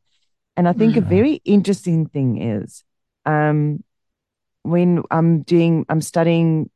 and 0.58 0.68
I 0.68 0.74
think 0.74 0.98
a 0.98 1.02
very 1.02 1.42
interesting 1.46 2.08
thing 2.08 2.42
is, 2.42 2.84
um, 3.26 3.84
when 4.64 5.04
I'm 5.10 5.42
doing, 5.44 5.86
I'm 5.90 6.02
studying 6.02 6.70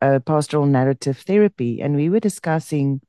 uh, 0.00 0.20
pastoral 0.20 0.66
narrative 0.66 1.18
therapy, 1.18 1.82
and 1.82 1.94
we 1.94 2.08
were 2.08 2.20
discussing 2.20 3.00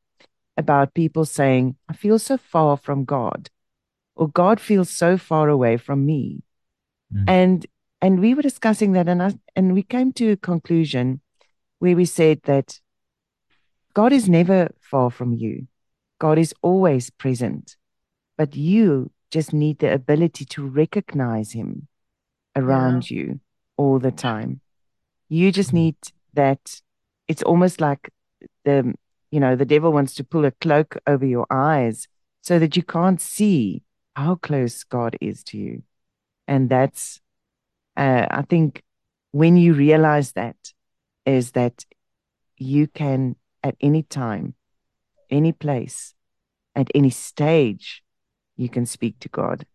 about 0.58 0.94
people 0.94 1.26
saying, 1.26 1.78
"I 1.88 1.94
feel 1.94 2.20
so 2.20 2.38
far 2.38 2.76
from 2.78 3.06
God," 3.06 3.50
or 4.16 4.30
"God 4.30 4.60
feels 4.60 4.90
so 4.90 5.18
far 5.18 5.50
away 5.50 5.78
from 5.78 6.06
me," 6.06 6.44
Mm. 7.14 7.24
and 7.28 7.66
and 8.02 8.20
we 8.20 8.34
were 8.34 8.42
discussing 8.42 8.94
that, 8.94 9.08
and 9.08 9.22
I 9.22 9.34
and 9.56 9.74
we 9.74 9.84
came 9.84 10.12
to 10.14 10.32
a 10.32 10.38
conclusion 10.38 11.22
where 11.80 11.96
we 11.96 12.06
said 12.06 12.42
that 12.44 12.80
God 13.94 14.12
is 14.12 14.28
never 14.28 14.70
far 14.80 15.10
from 15.12 15.34
you. 15.34 15.68
God 16.20 16.38
is 16.38 16.54
always 16.62 17.10
present, 17.10 17.78
but 18.38 18.56
you 18.56 19.12
just 19.32 19.54
need 19.54 19.80
the 19.80 19.94
ability 19.94 20.46
to 20.46 20.66
recognize 20.66 21.52
Him 21.54 21.88
around 22.56 23.10
you 23.12 23.40
all 23.78 24.00
the 24.00 24.12
time. 24.12 24.62
You 25.30 25.52
just 25.52 25.74
need 25.74 25.96
that. 26.34 26.82
It's 27.28 27.44
almost 27.44 27.82
like 27.82 28.10
the, 28.64 28.94
you 29.32 29.40
know, 29.40 29.56
the 29.56 29.66
devil 29.66 29.92
wants 29.92 30.14
to 30.16 30.24
pull 30.24 30.46
a 30.46 30.52
cloak 30.52 30.98
over 31.08 31.26
your 31.26 31.48
eyes 31.50 32.08
so 32.42 32.60
that 32.60 32.78
you 32.78 32.84
can't 32.84 33.20
see 33.20 33.82
how 34.16 34.36
close 34.36 34.84
God 34.84 35.18
is 35.22 35.44
to 35.46 35.58
you. 35.58 35.84
And 36.48 36.70
that's, 36.70 37.20
uh, 37.98 38.28
I 38.30 38.44
think, 38.44 38.84
when 39.32 39.58
you 39.58 39.74
realize 39.74 40.32
that, 40.34 40.56
is 41.26 41.52
that 41.52 41.86
you 42.58 42.88
can 42.88 43.36
at 43.64 43.76
any 43.82 44.04
time, 44.04 44.54
any 45.30 45.52
place, 45.52 46.14
at 46.76 46.90
any 46.96 47.10
stage, 47.10 48.04
you 48.56 48.70
can 48.70 48.86
speak 48.86 49.20
to 49.20 49.30
God, 49.30 49.66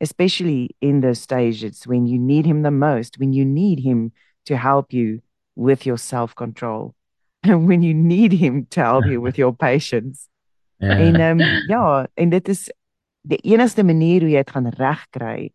especially 0.00 0.76
in 0.80 1.00
those 1.00 1.20
stages 1.20 1.86
when 1.86 2.06
you 2.06 2.18
need 2.18 2.46
Him 2.46 2.62
the 2.62 2.70
most, 2.70 3.18
when 3.18 3.32
you 3.32 3.44
need 3.44 3.80
Him 3.80 4.12
to 4.44 4.56
help 4.56 4.92
you 4.92 5.22
with 5.56 5.86
your 5.86 5.98
self 5.98 6.34
control, 6.34 6.94
and 7.42 7.66
when 7.66 7.82
you 7.82 7.94
need 7.94 8.32
Him 8.32 8.66
to 8.70 8.80
help 8.80 9.06
you 9.06 9.20
with 9.20 9.38
your 9.38 9.54
patience. 9.68 10.28
En 10.80 11.20
ehm 11.20 11.40
um, 11.40 11.46
ja, 11.66 12.08
en 12.14 12.30
dit 12.30 12.48
is 12.48 12.72
die 13.22 13.40
enigste 13.52 13.84
manier 13.84 14.24
hoe 14.24 14.32
jy 14.32 14.44
dit 14.44 14.50
gaan 14.56 14.68
regkry 14.78 15.52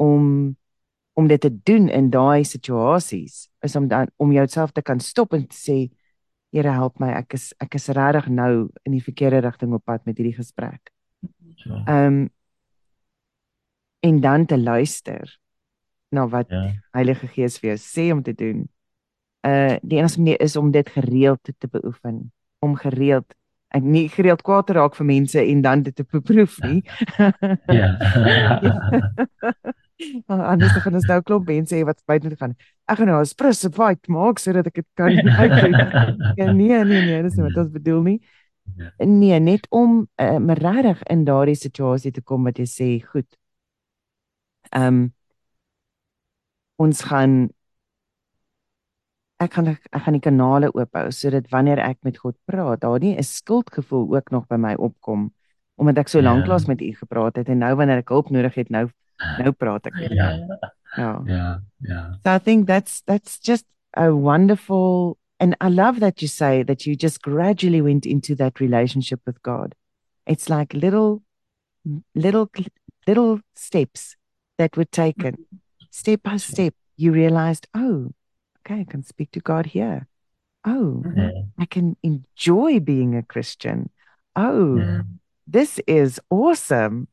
om 0.00 0.56
om 1.14 1.28
dit 1.30 1.40
te 1.40 1.50
doen 1.62 1.86
in 1.88 2.08
daai 2.10 2.42
situasies 2.44 3.46
is 3.62 3.76
om 3.78 3.86
dan 3.88 4.10
om 4.16 4.32
jouself 4.34 4.72
te 4.74 4.82
kan 4.82 5.00
stop 5.00 5.32
en 5.32 5.46
te 5.46 5.56
sê 5.56 5.78
Here 6.54 6.70
help 6.70 7.00
my 7.02 7.08
ek 7.18 7.34
is 7.34 7.48
ek 7.58 7.74
is 7.74 7.88
regtig 7.90 8.28
nou 8.30 8.68
in 8.86 8.94
die 8.94 9.02
verkeerde 9.02 9.40
rigting 9.42 9.72
op 9.74 9.82
pad 9.90 10.04
met 10.06 10.20
hierdie 10.20 10.36
gesprek. 10.36 10.92
So, 11.58 11.80
Ehm 11.82 12.06
um, 12.06 12.18
en 14.04 14.20
dan 14.20 14.46
te 14.46 14.58
luister 14.60 15.38
na 16.12 16.28
wat 16.28 16.50
ja. 16.52 16.74
Heilige 16.92 17.26
Gees 17.32 17.56
vir 17.58 17.72
jou 17.72 17.78
sê 17.80 18.04
om 18.12 18.22
te 18.22 18.34
doen. 18.36 18.68
Uh 19.42 19.80
die 19.82 19.98
enigste 19.98 20.20
manier 20.22 20.40
is 20.44 20.56
om 20.56 20.70
dit 20.70 20.88
gereeld 20.88 21.42
te, 21.42 21.54
te 21.58 21.68
beoefen, 21.68 22.32
om 22.62 22.76
gereeld 22.76 23.34
ek 23.74 23.82
nie 23.82 24.08
gereeld 24.08 24.42
kwaad 24.46 24.70
raak 24.76 24.94
vir 24.94 25.06
mense 25.06 25.40
en 25.40 25.62
dan 25.62 25.82
dit 25.82 25.94
te 25.96 26.04
beproef 26.04 26.60
nie. 26.62 26.82
Ja. 27.68 27.90
Oh, 30.26 30.40
Anders 30.42 30.72
dan 30.74 30.82
gaan 30.82 30.94
ons 30.98 31.06
nou 31.06 31.18
'n 31.18 31.22
klomp 31.22 31.46
mense 31.46 31.74
hê 31.74 31.84
wat 31.86 32.00
buite 32.04 32.28
toe 32.28 32.36
gaan. 32.36 32.54
Ek 32.90 32.98
gaan 32.98 33.06
nou 33.06 33.20
'n 33.20 33.26
sprisse 33.26 33.70
fight 33.70 34.08
maak 34.08 34.38
sodat 34.42 34.66
ek 34.66 34.74
dit 34.74 34.86
kan 34.98 35.14
uitdoen. 35.40 35.74
ja, 36.36 36.52
nee, 36.52 36.84
nee, 36.84 37.02
nee, 37.06 37.22
dis 37.22 37.36
nie 37.36 37.46
wat 37.46 37.56
ons 37.62 37.70
bedoel 37.70 38.02
nie. 38.02 38.18
Ja. 38.76 38.90
Nee, 39.06 39.38
net 39.40 39.66
om 39.70 40.08
uh, 40.20 40.38
maar 40.38 40.58
regtig 40.58 41.02
in 41.02 41.24
daardie 41.24 41.54
situasie 41.54 42.10
te 42.10 42.22
kom 42.22 42.44
wat 42.44 42.58
jy 42.58 42.66
sê, 42.66 42.88
goed. 43.06 43.28
Ehm 44.74 44.86
um, 44.86 45.12
ons 46.76 47.02
gaan 47.06 47.48
ek 49.40 49.52
gaan 49.54 49.66
ek 49.68 50.02
gaan 50.04 50.12
die 50.14 50.20
kanale 50.22 50.70
oophou 50.74 51.10
sodat 51.10 51.48
wanneer 51.50 51.78
ek 51.78 51.98
met 52.02 52.18
God 52.18 52.36
praat, 52.46 52.80
daar 52.80 52.98
nie 53.00 53.16
'n 53.16 53.22
skuldgevoel 53.22 54.14
ook 54.16 54.30
nog 54.30 54.46
by 54.46 54.56
my 54.56 54.74
opkom 54.74 55.32
omdat 55.76 55.98
ek 55.98 56.08
so 56.08 56.18
Ja. 56.20 56.24
lanklaas 56.32 56.66
met 56.66 56.80
u 56.80 56.92
gepraat 56.94 57.36
het 57.36 57.48
en 57.48 57.58
nou 57.58 57.74
wanneer 57.76 57.98
ek 57.98 58.08
hulp 58.08 58.30
nodig 58.30 58.54
het, 58.54 58.70
nou 58.70 58.88
nou 59.38 59.50
praat 59.52 59.86
ek 59.86 59.94
met 59.94 60.10
u. 60.10 60.14
Ja. 60.14 60.30
Ja. 60.96 61.22
Ja, 61.26 61.60
ja. 61.78 62.18
So 62.24 62.34
I 62.34 62.38
think 62.38 62.66
that's 62.66 63.02
that's 63.02 63.38
just 63.42 63.66
a 63.96 64.10
wonderful 64.10 65.16
and 65.40 65.54
I 65.60 65.68
love 65.68 65.98
that 66.00 66.20
you 66.20 66.28
say 66.28 66.62
that 66.64 66.84
you 66.86 66.94
just 66.96 67.20
gradually 67.22 67.82
went 67.82 68.06
into 68.06 68.34
that 68.36 68.60
relationship 68.60 69.20
with 69.26 69.38
God. 69.42 69.74
It's 70.26 70.48
like 70.48 70.76
little 70.76 71.22
little 72.14 72.48
little 73.06 73.40
steps 73.54 74.16
that 74.56 74.76
were 74.76 74.88
taken 74.90 75.46
step 75.90 76.22
by 76.22 76.36
step. 76.38 76.74
You 76.96 77.12
realized, 77.12 77.66
oh, 77.74 78.12
okay, 78.64 78.80
I 78.80 78.84
can 78.84 79.02
speak 79.02 79.30
to 79.32 79.40
God 79.40 79.66
here. 79.66 80.06
Oh, 80.64 81.02
Ja. 81.14 81.30
I 81.58 81.66
can 81.66 81.96
enjoy 82.02 82.80
being 82.80 83.14
a 83.14 83.22
Christian. 83.22 83.90
Oh, 84.34 84.78
Ja. 84.78 85.02
this 85.46 85.78
is 85.86 86.20
awesome. 86.30 87.06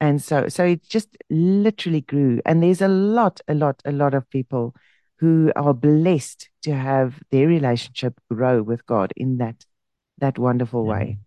And 0.00 0.20
so 0.22 0.48
so 0.48 0.64
it 0.64 0.82
just 0.88 1.16
literally 1.30 2.00
grew. 2.00 2.40
And 2.44 2.62
there's 2.62 2.82
a 2.82 2.88
lot, 2.88 3.40
a 3.48 3.54
lot, 3.54 3.82
a 3.84 3.92
lot 3.92 4.14
of 4.14 4.28
people 4.30 4.74
who 5.20 5.52
are 5.54 5.74
blessed 5.74 6.48
to 6.62 6.74
have 6.74 7.20
their 7.30 7.46
relationship 7.46 8.14
grow 8.30 8.62
with 8.62 8.84
God 8.86 9.12
in 9.16 9.38
that 9.38 9.64
that 10.18 10.38
wonderful 10.38 10.84
Ja. 10.86 10.92
way. 10.92 11.18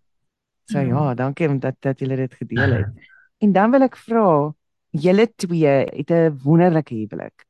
So 0.68 0.78
Mm. 0.80 0.88
ja, 0.88 1.14
dankie 1.14 1.48
om 1.48 1.58
dat 1.58 1.76
dat 1.80 1.98
julle 2.00 2.16
dit 2.16 2.34
gedeel 2.34 2.72
het. 2.72 2.86
En 3.38 3.52
dan 3.52 3.70
wil 3.70 3.82
ek 3.82 3.96
vra, 3.96 4.54
julle 4.90 5.26
twee 5.36 5.84
het 5.92 6.10
'n 6.10 6.38
wonderlike 6.42 6.94
huwelik. 6.94 7.44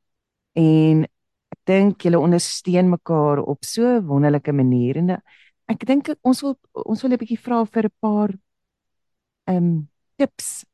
En 0.53 1.07
ek 1.55 1.61
dink 1.67 2.03
julle 2.03 2.19
ondersteun 2.19 2.91
mekaar 2.91 3.39
op 3.43 3.65
so 3.65 3.83
'n 3.83 4.07
wonderlike 4.07 4.53
manier 4.53 4.97
en 4.97 5.11
ek 5.69 5.87
dink 5.87 6.11
ons 6.23 6.43
wil 6.43 6.57
ons 6.73 7.03
wil 7.03 7.13
'n 7.13 7.19
bietjie 7.19 7.41
vra 7.41 7.65
vir 7.65 7.85
'n 7.87 7.97
paar 8.01 8.31
ehm 9.47 9.57
um, 9.57 9.89
tips. 10.17 10.65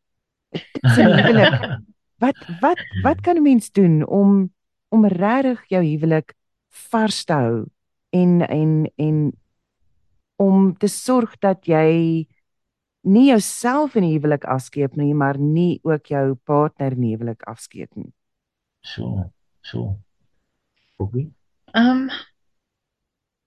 Tips 0.50 0.98
in 0.98 1.06
huwelik. 1.06 1.60
Wat 2.22 2.38
wat 2.60 2.78
wat 3.02 3.20
kan 3.20 3.36
'n 3.36 3.42
mens 3.42 3.70
doen 3.70 4.06
om 4.06 4.52
om 4.88 5.06
regtig 5.06 5.64
jou 5.68 5.82
huwelik 5.82 6.34
vars 6.68 7.24
te 7.24 7.32
hou 7.32 7.66
en 8.10 8.40
en 8.46 8.90
en 8.96 9.32
om 10.36 10.76
te 10.76 10.86
sorg 10.86 11.38
dat 11.38 11.66
jy 11.66 12.26
nie 13.02 13.26
jouself 13.26 13.96
in 13.96 14.06
die 14.06 14.14
huwelik 14.14 14.44
afskeep 14.44 14.96
nie, 14.96 15.14
maar 15.14 15.38
nie 15.38 15.80
ook 15.82 16.06
jou 16.06 16.34
partner 16.34 16.92
in 16.92 17.00
die 17.00 17.14
huwelik 17.16 17.42
afskeep 17.42 17.90
nie. 17.96 18.12
So, 18.82 19.30
so. 19.60 19.98
Bobby? 21.06 21.30
Um, 21.74 22.10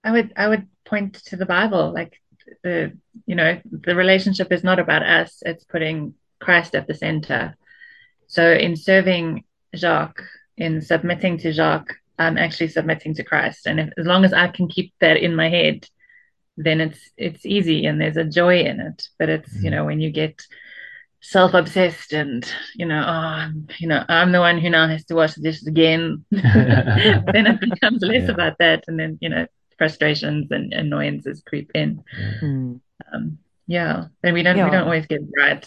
I 0.04 0.12
would 0.12 0.34
I 0.38 0.48
would 0.48 0.68
point 0.86 1.14
to 1.26 1.36
the 1.36 1.46
Bible, 1.46 1.94
like 1.94 2.22
the 2.64 2.98
you 3.26 3.36
know 3.36 3.60
the 3.72 3.96
relationship 3.96 4.52
is 4.52 4.64
not 4.64 4.80
about 4.80 5.04
us; 5.04 5.42
it's 5.46 5.64
putting 5.64 6.14
Christ 6.40 6.76
at 6.76 6.88
the 6.88 6.94
center. 6.94 7.56
So 8.28 8.52
in 8.52 8.76
serving 8.76 9.44
Jacques, 9.76 10.24
in 10.58 10.82
submitting 10.82 11.38
to 11.40 11.52
Jacques, 11.52 11.94
I'm 12.18 12.38
actually 12.38 12.70
submitting 12.70 13.14
to 13.16 13.24
Christ, 13.24 13.68
and 13.68 13.80
if, 13.80 13.90
as 13.98 14.06
long 14.06 14.26
as 14.26 14.34
I 14.34 14.48
can 14.48 14.68
keep 14.68 14.94
that 15.00 15.18
in 15.18 15.36
my 15.36 15.50
head, 15.50 15.88
then 16.58 16.82
it's 16.82 17.12
it's 17.18 17.46
easy 17.46 17.86
and 17.86 18.00
there's 18.00 18.18
a 18.18 18.24
joy 18.24 18.62
in 18.62 18.80
it. 18.80 19.08
But 19.18 19.30
it's 19.30 19.54
you 19.64 19.70
Mm. 19.70 19.74
know 19.74 19.86
when 19.86 20.00
you 20.02 20.12
get 20.12 20.42
self-obsessed 21.32 22.14
and 22.14 22.46
you 22.76 22.86
know 22.86 23.02
oh 23.02 23.28
I'm, 23.44 23.68
you 23.80 23.88
know 23.88 24.04
I'm 24.08 24.32
the 24.32 24.40
one 24.40 24.58
who 24.60 24.70
now 24.70 24.88
has 24.88 25.06
to 25.06 25.16
wash 25.16 25.34
the 25.36 25.42
dishes 25.42 25.68
again 25.68 26.26
then 26.32 27.48
it 27.48 27.60
becomes 27.60 28.02
less 28.04 28.24
Yeah. 28.28 28.32
about 28.32 28.58
that 28.60 28.84
and 28.88 29.00
then 29.00 29.18
you 29.22 29.30
know 29.30 29.46
frustrations 29.78 30.52
and 30.52 30.74
annoyances 30.74 31.42
creep 31.46 31.72
in 31.74 32.04
Hmm. 32.40 32.76
um 33.14 33.38
yeah 33.68 34.06
and 34.24 34.34
we 34.34 34.44
don't 34.44 34.58
Yeah. 34.58 34.66
we 34.66 34.72
don't 34.72 34.86
always 34.86 35.08
get 35.08 35.22
it 35.22 35.34
right 35.38 35.66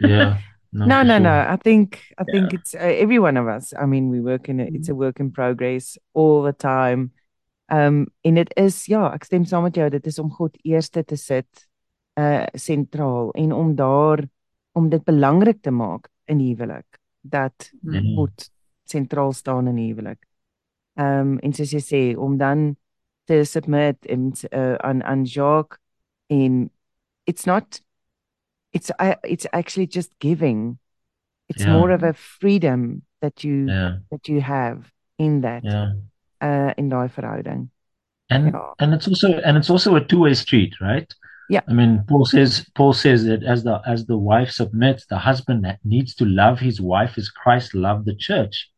Yeah. 0.00 0.38
No, 0.70 0.84
No, 0.84 1.02
no, 1.02 1.14
sure. 1.16 1.20
no. 1.20 1.32
I 1.48 1.56
think 1.56 2.02
I 2.18 2.24
think 2.24 2.52
it's 2.52 2.74
uh, 2.74 2.78
every 3.04 3.18
one 3.18 3.38
of 3.38 3.48
us. 3.48 3.72
I 3.72 3.86
mean, 3.86 4.10
we 4.10 4.20
work 4.20 4.50
in 4.50 4.60
a, 4.60 4.64
it's 4.64 4.90
a 4.90 4.94
work 4.94 5.18
in 5.18 5.30
progress 5.32 5.96
all 6.12 6.42
the 6.42 6.52
time. 6.52 7.12
Um 7.72 8.06
en 8.22 8.34
dit 8.34 8.52
is 8.56 8.84
ja, 8.86 9.08
ek 9.14 9.24
stem 9.24 9.46
saam 9.48 9.62
met 9.64 9.74
jou, 9.80 9.88
dit 9.90 10.06
is 10.06 10.18
om 10.20 10.28
God 10.30 10.58
eerste 10.68 11.02
te 11.08 11.16
sit 11.16 11.48
uh 12.20 12.44
sentraal 12.52 13.32
en 13.34 13.52
om 13.56 13.72
daar 13.80 14.26
om 14.78 14.88
dit 14.92 15.04
belangrik 15.04 15.62
te 15.66 15.70
maak 15.74 16.08
in 16.30 16.38
die 16.42 16.52
huwelik 16.54 16.98
dat 17.26 17.70
Ja. 17.82 18.00
God 18.16 18.50
sentraal 18.88 19.32
staan 19.36 19.68
in 19.68 19.76
die 19.76 19.88
huwelik. 19.92 20.22
Um 20.98 21.36
en 21.44 21.52
soos 21.54 21.72
jy 21.74 21.82
sê 21.84 22.02
om 22.18 22.36
dan 22.40 22.76
te 23.28 23.42
submit 23.44 24.06
en 24.08 24.32
uh, 24.52 24.74
aan 24.86 25.02
aan 25.04 25.24
Jacques 25.28 25.78
en 26.32 26.70
it's 27.28 27.44
not 27.46 27.82
it's 28.72 28.90
I 29.00 29.14
it's 29.22 29.46
actually 29.52 29.86
just 29.90 30.12
giving 30.18 30.78
it's 31.48 31.64
Yeah. 31.64 31.76
more 31.76 31.94
of 31.94 32.02
a 32.02 32.12
freedom 32.14 33.02
that 33.20 33.42
you 33.44 33.66
Yeah. 33.68 33.98
that 34.10 34.28
you 34.28 34.40
have 34.40 34.92
in 35.18 35.40
that 35.40 35.64
Yeah. 35.64 35.92
uh 36.40 36.72
in 36.76 36.88
daai 36.88 37.08
verhouding 37.08 37.68
And 38.30 38.52
Yeah. 38.52 38.72
and 38.78 38.94
it's 38.94 39.08
also 39.08 39.28
and 39.40 39.56
it's 39.56 39.70
also 39.70 39.94
a 39.96 40.04
two-way 40.04 40.34
street, 40.34 40.74
right? 40.80 41.08
Yeah. 41.48 41.62
I 41.66 41.72
mean, 41.72 42.04
Paul 42.06 42.26
says 42.26 42.66
Paul 42.74 42.92
says 42.92 43.24
that 43.24 43.42
as 43.42 43.64
the 43.64 43.80
as 43.86 44.06
the 44.06 44.18
wife 44.18 44.50
submits, 44.50 45.06
the 45.06 45.18
husband 45.18 45.66
needs 45.84 46.14
to 46.16 46.24
love 46.24 46.58
his 46.58 46.80
wife 46.80 47.16
as 47.16 47.30
Christ 47.30 47.74
loved 47.74 48.04
the 48.04 48.14
church. 48.14 48.70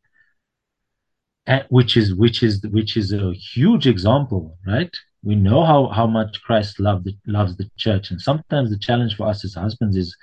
And 1.46 1.64
which 1.68 1.96
is 1.96 2.14
which 2.14 2.42
is 2.42 2.64
which 2.70 2.96
is 2.96 3.12
a 3.12 3.32
huge 3.32 3.86
example, 3.86 4.56
right? 4.66 4.94
We 5.22 5.34
know 5.34 5.64
how 5.64 5.88
how 5.88 6.06
much 6.06 6.40
Christ 6.42 6.78
loved 6.78 7.06
the, 7.06 7.16
loves 7.26 7.56
the 7.56 7.68
church, 7.76 8.10
and 8.10 8.20
sometimes 8.20 8.70
the 8.70 8.78
challenge 8.78 9.16
for 9.16 9.26
us 9.26 9.44
as 9.44 9.54
husbands 9.54 9.96
is 9.96 10.16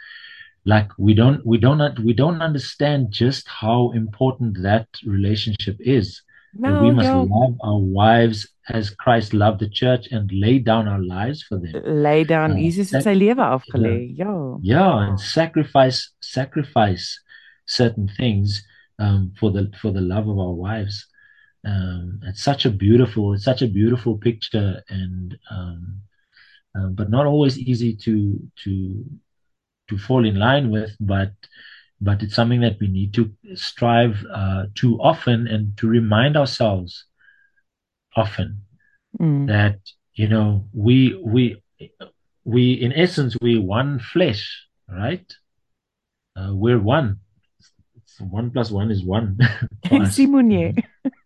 like 0.65 0.89
we 0.97 1.13
don't 1.13 1.45
we 1.45 1.57
don't 1.57 1.99
we 1.99 2.13
don't 2.13 2.41
understand 2.41 3.11
just 3.11 3.47
how 3.47 3.91
important 3.91 4.61
that 4.61 4.87
relationship 5.05 5.77
is. 5.79 6.21
That 6.61 6.81
we 6.81 6.91
must 6.91 7.07
ja 7.07 7.23
love 7.23 7.55
our 7.61 7.79
wives 7.79 8.47
as 8.69 8.89
Christ 8.89 9.33
loved 9.33 9.59
the 9.59 9.69
church 9.69 10.07
and 10.11 10.29
lay 10.31 10.59
down 10.59 10.87
our 10.87 11.01
lives 11.01 11.43
for 11.43 11.57
them. 11.57 11.71
lay 12.03 12.23
down 12.23 12.51
Ja, 12.51 12.63
Jesus 12.63 12.91
het 12.91 13.03
sy 13.03 13.13
lewe 13.15 13.43
afgelê 13.43 14.15
ja 14.17 14.57
Yeah, 14.61 14.97
and 15.09 15.19
sacrifice 15.19 16.11
sacrifice 16.21 17.19
certain 17.65 18.07
things 18.17 18.63
um, 18.99 19.31
for 19.39 19.51
the 19.51 19.71
for 19.81 19.91
the 19.91 20.01
love 20.01 20.27
of 20.27 20.37
our 20.39 20.53
wives. 20.53 21.05
Um, 21.65 22.19
it's 22.23 22.43
such 22.43 22.65
a 22.65 22.69
beautiful 22.69 23.33
it's 23.33 23.43
such 23.45 23.61
a 23.61 23.67
beautiful 23.67 24.17
picture 24.17 24.81
and 24.89 25.37
um, 25.51 26.01
um, 26.75 26.93
but 26.95 27.09
not 27.09 27.25
always 27.25 27.57
easy 27.57 27.95
to 27.95 28.39
to 28.63 29.05
to 29.89 29.97
fall 29.97 30.25
in 30.25 30.35
line 30.35 30.69
with, 30.69 30.91
but 30.99 31.31
but 31.99 32.21
it's 32.21 32.35
something 32.35 32.61
that 32.61 32.77
we 32.79 32.87
need 32.87 33.13
to 33.13 33.31
strive 33.55 34.23
uh, 34.33 34.63
to 34.75 34.97
often 35.01 35.47
and 35.47 35.75
to 35.77 35.87
remind 35.87 36.37
ourselves 36.37 37.05
often 38.15 38.61
mm. 39.19 39.47
that 39.47 39.79
you 40.13 40.27
know 40.27 40.65
we 40.73 41.15
we 41.25 41.61
we 42.43 42.73
in 42.73 42.91
essence 42.93 43.37
we 43.41 43.57
one 43.59 43.99
flesh 43.99 44.67
right 44.89 45.25
uh, 46.37 46.51
we're 46.53 46.79
one 46.79 47.19
It's 47.97 48.21
one 48.21 48.49
plus 48.51 48.71
one 48.71 48.89
is 48.91 49.03
one 49.05 49.37
us. 49.91 50.15
Simonye 50.15 50.73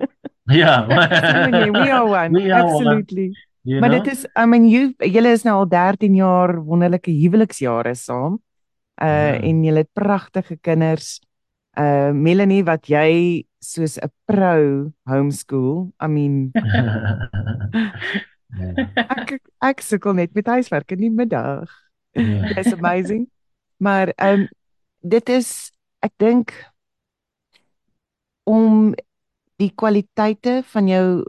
yeah 0.50 0.88
we 1.72 1.90
are 1.90 2.06
one 2.06 2.32
We 2.34 2.52
are 2.52 2.66
one. 2.66 2.76
absolutely 2.76 3.32
you 3.64 3.80
maar 3.80 3.90
know? 3.90 4.04
dit 4.04 4.12
is 4.14 4.26
I 4.36 4.46
mean 4.46 4.66
you 4.68 4.94
julle 4.98 5.32
is 5.32 5.44
nou 5.44 5.56
al 5.64 5.68
13 5.70 6.16
jaar 6.16 6.56
wonderlike 6.66 7.12
huweliksjare 7.12 7.94
saam 7.96 8.40
uh 9.02 9.08
Ja. 9.08 9.42
en 9.42 9.64
julle 9.64 9.78
het 9.84 9.94
pragtige 9.94 10.58
kinders 10.62 11.20
uh 11.78 12.12
Melanie 12.12 12.64
wat 12.64 12.86
jy 12.88 13.46
soos 13.60 13.98
'n 13.98 14.12
pro 14.26 14.92
homeschool 15.10 15.92
I 16.04 16.08
mean 16.08 16.52
yeah. 18.58 18.90
ek 19.18 19.40
ek 19.62 19.82
sukkel 19.82 20.14
net 20.14 20.34
met 20.36 20.48
huiswerk 20.48 20.92
in 20.92 21.00
die 21.00 21.10
middag 21.14 21.70
Yeah. 22.14 22.58
It's 22.60 22.74
amazing. 22.74 23.30
Maar 23.80 24.08
ehm 24.20 24.42
um, 24.42 24.48
dit 25.00 25.30
is 25.30 25.72
ek 26.04 26.12
dink 26.20 26.52
om 28.44 28.92
die 29.56 29.72
kwaliteite 29.76 30.62
van 30.74 30.88
jou 30.88 31.24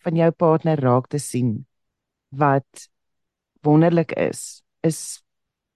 van 0.00 0.16
jou 0.16 0.30
partner 0.30 0.80
raak 0.80 1.10
te 1.12 1.18
sien 1.18 1.66
wat 2.32 2.88
wonderlik 3.60 4.12
is 4.16 4.62
is 4.80 5.22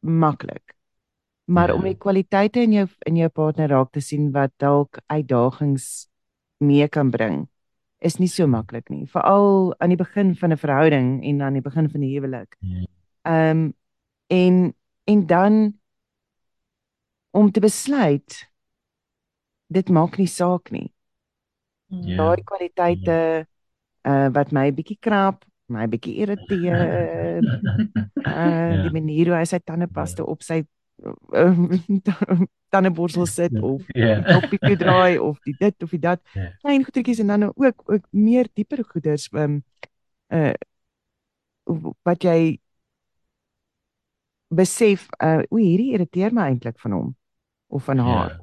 maklik. 0.01 0.78
Maar 1.49 1.69
Ja. 1.69 1.75
om 1.75 1.83
die 1.83 1.95
kwaliteite 1.97 2.61
in 2.63 2.73
jou 2.73 2.87
in 3.07 3.17
jou 3.17 3.29
partner 3.29 3.69
raak 3.69 3.93
te 3.93 4.01
sien 4.01 4.31
wat 4.33 4.53
dalk 4.61 4.99
uitdagings 5.09 6.09
mee 6.61 6.89
kan 6.89 7.11
bring 7.11 7.47
is 8.01 8.19
nie 8.21 8.29
so 8.29 8.47
maklik 8.47 8.91
nie, 8.91 9.07
veral 9.11 9.75
aan 9.81 9.89
die 9.89 9.97
begin 9.99 10.35
van 10.37 10.53
'n 10.53 10.57
verhouding 10.57 11.25
en 11.25 11.41
aan 11.43 11.53
die 11.55 11.63
begin 11.63 11.89
van 11.91 12.01
die 12.01 12.13
huwelik. 12.19 12.57
Ja. 12.61 12.85
Ehm 13.25 13.73
en 14.31 14.75
en 15.07 15.27
dan 15.27 15.75
om 17.31 17.51
te 17.51 17.61
besluit 17.61 18.49
dit 19.69 19.89
maak 19.89 20.17
nie 20.19 20.27
saak 20.27 20.71
nie. 20.71 20.93
Ja. 21.89 22.17
Daai 22.17 22.43
kwaliteite 22.45 23.47
uh 24.05 24.29
wat 24.33 24.53
my 24.53 24.71
bietjie 24.73 24.99
krap, 25.01 25.45
my 25.69 25.87
bietjie 25.87 26.15
irriteer, 26.23 27.41
uh 28.27 28.73
Ja. 28.75 28.83
die 28.83 28.91
manier 28.93 29.27
hoe 29.27 29.37
hy 29.37 29.45
sy 29.45 29.59
tandepasta 29.59 30.23
op 30.25 30.43
sy 30.43 30.63
tandeborsel 32.73 33.27
sit 33.27 33.53
Ja. 33.53 33.61
of 33.61 33.83
Ja. 33.95 34.15
die 34.21 34.35
koppie 34.41 34.59
toe 34.59 34.77
draai 34.77 35.19
of 35.19 35.39
die 35.45 35.55
dit 35.59 35.83
of 35.83 35.91
die 35.91 35.99
dat. 36.01 36.21
Ja. 36.35 36.53
Klein 36.61 36.85
goedertjies 36.85 37.19
en 37.19 37.27
dan 37.27 37.43
ook 37.55 37.83
ook 37.87 38.05
meer 38.11 38.49
dieper 38.53 38.85
goeders 38.85 39.29
um 39.33 39.63
uh 40.29 40.53
wat 42.03 42.23
jy 42.23 42.59
besef 44.49 45.07
uh 45.23 45.43
o 45.53 45.57
hierdie 45.61 45.93
irriteer 45.95 46.33
my 46.33 46.49
eintlik 46.49 46.79
van 46.81 46.93
hom 46.97 47.09
of 47.69 47.85
van 47.85 47.99
haar. 47.99 48.39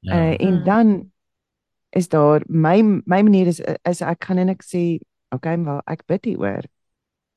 Ja. 0.00 0.12
Uh 0.16 0.36
en 0.40 0.62
dan 0.64 1.12
is 1.90 2.08
daar 2.08 2.42
my 2.48 2.80
my 2.82 3.22
manier 3.22 3.46
is 3.46 3.60
is 3.88 4.00
ek 4.00 4.24
gaan 4.24 4.38
en 4.38 4.48
ek 4.48 4.62
sê 4.64 4.98
okay, 5.30 5.56
maar 5.56 5.82
ek 5.86 6.06
bid 6.06 6.24
hieroor. 6.24 6.64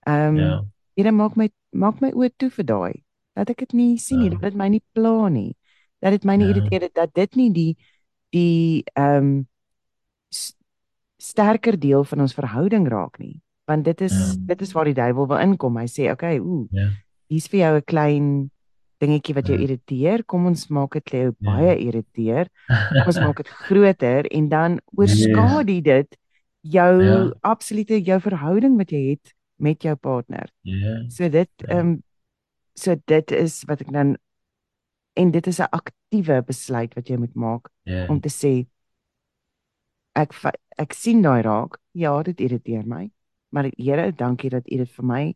Ehm 0.07 0.37
Ja. 0.37 0.63
Here 0.95 1.11
maak 1.11 1.35
my 1.35 1.49
maak 1.75 1.99
my 2.01 2.11
oë 2.15 2.29
toe 2.37 2.49
vir 2.49 2.65
daai. 2.65 3.03
Dat 3.35 3.49
ek 3.49 3.57
dit 3.65 3.73
nie 3.73 3.97
sien 3.97 4.19
nie, 4.19 4.29
Ja. 4.31 4.37
dat 4.39 4.41
dit 4.41 4.55
my 4.55 4.67
nie 4.69 4.83
pla 4.93 5.27
nie. 5.29 5.55
Dat 6.01 6.11
dit 6.11 6.23
my 6.25 6.35
nie 6.37 6.47
Ja. 6.47 6.53
irriteer 6.55 6.89
dat 6.93 7.13
dit 7.13 7.35
nie 7.35 7.51
die 7.51 7.77
die 8.31 8.83
ehm 8.95 9.17
um, 9.17 9.47
sterker 11.17 11.77
deel 11.79 12.03
van 12.03 12.19
ons 12.25 12.33
verhouding 12.35 12.87
raak 12.91 13.17
nie. 13.19 13.41
Want 13.65 13.85
dit 13.85 14.01
is 14.01 14.13
Ja. 14.13 14.35
dit 14.45 14.61
is 14.61 14.71
waar 14.73 14.85
die 14.85 14.93
duiwel 14.93 15.27
wil 15.27 15.37
inkom. 15.37 15.77
Hy 15.77 15.85
sê, 15.87 16.11
"Oké, 16.11 16.39
ooh, 16.39 16.67
Ja. 16.71 16.89
hier's 17.29 17.47
vir 17.47 17.59
jou 17.59 17.75
'n 17.77 17.83
klein 17.85 18.51
dingetjie 18.99 19.33
wat 19.35 19.47
jou 19.47 19.57
Ja. 19.59 19.63
irriteer. 19.67 20.23
Kom 20.25 20.45
ons 20.45 20.67
maak 20.69 20.91
dit 20.93 21.03
jou 21.11 21.33
Ja. 21.39 21.51
baie 21.51 21.77
irriteer. 21.79 22.47
Kom 22.67 23.05
ons 23.07 23.19
maak 23.19 23.37
dit 23.37 23.47
groter 23.67 24.25
en 24.31 24.49
dan 24.49 24.79
oorskadu 24.97 25.81
dit 25.81 26.17
jou 26.61 27.03
Ja. 27.03 27.33
absolute 27.41 28.01
jou 28.03 28.19
verhouding 28.19 28.77
wat 28.77 28.89
jy 28.91 29.09
het 29.11 29.33
met 29.57 29.81
jou 29.83 29.95
partner. 29.95 30.49
Ja. 30.63 31.03
So 31.09 31.29
dit 31.29 31.49
Ja. 31.57 31.67
ehm 31.67 31.79
um, 31.87 32.03
so 32.75 32.95
dit 33.05 33.31
is 33.31 33.63
wat 33.67 33.81
ek 33.81 33.91
dan 33.93 34.17
en 35.15 35.31
dit 35.31 35.47
is 35.47 35.59
'n 35.59 35.71
aktiewe 35.71 36.41
besluit 36.43 36.93
wat 36.95 37.07
jy 37.07 37.17
moet 37.17 37.35
maak 37.35 37.69
Ja. 37.83 38.07
om 38.09 38.19
te 38.19 38.29
sê 38.29 38.67
ek 40.15 40.33
ek 40.77 40.93
sien 40.93 41.21
daai 41.21 41.41
raak. 41.41 41.77
Ja, 41.93 42.21
dit 42.23 42.39
irriteer 42.39 42.83
my. 42.87 43.11
Maar 43.49 43.69
Here, 43.77 44.11
dankie 44.11 44.49
dat 44.49 44.67
U 44.71 44.77
dit 44.77 44.89
vir 44.91 45.05
my 45.05 45.35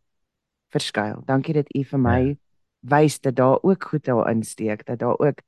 verskuil. 0.71 1.23
Dankie 1.25 1.54
dat 1.54 1.75
U 1.75 1.84
vir 1.84 1.99
my 1.99 2.38
wys 2.82 3.19
dat 3.19 3.36
daar 3.36 3.60
ook 3.62 3.84
goed 3.84 4.04
daarin 4.04 4.43
steek, 4.43 4.86
dat 4.86 4.99
daar 4.99 5.17
ook 5.19 5.41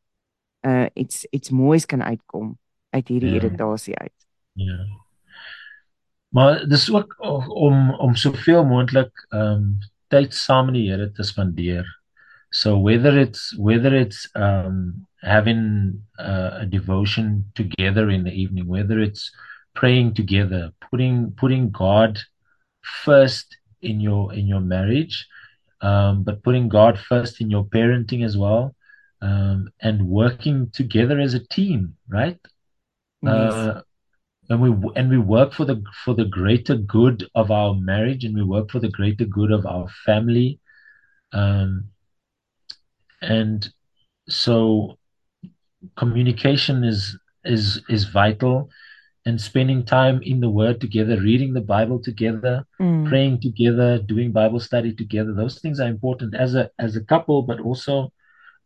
uh 0.65 0.85
iets 0.93 1.25
iets 1.31 1.49
moois 1.49 1.85
kan 1.85 2.03
uitkom 2.03 2.57
uit 2.89 3.07
hierdie 3.07 3.29
Ja. 3.29 3.35
irritasie 3.35 3.95
uit. 3.97 4.13
Ja. 4.53 4.85
Maar 6.29 6.67
dis 6.67 6.91
ook 6.93 7.15
om 7.49 7.91
om 7.99 8.15
soveel 8.15 8.65
moontlik 8.65 9.25
ehm 9.29 9.41
um, 9.41 9.77
tyd 10.11 10.35
saam 10.35 10.69
met 10.69 10.77
die 10.77 10.87
Here 10.89 11.09
te 11.09 11.23
spandeer. 11.23 11.85
So 12.51 12.77
whether 12.77 13.17
it's 13.17 13.55
whether 13.57 13.95
it's 13.95 14.27
um 14.35 15.07
having 15.23 16.01
uh, 16.19 16.59
a 16.61 16.65
devotion 16.65 17.45
together 17.55 18.09
in 18.09 18.23
the 18.23 18.31
evening, 18.31 18.67
whether 18.67 18.99
it's 18.99 19.31
praying 19.73 20.13
together, 20.15 20.71
putting 20.89 21.31
putting 21.31 21.69
God 21.71 22.19
first 22.81 23.57
in 23.81 23.99
your 23.99 24.33
in 24.33 24.47
your 24.47 24.59
marriage, 24.59 25.27
um, 25.81 26.23
but 26.23 26.43
putting 26.43 26.67
God 26.69 26.99
first 26.99 27.41
in 27.41 27.49
your 27.49 27.63
parenting 27.65 28.25
as 28.25 28.37
well, 28.37 28.75
um, 29.21 29.69
and 29.81 30.07
working 30.07 30.69
together 30.71 31.19
as 31.19 31.33
a 31.33 31.45
team, 31.47 31.95
right? 32.09 32.39
Yes. 33.21 33.53
Uh, 33.53 33.81
and 34.51 34.61
we 34.61 34.91
and 34.95 35.09
we 35.09 35.17
work 35.17 35.53
for 35.53 35.65
the 35.65 35.81
for 36.03 36.13
the 36.13 36.25
greater 36.25 36.75
good 36.75 37.27
of 37.35 37.51
our 37.51 37.73
marriage, 37.73 38.23
and 38.25 38.35
we 38.35 38.43
work 38.43 38.71
for 38.71 38.79
the 38.79 38.89
greater 38.89 39.25
good 39.25 39.51
of 39.51 39.65
our 39.65 39.87
family, 40.05 40.59
um, 41.33 41.89
and 43.21 43.71
so 44.29 44.97
communication 45.95 46.83
is 46.83 47.17
is 47.45 47.81
is 47.89 48.05
vital, 48.05 48.69
and 49.25 49.39
spending 49.39 49.83
time 49.83 50.21
in 50.23 50.39
the 50.39 50.49
Word 50.49 50.81
together, 50.81 51.19
reading 51.19 51.53
the 51.53 51.61
Bible 51.61 51.99
together, 51.99 52.65
Mm. 52.79 53.07
praying 53.07 53.39
together, 53.41 53.99
doing 53.99 54.31
Bible 54.31 54.59
study 54.59 54.93
together. 54.93 55.33
Those 55.33 55.59
things 55.59 55.79
are 55.79 55.87
important 55.87 56.35
as 56.35 56.55
a 56.55 56.69
as 56.79 56.95
a 56.95 57.03
couple, 57.03 57.43
but 57.43 57.59
also 57.59 58.11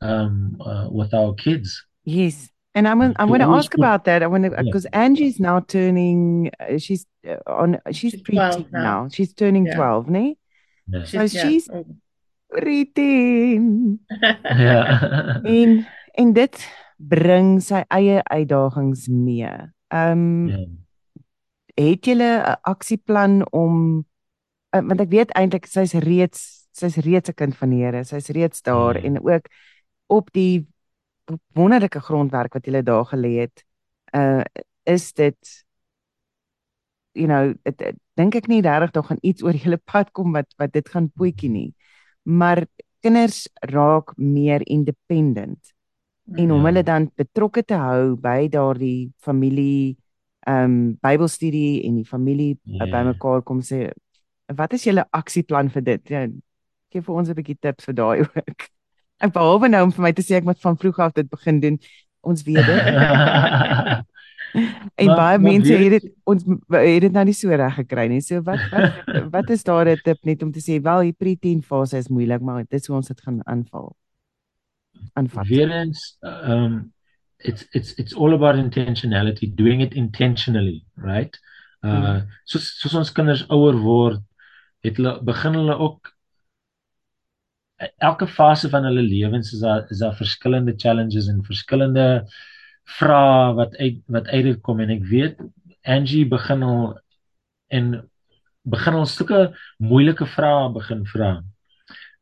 um, 0.02 0.58
uh, 0.60 0.88
with 0.92 1.14
our 1.14 1.34
kids. 1.34 1.84
Yes. 2.06 2.50
And 2.76 2.88
I'm 2.88 3.02
I'm 3.02 3.14
To 3.16 3.26
going 3.28 3.40
to 3.40 3.56
ask 3.56 3.72
put- 3.72 3.80
about 3.80 4.04
that. 4.06 4.22
I 4.22 4.28
want 4.28 4.44
to 4.44 4.52
Yeah. 4.52 4.64
because 4.68 4.86
Angie's 4.92 5.40
now 5.40 5.60
turning. 5.64 6.52
Uh, 6.60 6.78
she's 6.78 7.06
uh, 7.24 7.40
on. 7.48 7.80
She's 7.92 8.12
She's 8.12 8.22
preteen 8.22 8.68
12 8.68 8.72
now. 8.72 8.84
now. 8.84 9.08
She's 9.10 9.34
turning 9.34 9.66
Yeah. 9.66 9.76
twelve, 9.76 10.10
nee? 10.12 10.36
Yeah. 10.92 11.06
So 11.06 11.26
she's- 11.28 11.70
oh. 11.72 11.86
Preteen. 12.52 14.00
yeah. 14.44 15.40
En 15.44 15.88
en 16.16 16.34
dit 16.34 16.56
bring 16.98 17.60
sy 17.64 17.82
eie 17.92 18.22
uitdagings 18.24 19.08
mee. 19.12 19.50
Ehm 19.92 20.48
yeah. 20.48 20.68
het 21.76 22.06
julle 22.08 22.32
'n 22.44 22.58
aksieplan 22.64 23.44
om 23.52 24.06
uh, 24.76 24.82
want 24.84 25.00
ek 25.02 25.10
weet 25.12 25.32
eintlik 25.36 25.66
sy's 25.68 25.94
reeds 25.94 26.68
sy's 26.72 26.96
reeds 26.98 27.30
'n 27.30 27.34
kind 27.36 27.56
van 27.56 27.70
die 27.70 27.84
Here. 27.84 28.04
Sy's 28.04 28.30
reeds 28.30 28.62
daar 28.62 28.96
Ja. 29.00 29.04
en 29.04 29.20
ook 29.24 29.48
op 30.08 30.30
die 30.32 30.68
wonderlike 31.56 32.00
grondwerk 32.00 32.54
wat 32.54 32.66
julle 32.66 32.84
daar 32.84 33.06
gelê 33.06 33.34
het. 33.46 33.64
Uh 34.16 34.44
is 34.86 35.14
dit 35.14 35.66
you 37.14 37.28
know, 37.28 37.54
dit- 37.64 37.78
dit- 37.78 37.98
dink 38.16 38.36
ek 38.36 38.48
nie 38.48 38.62
regtig 38.62 38.92
daar 38.92 39.04
gaan 39.04 39.22
iets 39.22 39.44
oor 39.44 39.54
julle 39.56 39.78
pad 39.78 40.12
kom 40.12 40.32
wat 40.34 40.48
wat 40.58 40.72
dit 40.74 40.90
gaan 40.90 41.10
poetjie 41.16 41.50
nie. 41.50 41.74
Maar 42.24 42.66
kinders 43.02 43.48
raak 43.72 44.14
meer 44.18 44.62
independent 44.68 45.74
en 46.36 46.52
om 46.52 46.60
Ja. 46.60 46.66
hulle 46.66 46.84
dan 46.84 47.12
betrokke 47.16 47.64
te 47.64 47.74
hou 47.76 48.16
by 48.16 48.48
daardie 48.50 49.12
familie 49.20 49.98
ehm 50.48 50.64
um, 50.64 50.98
Bybelstudie 51.02 51.84
en 51.88 51.96
die 51.96 52.06
familie 52.06 52.60
Ja. 52.64 52.86
yeah. 52.86 52.92
bymekaar 52.92 53.42
kom 53.44 53.62
sê 53.62 53.92
wat 54.56 54.74
is 54.74 54.84
julle 54.84 55.06
aksieplan 55.12 55.70
vir 55.70 55.82
dit? 55.82 56.10
Ja, 56.10 56.28
gee 56.92 57.02
vir 57.02 57.16
ons 57.16 57.30
'n 57.30 57.34
bietjie 57.34 57.58
tips 57.60 57.86
vir 57.86 57.94
daai 57.94 58.20
ook. 58.26 58.70
Ek 59.24 59.32
behalwe 59.34 59.70
nou 59.72 59.84
om 59.88 59.92
vir 59.96 60.04
my 60.04 60.12
te 60.14 60.22
sê 60.26 60.36
ek 60.40 60.44
moet 60.48 60.60
van 60.62 60.78
vroeg 60.78 61.00
af 61.00 61.14
dit 61.16 61.30
begin 61.30 61.60
doen. 61.64 61.78
Ons 62.26 62.44
weet 62.44 62.66
dit. 62.66 62.82
en 65.02 65.08
Maar- 65.08 65.16
baie 65.16 65.38
maar 65.38 65.52
mense 65.52 65.78
weer 65.78 65.92
het 65.98 66.02
dit 66.02 66.14
ons 66.24 66.44
het 66.72 67.02
dit 67.02 67.12
nou 67.12 67.26
nie 67.26 67.34
so 67.36 67.50
reg 67.50 67.76
gekry 67.76 68.08
nie. 68.12 68.22
So 68.22 68.42
wat 68.42 68.60
wat 68.72 68.94
wat 69.36 69.50
is 69.50 69.64
daar 69.64 69.88
'n 69.90 70.02
tip 70.04 70.24
net 70.24 70.44
om 70.44 70.52
te 70.52 70.60
sê 70.64 70.82
wel 70.82 71.02
die 71.02 71.14
pre-teen 71.14 71.62
fase 71.64 71.98
is 71.98 72.08
moeilik, 72.10 72.42
maar 72.42 72.64
dit 72.64 72.80
is 72.82 72.88
hoe 72.88 72.96
ons 72.98 73.08
dit 73.08 73.22
gaan 73.22 73.40
aanval. 73.46 73.96
Aanvat. 75.14 75.48
Weer 75.48 75.72
eens, 75.72 76.18
um, 76.24 76.94
it's 77.40 77.68
it's 77.72 77.94
it's 78.00 78.14
all 78.16 78.34
about 78.34 78.56
intentionality, 78.56 79.48
doing 79.56 79.82
it 79.82 79.94
intentionally, 79.94 80.84
right? 80.96 81.38
Uh, 81.84 82.22
soos 82.46 82.80
soos 82.80 82.96
ons 82.96 83.12
kinders 83.12 83.44
ouer 83.50 83.76
word, 83.78 84.22
het 84.82 84.98
hulle 84.98 85.20
begin 85.24 85.54
hulle 85.54 85.76
ook 85.78 86.15
elke 87.98 88.28
fase 88.28 88.70
van 88.70 88.84
hulle 88.88 89.04
lewens 89.04 89.54
is 89.54 89.60
daar 89.60 89.86
is 89.90 90.00
daar 90.00 90.16
verskillende 90.16 90.74
challenges 90.78 91.28
en 91.28 91.44
verskillende 91.44 92.26
vrae 92.98 93.54
wat 93.54 93.76
uit 93.78 94.02
wat 94.08 94.28
uit 94.28 94.44
dit 94.44 94.62
kom 94.62 94.80
en 94.80 94.94
ek 94.96 95.04
weet 95.10 95.42
Angie 95.86 96.26
begin 96.28 96.64
al 96.64 97.00
en 97.68 98.10
begin 98.66 98.94
al 98.94 99.06
sulke 99.06 99.42
moeilike 99.78 100.26
vrae 100.26 100.72
begin 100.74 101.06
vra. 101.06 101.32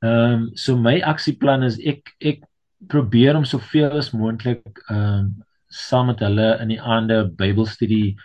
Ehm 0.04 0.34
um, 0.34 0.50
so 0.56 0.76
my 0.78 1.00
aksieplan 1.02 1.64
is 1.64 1.80
ek 1.80 2.16
ek 2.20 2.44
probeer 2.92 3.38
om 3.40 3.46
soveel 3.48 4.00
as 4.00 4.12
moontlik 4.12 4.84
ehm 4.90 5.20
um, 5.20 5.28
saam 5.74 6.12
met 6.12 6.20
hulle 6.22 6.50
in 6.62 6.70
die 6.70 6.82
aande 6.82 7.24
Bybelstudie 7.38 8.16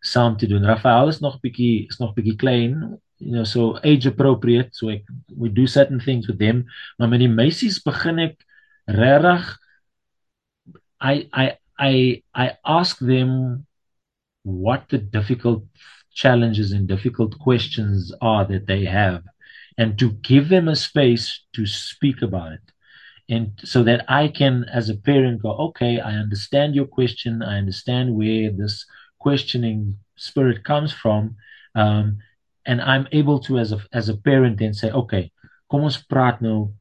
saam 0.00 0.36
te 0.36 0.46
doen. 0.46 0.64
Rafael 0.64 1.08
is 1.08 1.20
nog 1.20 1.40
bietjie 1.40 1.86
is 1.88 1.98
nog 1.98 2.14
bietjie 2.14 2.36
klein, 2.36 3.00
you 3.18 3.32
know, 3.32 3.44
so 3.44 3.78
age 3.84 4.06
appropriate, 4.06 4.74
so 4.74 4.88
ek 4.88 5.04
we 5.36 5.48
do 5.48 5.66
certain 5.66 6.00
things 6.00 6.26
with 6.26 6.38
them, 6.38 6.64
maar 6.98 7.08
met 7.08 7.22
die 7.22 7.30
meisies 7.30 7.80
begin 7.82 8.18
ek 8.28 8.40
regtig 8.90 9.54
I 11.00 11.28
I 11.32 11.56
I 11.78 12.22
I 12.34 12.56
ask 12.64 12.98
them 12.98 13.66
what 14.42 14.88
the 14.88 14.98
difficult 14.98 15.64
challenges 16.12 16.72
and 16.72 16.86
difficult 16.86 17.38
questions 17.38 18.12
are 18.20 18.44
that 18.44 18.66
they 18.66 18.84
have 18.84 19.22
and 19.76 19.98
to 19.98 20.12
give 20.12 20.48
them 20.48 20.68
a 20.68 20.76
space 20.76 21.40
to 21.52 21.66
speak 21.66 22.22
about 22.22 22.52
it. 22.52 22.60
And 23.28 23.58
so 23.64 23.82
that 23.82 24.04
I 24.08 24.28
can 24.28 24.64
as 24.72 24.88
a 24.88 24.96
parent 24.96 25.42
go 25.42 25.50
okay 25.68 25.98
I 26.00 26.12
understand 26.14 26.74
your 26.74 26.86
question 26.86 27.42
I 27.42 27.58
understand 27.58 28.14
where 28.14 28.50
this 28.50 28.84
questioning 29.18 29.98
spirit 30.16 30.62
comes 30.64 30.92
from 30.92 31.36
um 31.74 32.18
and 32.66 32.80
I'm 32.80 33.06
able 33.12 33.38
to 33.46 33.58
as 33.58 33.72
a 33.72 33.78
as 33.92 34.08
a 34.08 34.16
parent 34.16 34.58
then 34.58 34.74
say 34.74 34.90
okay 34.90 35.30
kom 35.70 35.84
ons 35.84 35.98
praat 36.08 36.40
nou 36.40 36.72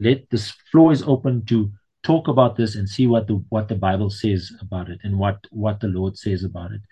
let 0.00 0.28
this 0.30 0.50
floor 0.70 0.92
is 0.92 1.02
open 1.02 1.44
to 1.46 1.70
talk 2.02 2.28
about 2.28 2.56
this 2.56 2.74
and 2.76 2.88
see 2.88 3.06
what 3.06 3.26
the 3.26 3.34
what 3.48 3.68
the 3.68 3.74
bible 3.76 4.10
says 4.10 4.52
about 4.60 4.88
it 4.88 5.00
and 5.04 5.18
what 5.18 5.46
what 5.50 5.80
the 5.80 5.88
lord 5.88 6.18
says 6.18 6.44
about 6.44 6.72
it 6.72 6.82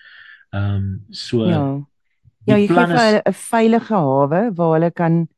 um 0.52 1.00
so 1.10 1.46
Ja. 1.48 1.64
Ja, 2.46 2.56
jy 2.56 2.66
gee 2.66 2.74
vir 2.74 2.86
hulle 2.90 3.22
'n 3.26 3.34
veilige 3.38 3.94
hawe 3.94 4.40
waar 4.58 4.72
hulle 4.74 4.90
kan 4.90 5.28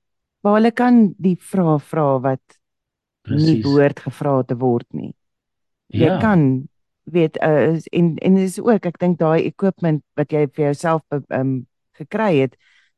waar 0.43 0.55
hulle 0.57 0.71
kan 0.73 1.15
die 1.19 1.37
vrae 1.37 1.79
vra 1.81 2.07
wat 2.21 2.41
nie 3.29 3.61
behoort 3.63 4.01
gevra 4.01 4.43
te 4.45 4.55
word 4.61 4.87
nie. 4.93 5.13
Jy 5.93 6.07
Ja. 6.07 6.19
kan 6.21 6.69
weet 7.05 7.37
uh, 7.43 7.77
en 7.93 8.17
en 8.19 8.35
dis 8.35 8.59
ook 8.61 8.87
ek 8.87 8.99
dink 8.99 9.19
daai 9.19 9.45
equipment 9.47 10.03
wat 10.17 10.33
jy 10.33 10.47
vir 10.47 10.65
jouself 10.73 11.03
um, 11.31 11.67
gekry 11.97 12.41
het, 12.41 12.57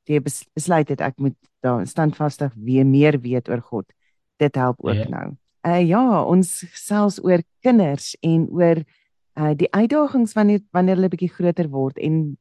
jy 0.09 0.21
bes, 0.21 0.45
besluit 0.55 0.89
het 0.89 1.01
ek 1.01 1.19
moet 1.19 1.37
daar 1.63 1.87
standvastig 1.87 2.53
weer 2.55 2.87
meer 2.87 3.21
weet 3.21 3.49
oor 3.49 3.61
God. 3.61 3.87
Dit 4.39 4.55
help 4.55 4.77
ook 4.85 4.95
Ja. 4.95 5.09
nou. 5.09 5.37
Uh 5.67 5.83
ja, 5.89 6.23
ons 6.25 6.65
selfs 6.75 7.19
oor 7.25 7.43
kinders 7.61 8.17
en 8.23 8.49
oor 8.51 8.85
uh 9.37 9.55
die 9.55 9.71
uitdagings 9.73 10.33
wanneer 10.33 10.61
wanneer 10.73 10.97
hulle 10.97 11.09
bietjie 11.09 11.33
groter 11.33 11.69
word 11.69 11.99
en 11.99 12.37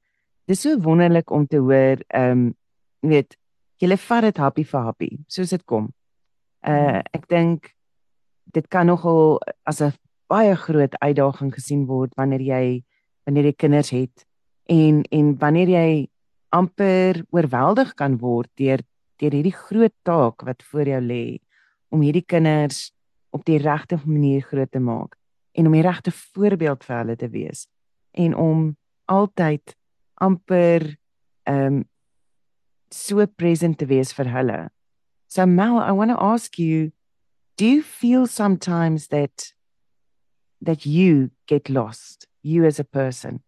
dis 0.47 0.61
so 0.61 0.77
wonderlik 0.79 1.31
om 1.31 1.47
te 1.47 1.57
hoor 1.57 1.97
ehm 2.07 2.31
um, 2.31 2.55
weet 3.01 3.35
jy 3.81 3.97
vat 3.97 4.21
dit 4.21 4.37
happie 4.37 4.65
vir 4.65 4.81
happie 4.81 5.19
soos 5.27 5.49
dit 5.49 5.63
kom. 5.65 5.89
Uh 6.61 7.01
ek 7.13 7.27
dink 7.27 7.73
dit 8.53 8.67
kan 8.67 8.85
nogal 8.87 9.41
as 9.65 9.81
'n 9.81 9.91
baie 10.29 10.55
groot 10.55 10.93
uitdaging 11.01 11.53
gesien 11.53 11.85
word 11.85 12.13
wanneer 12.15 12.41
jy 12.41 12.83
wanneer 13.25 13.45
jy 13.45 13.53
kinders 13.57 13.89
het 13.89 14.25
en 14.69 15.03
en 15.11 15.37
wanneer 15.37 15.69
jy 15.69 16.07
amper 16.55 17.21
oorweldig 17.35 17.93
kan 17.99 18.19
word 18.21 18.51
deur 18.59 18.83
deur 19.21 19.35
hierdie 19.37 19.55
groot 19.55 19.93
taak 20.07 20.43
wat 20.47 20.63
voor 20.71 20.89
jou 20.91 21.01
lê 21.03 21.37
om 21.93 22.03
hierdie 22.03 22.25
kinders 22.25 22.89
op 23.35 23.45
die 23.47 23.59
regte 23.61 23.99
manier 24.03 24.43
groot 24.43 24.71
te 24.71 24.81
maak 24.83 25.15
en 25.55 25.67
om 25.69 25.75
die 25.75 25.85
regte 25.85 26.11
voorbeeld 26.11 26.83
vir 26.83 26.97
hulle 26.97 27.15
te 27.19 27.29
wees 27.31 27.65
en 28.25 28.35
om 28.35 28.67
altyd 29.11 29.75
amper 30.23 30.95
um, 31.49 31.83
so 32.91 33.25
present 33.27 33.77
te 33.79 33.87
wees 33.89 34.13
vir 34.15 34.29
hulle. 34.31 34.59
So 35.27 35.45
Mel, 35.45 35.79
I 35.79 35.91
want 35.91 36.11
to 36.11 36.17
ask 36.17 36.57
you, 36.59 36.91
do 37.57 37.65
you 37.65 37.83
feel 37.83 38.27
sometimes 38.27 39.07
that 39.07 39.51
that 40.61 40.85
you 40.85 41.31
get 41.47 41.69
lost, 41.69 42.27
you 42.41 42.65
as 42.65 42.79
a 42.79 42.83
person? 42.83 43.43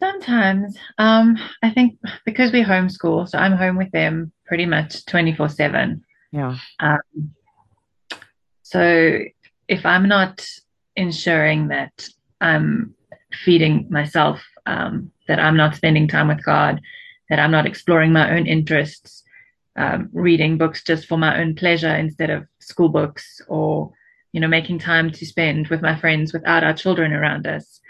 Sometimes, 0.00 0.76
um, 0.98 1.38
I 1.62 1.70
think 1.70 1.98
because 2.24 2.52
we 2.52 2.62
homeschool, 2.62 3.28
so 3.28 3.36
I'm 3.38 3.52
home 3.52 3.76
with 3.76 3.90
them 3.90 4.32
pretty 4.46 4.64
much 4.64 5.04
24 5.04 5.50
7. 5.50 6.02
Yeah. 6.32 6.56
Um, 6.78 7.34
so 8.62 9.18
if 9.68 9.84
I'm 9.84 10.08
not 10.08 10.46
ensuring 10.96 11.68
that 11.68 12.08
I'm 12.40 12.94
feeding 13.44 13.88
myself, 13.90 14.42
um, 14.66 15.10
that 15.28 15.38
I'm 15.38 15.56
not 15.56 15.76
spending 15.76 16.08
time 16.08 16.28
with 16.28 16.42
God, 16.44 16.80
that 17.28 17.38
I'm 17.38 17.50
not 17.50 17.66
exploring 17.66 18.12
my 18.12 18.30
own 18.36 18.46
interests, 18.46 19.22
um, 19.76 20.08
reading 20.12 20.56
books 20.56 20.82
just 20.82 21.06
for 21.06 21.18
my 21.18 21.40
own 21.40 21.54
pleasure 21.54 21.94
instead 21.94 22.30
of 22.30 22.46
school 22.58 22.88
books, 22.88 23.40
or 23.48 23.92
you 24.32 24.40
know, 24.40 24.48
making 24.48 24.78
time 24.78 25.10
to 25.10 25.26
spend 25.26 25.68
with 25.68 25.82
my 25.82 25.98
friends 25.98 26.32
without 26.32 26.64
our 26.64 26.72
children 26.72 27.12
around 27.12 27.46
us, 27.46 27.80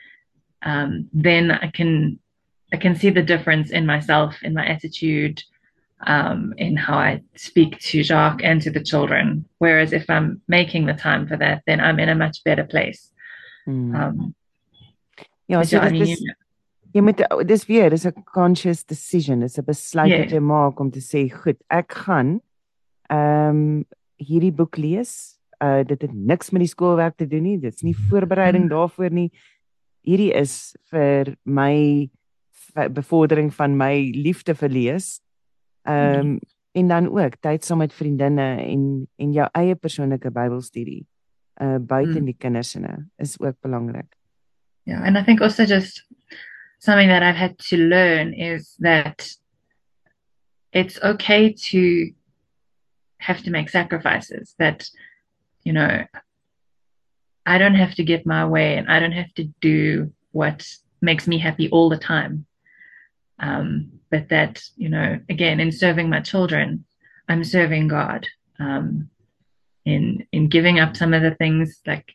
um, 0.62 1.08
then 1.12 1.50
I 1.50 1.70
can 1.70 2.18
I 2.72 2.76
can 2.76 2.94
see 2.94 3.10
the 3.10 3.22
difference 3.22 3.70
in 3.70 3.84
myself, 3.86 4.42
in 4.42 4.54
my 4.54 4.64
attitude, 4.64 5.42
um, 6.06 6.54
in 6.56 6.76
how 6.76 6.98
I 6.98 7.22
speak 7.34 7.78
to 7.80 8.02
Jacques 8.02 8.44
and 8.44 8.62
to 8.62 8.70
the 8.70 8.82
children. 8.82 9.44
Whereas 9.58 9.92
if 9.92 10.08
I'm 10.08 10.40
making 10.46 10.86
the 10.86 10.94
time 10.94 11.26
for 11.26 11.36
that, 11.36 11.62
then 11.66 11.80
I'm 11.80 11.98
in 11.98 12.08
a 12.08 12.14
much 12.14 12.44
better 12.44 12.64
place. 12.64 13.10
Hmm. 13.64 13.94
Um, 13.94 14.34
ja, 15.48 15.62
so 15.62 15.76
so 15.76 15.78
I 15.80 15.90
dit 15.90 15.92
mean, 15.92 16.02
is 16.02 16.24
jy 16.92 17.02
moet 17.02 17.22
dis 17.46 17.66
weer, 17.68 17.90
dis 17.90 18.06
'n 18.06 18.24
conscious 18.24 18.84
decision, 18.84 19.40
dis 19.40 19.58
'n 19.58 19.64
besluit 19.64 20.10
Ja. 20.10 20.18
wat 20.18 20.30
jy 20.30 20.40
maak 20.40 20.80
om 20.80 20.90
te 20.90 21.00
sê, 21.00 21.30
goed, 21.30 21.58
ek 21.70 21.92
gaan 21.92 22.40
ehm 23.10 23.50
um, 23.50 23.84
hierdie 24.16 24.52
boek 24.52 24.76
lees. 24.76 25.38
Uh 25.62 25.82
dit 25.84 26.02
het 26.02 26.12
niks 26.12 26.50
met 26.50 26.60
die 26.60 26.68
skoolwerk 26.68 27.16
te 27.16 27.26
doen 27.26 27.42
nie. 27.42 27.58
Dit's 27.58 27.82
nie 27.82 27.96
voorbereiding 27.96 28.68
daarvoor 28.70 29.10
nie. 29.10 29.30
Hierdie 30.06 30.32
is 30.34 30.76
vir 30.90 31.34
my 31.44 32.08
v- 32.74 32.88
bevordering 32.90 33.50
van 33.54 33.76
my 33.76 34.10
liefde 34.14 34.54
vir 34.54 34.68
lees. 34.68 35.20
Ehm 35.88 36.20
um, 36.20 36.40
en 36.72 36.86
dan 36.88 37.08
ook 37.10 37.34
tyd 37.42 37.64
saam 37.64 37.78
met 37.82 37.92
vriendinne 37.92 38.44
en 38.62 39.08
en 39.18 39.32
jou 39.32 39.48
eie 39.58 39.74
persoonlike 39.74 40.30
Bybelstudie 40.30 41.06
uh 41.60 41.78
buite 41.78 42.20
Mm. 42.20 42.24
die 42.24 42.36
kindersinne 42.38 43.08
is 43.18 43.40
ook 43.40 43.56
belangrik. 43.60 44.06
Yeah, 44.84 45.02
and 45.02 45.18
I 45.18 45.22
think 45.24 45.40
also 45.40 45.64
just 45.66 46.06
something 46.78 47.08
that 47.08 47.22
I've 47.22 47.36
had 47.38 47.58
to 47.68 47.76
learn 47.76 48.32
is 48.32 48.76
that 48.78 49.36
it's 50.72 51.02
okay 51.02 51.52
to 51.70 52.12
have 53.18 53.42
to 53.42 53.50
make 53.50 53.68
sacrifices. 53.68 54.54
That, 54.58 54.88
you 55.64 55.72
know, 55.72 56.04
I 57.50 57.58
don't 57.58 57.74
have 57.74 57.94
to 57.96 58.04
get 58.04 58.26
my 58.26 58.46
way 58.46 58.76
and 58.76 58.88
I 58.88 59.00
don't 59.00 59.18
have 59.22 59.34
to 59.34 59.44
do 59.60 60.12
what 60.30 60.66
makes 61.00 61.26
me 61.26 61.36
happy 61.38 61.68
all 61.70 61.88
the 61.88 61.98
time. 61.98 62.46
Um, 63.40 64.00
but 64.10 64.28
that, 64.28 64.62
you 64.76 64.88
know, 64.88 65.18
again, 65.28 65.58
in 65.58 65.72
serving 65.72 66.08
my 66.08 66.20
children, 66.20 66.84
I'm 67.28 67.42
serving 67.42 67.88
God. 67.88 68.28
Um, 68.58 69.10
in 69.86 70.26
in 70.30 70.48
giving 70.48 70.78
up 70.78 70.96
some 70.96 71.14
of 71.14 71.22
the 71.22 71.34
things 71.34 71.80
like 71.86 72.14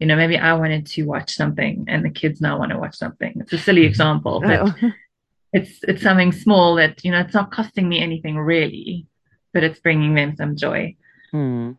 you 0.00 0.06
know, 0.06 0.16
maybe 0.16 0.36
I 0.36 0.52
wanted 0.52 0.84
to 0.88 1.04
watch 1.04 1.34
something 1.34 1.86
and 1.88 2.04
the 2.04 2.10
kids 2.10 2.40
now 2.40 2.58
want 2.58 2.72
to 2.72 2.78
watch 2.78 2.96
something. 2.96 3.32
It's 3.40 3.54
a 3.54 3.58
silly 3.58 3.84
example, 3.84 4.40
but 4.40 4.74
it's 5.54 5.78
it's 5.84 6.02
something 6.02 6.32
small 6.32 6.74
that, 6.74 7.02
you 7.02 7.10
know, 7.12 7.20
it's 7.20 7.32
not 7.32 7.50
costing 7.50 7.88
me 7.88 8.00
anything 8.00 8.36
really, 8.36 9.06
but 9.54 9.64
it's 9.64 9.80
bringing 9.80 10.14
them 10.14 10.36
some 10.36 10.54
joy. 10.54 10.96
Hmm. 11.30 11.72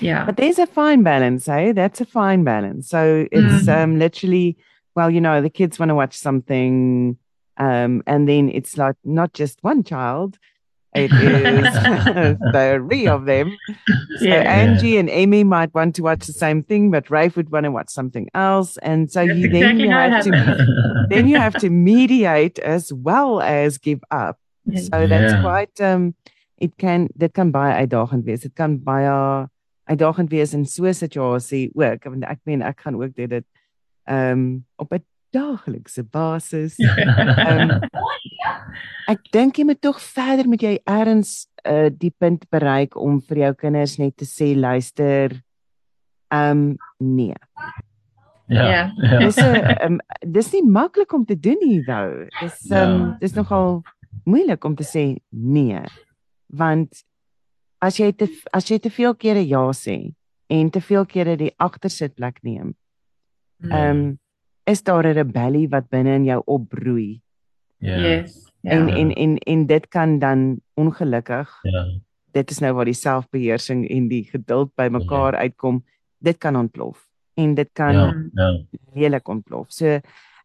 Yeah. 0.00 0.24
But 0.26 0.36
there's 0.36 0.58
a 0.58 0.66
fine 0.66 1.02
balance, 1.02 1.48
eh? 1.48 1.72
That's 1.72 2.00
a 2.00 2.04
fine 2.06 2.44
balance. 2.44 2.88
So 2.88 3.26
it's 3.32 3.66
Mhm. 3.66 3.68
um 3.68 3.98
literally 3.98 4.56
well, 4.94 5.10
you 5.10 5.20
know, 5.20 5.42
the 5.42 5.50
kids 5.50 5.78
want 5.78 5.90
to 5.90 5.94
watch 5.94 6.16
something 6.16 7.16
um 7.58 8.02
and 8.06 8.28
then 8.28 8.48
it's 8.50 8.76
like 8.76 8.96
not 9.04 9.32
just 9.34 9.58
one 9.62 9.82
child, 9.84 10.38
it 10.94 11.10
is 11.20 11.68
three 12.52 13.06
of 13.08 13.24
them. 13.26 13.58
So 14.16 14.28
Yeah. 14.30 14.42
Angie 14.62 14.96
and 14.98 15.10
Amy 15.10 15.44
might 15.44 15.74
want 15.74 15.94
to 15.96 16.02
watch 16.02 16.26
the 16.26 16.32
same 16.32 16.62
thing, 16.62 16.90
but 16.90 17.10
Rafe 17.10 17.36
would 17.36 17.50
want 17.52 17.64
to 17.64 17.70
watch 17.70 17.90
something 17.90 18.28
else. 18.34 18.78
And 18.78 19.10
so 19.10 19.20
That's 19.20 19.36
you 19.38 19.48
then 19.48 19.78
exactly 19.78 19.84
you 19.84 19.90
have 19.90 20.24
to 20.24 20.30
then 21.10 21.28
you 21.28 21.36
have 21.38 21.56
to 21.56 21.70
mediate 21.70 22.58
as 22.60 22.92
well 22.92 23.40
as 23.42 23.78
give 23.78 24.00
up. 24.10 24.38
So 24.74 25.06
that's 25.06 25.32
Yeah. 25.32 25.40
quite 25.40 25.80
um 25.80 26.14
it 26.58 26.76
can 26.78 27.08
dit 27.16 27.32
kan 27.34 27.52
baie 27.52 27.74
uitdagend 27.76 28.24
wees. 28.24 28.40
Dit 28.40 28.54
kan 28.56 28.78
baie 28.78 29.46
uitdagend 29.86 30.30
wees 30.30 30.54
in 30.54 30.64
so 30.66 30.84
'n 30.86 30.94
situasie 30.94 31.70
ook. 31.74 32.04
Want 32.04 32.24
ek 32.24 32.40
meen 32.44 32.62
ek 32.62 32.80
gaan 32.80 33.02
ook 33.02 33.14
dit 33.14 33.30
dit 33.30 33.44
um 34.10 34.64
op 34.76 34.92
'n 34.92 35.04
daaglikse 35.30 36.02
basis. 36.02 36.78
Um, 36.78 37.80
ek 39.12 39.20
dink 39.30 39.56
jy 39.58 39.64
moet 39.64 39.80
tog 39.80 40.00
verder 40.02 40.48
met 40.48 40.62
jy 40.62 40.78
eers 40.84 41.46
uh, 41.66 41.90
die 41.90 42.14
punt 42.18 42.46
bereik 42.50 42.96
om 42.96 43.20
vir 43.20 43.36
jou 43.38 43.52
kinders 43.54 43.98
net 43.98 44.16
te 44.16 44.24
sê 44.24 44.54
luister 44.56 45.34
um 46.34 46.76
nee. 46.98 47.34
Ja. 48.46 48.68
Ja. 48.68 48.92
ja. 48.96 49.18
Dis 49.18 49.36
'n 49.36 49.76
um, 49.82 49.98
dis 50.20 50.52
nie 50.52 50.62
maklik 50.62 51.12
om 51.12 51.24
te 51.24 51.38
doen 51.38 51.58
nie 51.60 51.82
though. 51.84 52.28
Dis 52.40 52.70
um 52.70 52.76
Ja. 52.76 53.16
dis 53.20 53.34
nogal 53.34 53.82
moeilik 54.24 54.64
om 54.64 54.74
te 54.74 54.84
sê 54.84 55.16
nee. 55.30 55.80
Want 56.46 57.04
as 57.86 57.98
jy 58.00 58.10
te 58.12 58.26
as 58.56 58.66
jy 58.70 58.78
te 58.82 58.90
veel 58.90 59.14
kere 59.14 59.42
ja 59.46 59.62
sê 59.76 59.96
en 60.50 60.70
te 60.70 60.80
veel 60.80 61.04
kere 61.06 61.36
die 61.36 61.52
agtersitplek 61.58 62.42
neem, 62.46 62.74
ehm 63.70 63.90
um, 63.90 64.18
is 64.66 64.82
daar 64.82 65.06
'n 65.06 65.14
rebellie 65.14 65.68
wat 65.70 65.88
binne 65.90 66.14
in 66.14 66.24
jou 66.24 66.42
opbroei. 66.46 67.20
Ja. 67.78 67.96
Yes. 67.98 68.50
En 68.64 68.86
Yeah. 68.88 68.98
en 69.00 69.10
en 69.14 69.36
en 69.38 69.66
dit 69.66 69.88
kan 69.88 70.18
dan 70.18 70.60
ongelukkig 70.76 71.48
Ja. 71.62 71.84
dit 72.32 72.50
is 72.50 72.58
nou 72.60 72.72
waar 72.74 72.84
die 72.84 72.94
selfbeheersing 72.94 73.88
en 73.90 74.08
die 74.08 74.24
geduld 74.24 74.74
bymekaar 74.74 75.34
uitkom. 75.34 75.84
Dit 76.18 76.38
kan 76.38 76.56
ontplof 76.56 77.08
en 77.36 77.54
dit 77.54 77.68
kan 77.72 77.92
Ja. 77.94 78.14
Ja. 78.34 78.58
lelik 78.94 79.28
ontplof. 79.28 79.66
So 79.72 79.86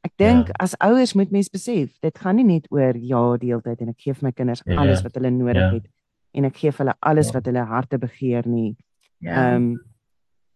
ek 0.04 0.12
dink 0.18 0.48
Ja. 0.48 0.54
as 0.60 0.76
ouers 0.80 1.14
moet 1.14 1.32
mens 1.32 1.50
besef, 1.50 2.00
dit 2.02 2.18
gaan 2.18 2.36
nie 2.36 2.44
net 2.46 2.68
oor 2.70 2.96
ja 2.98 3.38
die 3.38 3.48
hele 3.50 3.62
tyd 3.62 3.82
en 3.82 3.90
ek 3.90 4.00
gee 4.00 4.14
vir 4.14 4.24
my 4.28 4.32
kinders 4.32 4.62
Ja. 4.66 4.76
alles 4.76 5.02
wat 5.02 5.14
hulle 5.16 5.30
nodig 5.32 5.56
Ja. 5.56 5.72
het 5.74 5.88
en 6.34 6.46
ek 6.46 6.58
gee 6.58 6.72
vir 6.72 6.86
hulle 6.86 6.96
alles 7.00 7.28
Ja. 7.28 7.34
wat 7.34 7.46
hulle 7.46 7.66
harte 7.66 7.98
begeer 7.98 8.48
nie. 8.48 8.76
Yeah. 9.20 9.38
Ehm 9.56 9.76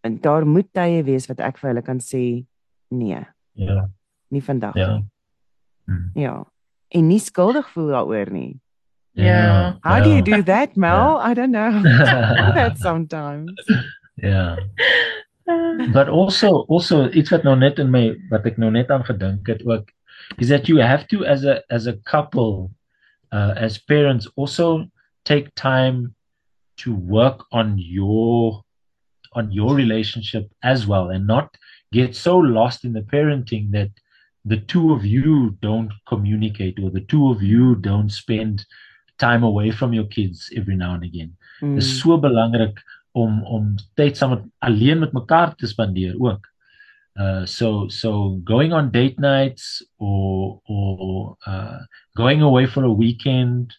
en 0.06 0.20
daar 0.22 0.46
moet 0.46 0.68
tye 0.74 1.04
wees 1.04 1.26
wat 1.28 1.40
ek 1.40 1.58
vir 1.58 1.70
hulle 1.72 1.82
kan 1.82 1.98
sê 2.00 2.46
nee, 2.92 3.26
Ja. 3.54 3.88
nie 4.30 4.42
vandag 4.42 4.76
Ja. 4.76 4.94
nie. 4.98 5.06
Hm. 5.88 6.20
Ja. 6.20 6.44
En 6.90 7.08
nie 7.08 7.20
skuldig 7.20 7.70
voel 7.74 7.88
daaroor 7.88 8.32
nie. 8.32 8.60
Ja. 9.14 9.78
How 9.84 10.04
do 10.04 10.10
you 10.10 10.22
Ja. 10.24 10.36
do 10.38 10.44
that, 10.44 10.76
Mel? 10.76 11.20
I 11.32 11.34
don't 11.34 11.52
know. 11.54 11.82
that 12.56 12.78
sometimes. 12.78 13.52
Ja. 14.16 14.58
But 15.94 16.08
also 16.10 16.66
also 16.70 17.10
iets 17.10 17.30
wat 17.30 17.44
nou 17.44 17.56
net 17.58 17.80
in 17.80 17.92
my 17.92 18.16
wat 18.30 18.46
ek 18.46 18.58
nou 18.58 18.72
net 18.72 18.90
aan 18.92 19.04
gedink 19.06 19.48
het 19.48 19.62
ook 19.66 19.92
is 20.42 20.48
that 20.50 20.68
you 20.68 20.82
have 20.82 21.06
to 21.08 21.24
as 21.24 21.46
a 21.46 21.62
as 21.70 21.86
a 21.88 21.94
couple 22.04 22.70
uh 23.32 23.54
as 23.58 23.78
parents 23.78 24.26
also 24.38 24.88
take 25.26 25.54
time 25.56 26.16
to 26.78 26.96
work 26.96 27.46
on 27.52 27.76
your 27.78 28.64
on 29.34 29.52
your 29.52 29.76
relationship 29.76 30.50
as 30.64 30.88
well 30.88 31.10
and 31.10 31.28
not 31.28 31.58
get 31.92 32.16
so 32.16 32.38
lost 32.38 32.86
in 32.86 32.94
the 32.94 33.02
parenting 33.02 33.72
that 33.72 33.90
the 34.46 34.58
two 34.58 34.94
of 34.94 35.06
you 35.06 35.58
don't 35.62 35.92
communicate 36.08 36.80
or 36.82 36.90
the 36.90 37.02
two 37.02 37.30
of 37.30 37.42
you 37.42 37.76
don't 37.76 38.10
spend 38.10 38.66
time 39.18 39.44
away 39.44 39.72
from 39.72 39.94
your 39.94 40.06
kids 40.06 40.50
every 40.56 40.76
now 40.76 40.94
and 40.94 41.04
again. 41.04 41.36
Mm. 41.62 41.76
Dit 41.76 41.84
is 41.84 42.00
so 42.00 42.18
belangrik 42.18 42.82
om 43.12 43.44
om 43.44 43.76
tyd 43.96 44.18
saam 44.18 44.36
met 44.36 44.44
alleen 44.60 45.00
met 45.00 45.14
mekaar 45.14 45.56
te 45.56 45.68
spandeer 45.68 46.16
ook. 46.20 46.52
Uh 47.16 47.46
so 47.46 47.88
so 47.88 48.40
going 48.44 48.74
on 48.74 48.92
date 48.92 49.20
nights 49.20 49.82
or 49.98 50.60
or 50.68 51.36
uh 51.48 51.80
going 52.14 52.42
away 52.42 52.68
for 52.68 52.84
a 52.84 52.92
weekend 52.92 53.72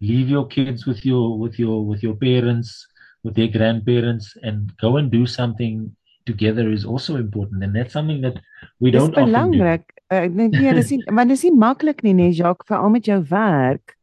leave 0.00 0.28
your 0.28 0.46
kids 0.46 0.86
with 0.86 1.04
your 1.04 1.38
with 1.38 1.58
your 1.58 1.84
with 1.84 2.02
your 2.02 2.16
parents 2.16 2.86
with 3.22 3.34
their 3.34 3.48
grandparents 3.48 4.36
and 4.42 4.72
go 4.78 4.96
and 4.96 5.10
do 5.10 5.26
something 5.26 5.94
together 6.26 6.70
is 6.70 6.84
also 6.84 7.16
important 7.16 7.62
and 7.62 7.74
that's 7.74 7.92
something 7.92 8.20
that 8.20 8.36
we 8.80 8.90
don't 8.90 9.10
often 9.12 9.24
belangrik. 9.24 9.84
do. 9.86 10.16
Uh, 10.16 10.26
nee, 10.26 10.48
nee, 10.48 10.72
dis 10.72 10.90
nie 10.90 11.04
want 11.16 11.28
dis 11.28 11.44
nie 11.44 11.54
maklik 11.54 12.02
nie, 12.02 12.14
nee, 12.14 12.32
Jacques, 12.32 12.66
veral 12.66 12.90
met 12.90 13.06
jou 13.06 13.20
werk 13.30 13.96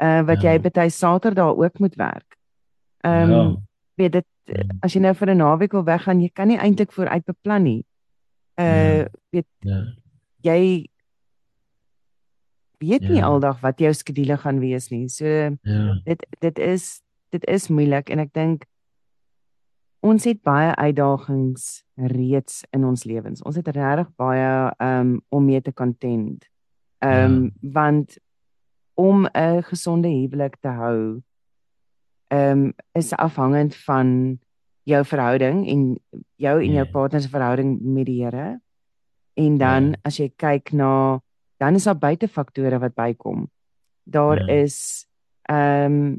uh 0.00 0.22
wat 0.24 0.42
ja. 0.42 0.54
jy 0.54 0.62
baie 0.64 0.90
Saterdag 0.90 1.56
ook 1.56 1.78
moet 1.78 1.94
werk. 1.94 2.38
Ehm 3.04 3.22
um, 3.22 3.30
ja. 3.30 3.56
weet 3.94 4.12
dit 4.12 4.26
ja. 4.44 4.64
as 4.80 4.94
jy 4.94 5.00
nou 5.00 5.14
vir 5.14 5.34
'n 5.34 5.36
naweek 5.36 5.72
wil 5.72 5.84
weggaan, 5.84 6.22
jy 6.22 6.30
kan 6.32 6.48
nie 6.48 6.58
eintlik 6.58 6.92
vooruit 6.92 7.24
beplan 7.24 7.62
nie. 7.62 7.84
Uh 8.56 8.98
ja. 8.98 9.08
weet 9.30 9.48
ja. 9.60 9.80
jy 10.40 10.88
weet 12.80 13.04
nie 13.08 13.20
ja. 13.20 13.28
aldag 13.28 13.60
wat 13.60 13.80
jou 13.80 13.92
skedule 13.94 14.36
gaan 14.40 14.60
wees 14.60 14.88
nie. 14.90 15.06
So 15.08 15.26
ja. 15.26 16.00
dit 16.04 16.26
dit 16.40 16.58
is 16.58 17.00
dit 17.30 17.46
is 17.46 17.68
moeilik 17.68 18.10
en 18.10 18.24
ek 18.24 18.32
dink 18.34 18.66
ons 20.00 20.24
het 20.24 20.40
baie 20.42 20.72
uitdagings 20.80 21.84
reeds 22.10 22.64
in 22.72 22.84
ons 22.88 23.04
lewens. 23.04 23.42
Ons 23.44 23.60
het 23.60 23.68
regtig 23.68 24.08
baie 24.20 24.72
um 24.80 25.18
om 25.28 25.44
mee 25.44 25.60
te 25.60 25.72
content. 25.72 26.44
Um 27.04 27.42
ja. 27.44 27.72
want 27.72 28.18
om 28.94 29.26
'n 29.26 29.62
gesonde 29.62 30.08
huwelik 30.08 30.56
te 30.60 30.68
hou 30.68 31.22
um 32.28 32.72
is 32.92 33.12
afhangend 33.12 33.76
van 33.76 34.38
jou 34.82 35.04
verhouding 35.04 35.68
en 35.68 35.98
jou 36.36 36.56
en 36.62 36.72
jou 36.72 36.84
ja. 36.86 36.90
partner 36.90 37.20
se 37.20 37.28
verhouding 37.28 37.80
met 37.80 38.06
die 38.06 38.24
Here. 38.24 38.60
En 39.34 39.58
dan 39.58 39.90
ja. 39.90 39.96
as 40.02 40.16
jy 40.16 40.32
kyk 40.36 40.72
na 40.72 41.20
dan 41.60 41.76
is 41.76 41.84
daar 41.88 41.98
buitefaktore 41.98 42.78
wat 42.80 42.94
bykom. 42.96 43.44
Daar 44.02 44.40
ja. 44.46 44.62
is 44.62 45.06
ehm 45.42 45.92
um, 45.92 46.18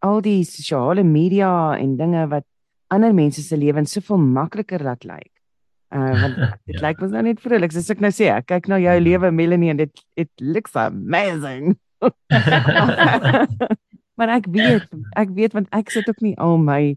al 0.00 0.20
die 0.24 0.44
sosiale 0.48 1.02
media 1.04 1.76
en 1.76 1.96
dinge 1.96 2.24
wat 2.28 2.44
ander 2.88 3.14
mense 3.14 3.42
se 3.42 3.56
lewens 3.56 3.92
soveel 3.92 4.18
makliker 4.18 4.82
laat 4.82 5.04
lyk. 5.04 5.32
Uh 5.94 6.12
want 6.22 6.36
dit 6.64 6.76
ja. 6.78 6.86
lyk 6.86 7.00
mos 7.00 7.12
nou 7.14 7.22
net 7.26 7.40
vrolik. 7.40 7.72
Soos 7.74 7.90
ek 7.92 8.02
nou 8.04 8.12
sê, 8.14 8.30
ek 8.32 8.48
kyk 8.52 8.68
na 8.70 8.80
jou 8.80 8.96
ja. 8.96 9.04
lewe 9.04 9.30
Melanie 9.34 9.72
en 9.72 9.80
dit 9.80 10.04
it 10.16 10.30
looks 10.40 10.76
amazing. 10.76 11.76
maar 14.20 14.34
ek 14.36 14.48
weet, 14.52 14.88
ek 15.20 15.32
weet 15.36 15.56
want 15.56 15.68
ek 15.76 15.92
sit 15.92 16.08
ook 16.08 16.20
nie 16.24 16.36
al 16.40 16.58
my 16.60 16.96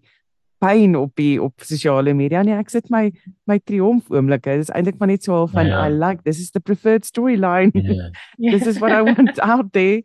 pyn 0.64 0.95
op 0.95 1.11
die 1.20 1.36
op 1.43 1.66
sosiale 1.68 2.14
media 2.16 2.43
nie. 2.45 2.55
Ek 2.55 2.72
sit 2.72 2.89
my 2.93 3.09
my 3.49 3.59
triomf 3.68 4.09
oomblikke. 4.14 4.55
Dit 4.55 4.70
is 4.70 4.74
eintlik 4.74 5.01
maar 5.01 5.11
net 5.11 5.28
so 5.28 5.43
al 5.43 5.51
van 5.51 5.68
yeah. 5.68 5.84
Ja. 5.84 5.89
I 5.89 5.97
like 5.99 6.24
this 6.24 6.39
is 6.39 6.53
the 6.55 6.64
preferred 6.64 7.05
storyline. 7.05 7.76
Yeah. 7.76 8.09
this 8.55 8.68
is 8.68 8.80
what 8.80 8.95
I 8.95 9.03
want 9.03 9.39
out 9.43 9.74
there. 9.76 10.01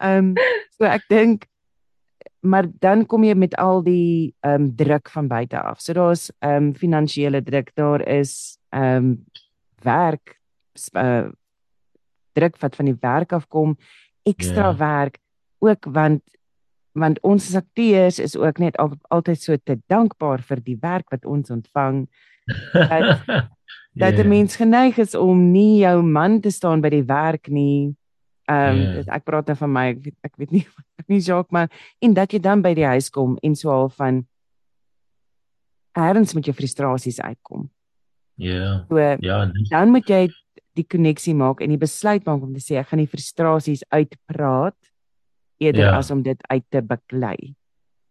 Um 0.00 0.34
so 0.78 0.86
ek 0.86 1.08
dink 1.10 1.48
maar 2.46 2.68
dan 2.80 3.06
kom 3.06 3.24
jy 3.26 3.34
met 3.34 3.56
al 3.58 3.82
die 3.82 4.34
ehm 4.46 4.68
um, 4.68 4.68
druk 4.76 5.10
van 5.10 5.28
buite 5.28 5.58
af. 5.60 5.80
So 5.80 5.92
daar's 5.92 6.30
ehm 6.38 6.70
um, 6.70 6.74
finansiële 6.74 7.42
druk, 7.42 7.72
daar 7.74 8.06
is 8.06 8.58
ehm 8.70 8.96
um, 8.96 9.24
werk 9.82 10.38
uh, 10.94 11.28
druk 12.32 12.58
wat 12.60 12.76
van 12.76 12.84
die 12.84 12.96
werk 13.00 13.32
af 13.32 13.48
kom, 13.48 13.76
ekstra 14.22 14.70
yeah. 14.70 14.78
werk 14.78 15.18
ook 15.58 15.86
want 15.90 16.22
want 16.96 17.20
ons 17.26 17.48
as 17.50 17.58
akteurs 17.60 18.18
is 18.22 18.36
ook 18.36 18.58
net 18.58 18.76
al, 18.80 18.94
altyd 19.12 19.40
so 19.40 19.56
te 19.56 19.76
dankbaar 19.92 20.42
vir 20.48 20.62
die 20.64 20.78
werk 20.80 21.10
wat 21.12 21.24
ons 21.28 21.52
ontvang. 21.52 22.06
Dat 22.72 23.20
dat 23.96 24.12
yeah. 24.12 24.24
'n 24.24 24.28
mens 24.28 24.56
geneig 24.56 24.98
is 24.98 25.14
om 25.14 25.50
nie 25.52 25.80
jou 25.80 26.02
man 26.02 26.40
te 26.40 26.50
staan 26.50 26.80
by 26.80 26.88
die 26.88 27.04
werk 27.04 27.48
nie. 27.48 27.96
Ehm 28.44 28.70
um, 28.70 28.76
yeah. 28.76 29.14
ek 29.14 29.24
praat 29.24 29.46
nou 29.46 29.56
van 29.56 29.72
my 29.72 29.86
ek 29.88 30.02
weet, 30.04 30.16
ek 30.22 30.34
weet 30.36 30.50
nie 30.50 30.66
nie 31.10 31.20
Jacques 31.20 31.52
maar 31.52 31.68
en 31.98 32.14
dat 32.14 32.32
jy 32.32 32.38
dan 32.38 32.62
by 32.62 32.74
die 32.74 32.86
huis 32.86 33.10
kom 33.10 33.38
en 33.42 33.54
so 33.54 33.70
al 33.70 33.88
van 33.88 34.26
erns 35.92 36.34
met 36.34 36.44
jou 36.44 36.54
frustrasies 36.54 37.20
uitkom. 37.20 37.70
Ja. 38.34 38.52
Yeah. 38.52 38.84
So, 38.88 38.98
ja. 39.20 39.44
Nee. 39.44 39.64
Dan 39.68 39.90
moet 39.90 40.08
jy 40.08 40.28
die 40.76 40.84
koneksie 40.84 41.34
maak 41.34 41.60
en 41.60 41.72
die 41.72 41.80
besluit 41.80 42.24
maak 42.24 42.42
om 42.42 42.52
te 42.52 42.60
sê 42.60 42.76
ek 42.76 42.88
gaan 42.92 43.00
die 43.00 43.10
frustrasies 43.10 43.84
uitpraat 43.88 44.76
eerder 45.62 45.88
ja. 45.88 45.96
as 45.96 46.10
om 46.10 46.22
dit 46.22 46.40
uit 46.50 46.64
te 46.68 46.82
beklei. 46.82 47.54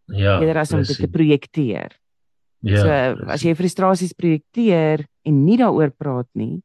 Ja. 0.05 0.39
Eerder 0.39 0.61
as 0.61 0.73
om 0.73 0.83
dit 0.85 0.97
te 0.97 1.09
projekteer. 1.11 1.93
Ja. 2.65 2.81
So 2.81 3.29
as 3.29 3.43
jy 3.45 3.53
frustrasies 3.57 4.15
projekteer 4.17 5.05
en 5.25 5.43
nie 5.45 5.57
daaroor 5.61 5.91
praat 5.93 6.29
nie, 6.37 6.63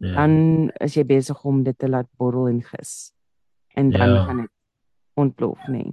ja. 0.00 0.14
dan 0.16 0.70
is 0.80 0.96
jy 0.96 1.04
besig 1.08 1.44
om 1.44 1.62
dit 1.64 1.76
te 1.76 1.88
laat 1.88 2.08
borrel 2.20 2.48
en 2.48 2.62
gis. 2.64 3.12
En 3.76 3.90
dan 3.92 4.14
ja. 4.16 4.24
gaan 4.24 4.44
dit 4.44 4.52
ontplof, 5.20 5.60
nê. 5.68 5.84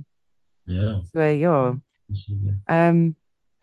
Ja. 0.67 0.97
So 1.11 1.23
ja. 1.23 1.57
Ehm 2.65 2.95
um, 2.95 3.15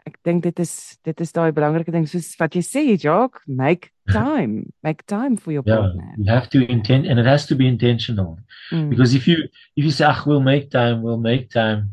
ek 0.05 0.19
dink 0.25 0.45
dit 0.45 0.59
is 0.61 0.99
dit 1.05 1.21
is 1.25 1.33
daai 1.33 1.51
belangrike 1.57 1.93
ding 1.93 2.07
soos 2.09 2.29
wat 2.41 2.57
jy 2.57 2.63
sê 2.65 2.83
Jock 3.01 3.41
make 3.49 3.91
time 4.13 4.69
make 4.85 5.05
time 5.09 5.37
for 5.37 5.53
your 5.53 5.65
yeah, 5.67 5.81
partner 5.81 6.13
you 6.19 6.31
have 6.31 6.49
to 6.53 6.65
intend 6.69 7.07
and 7.09 7.19
it 7.19 7.27
has 7.27 7.47
to 7.49 7.57
be 7.57 7.67
intentional 7.67 8.39
mm. 8.71 8.91
because 8.91 9.15
if 9.15 9.29
you 9.29 9.49
if 9.77 9.85
you 9.85 9.91
say 9.91 10.05
ach 10.05 10.27
we'll 10.27 10.45
make 10.45 10.71
time 10.71 11.03
we'll 11.03 11.21
make 11.21 11.49
time 11.51 11.93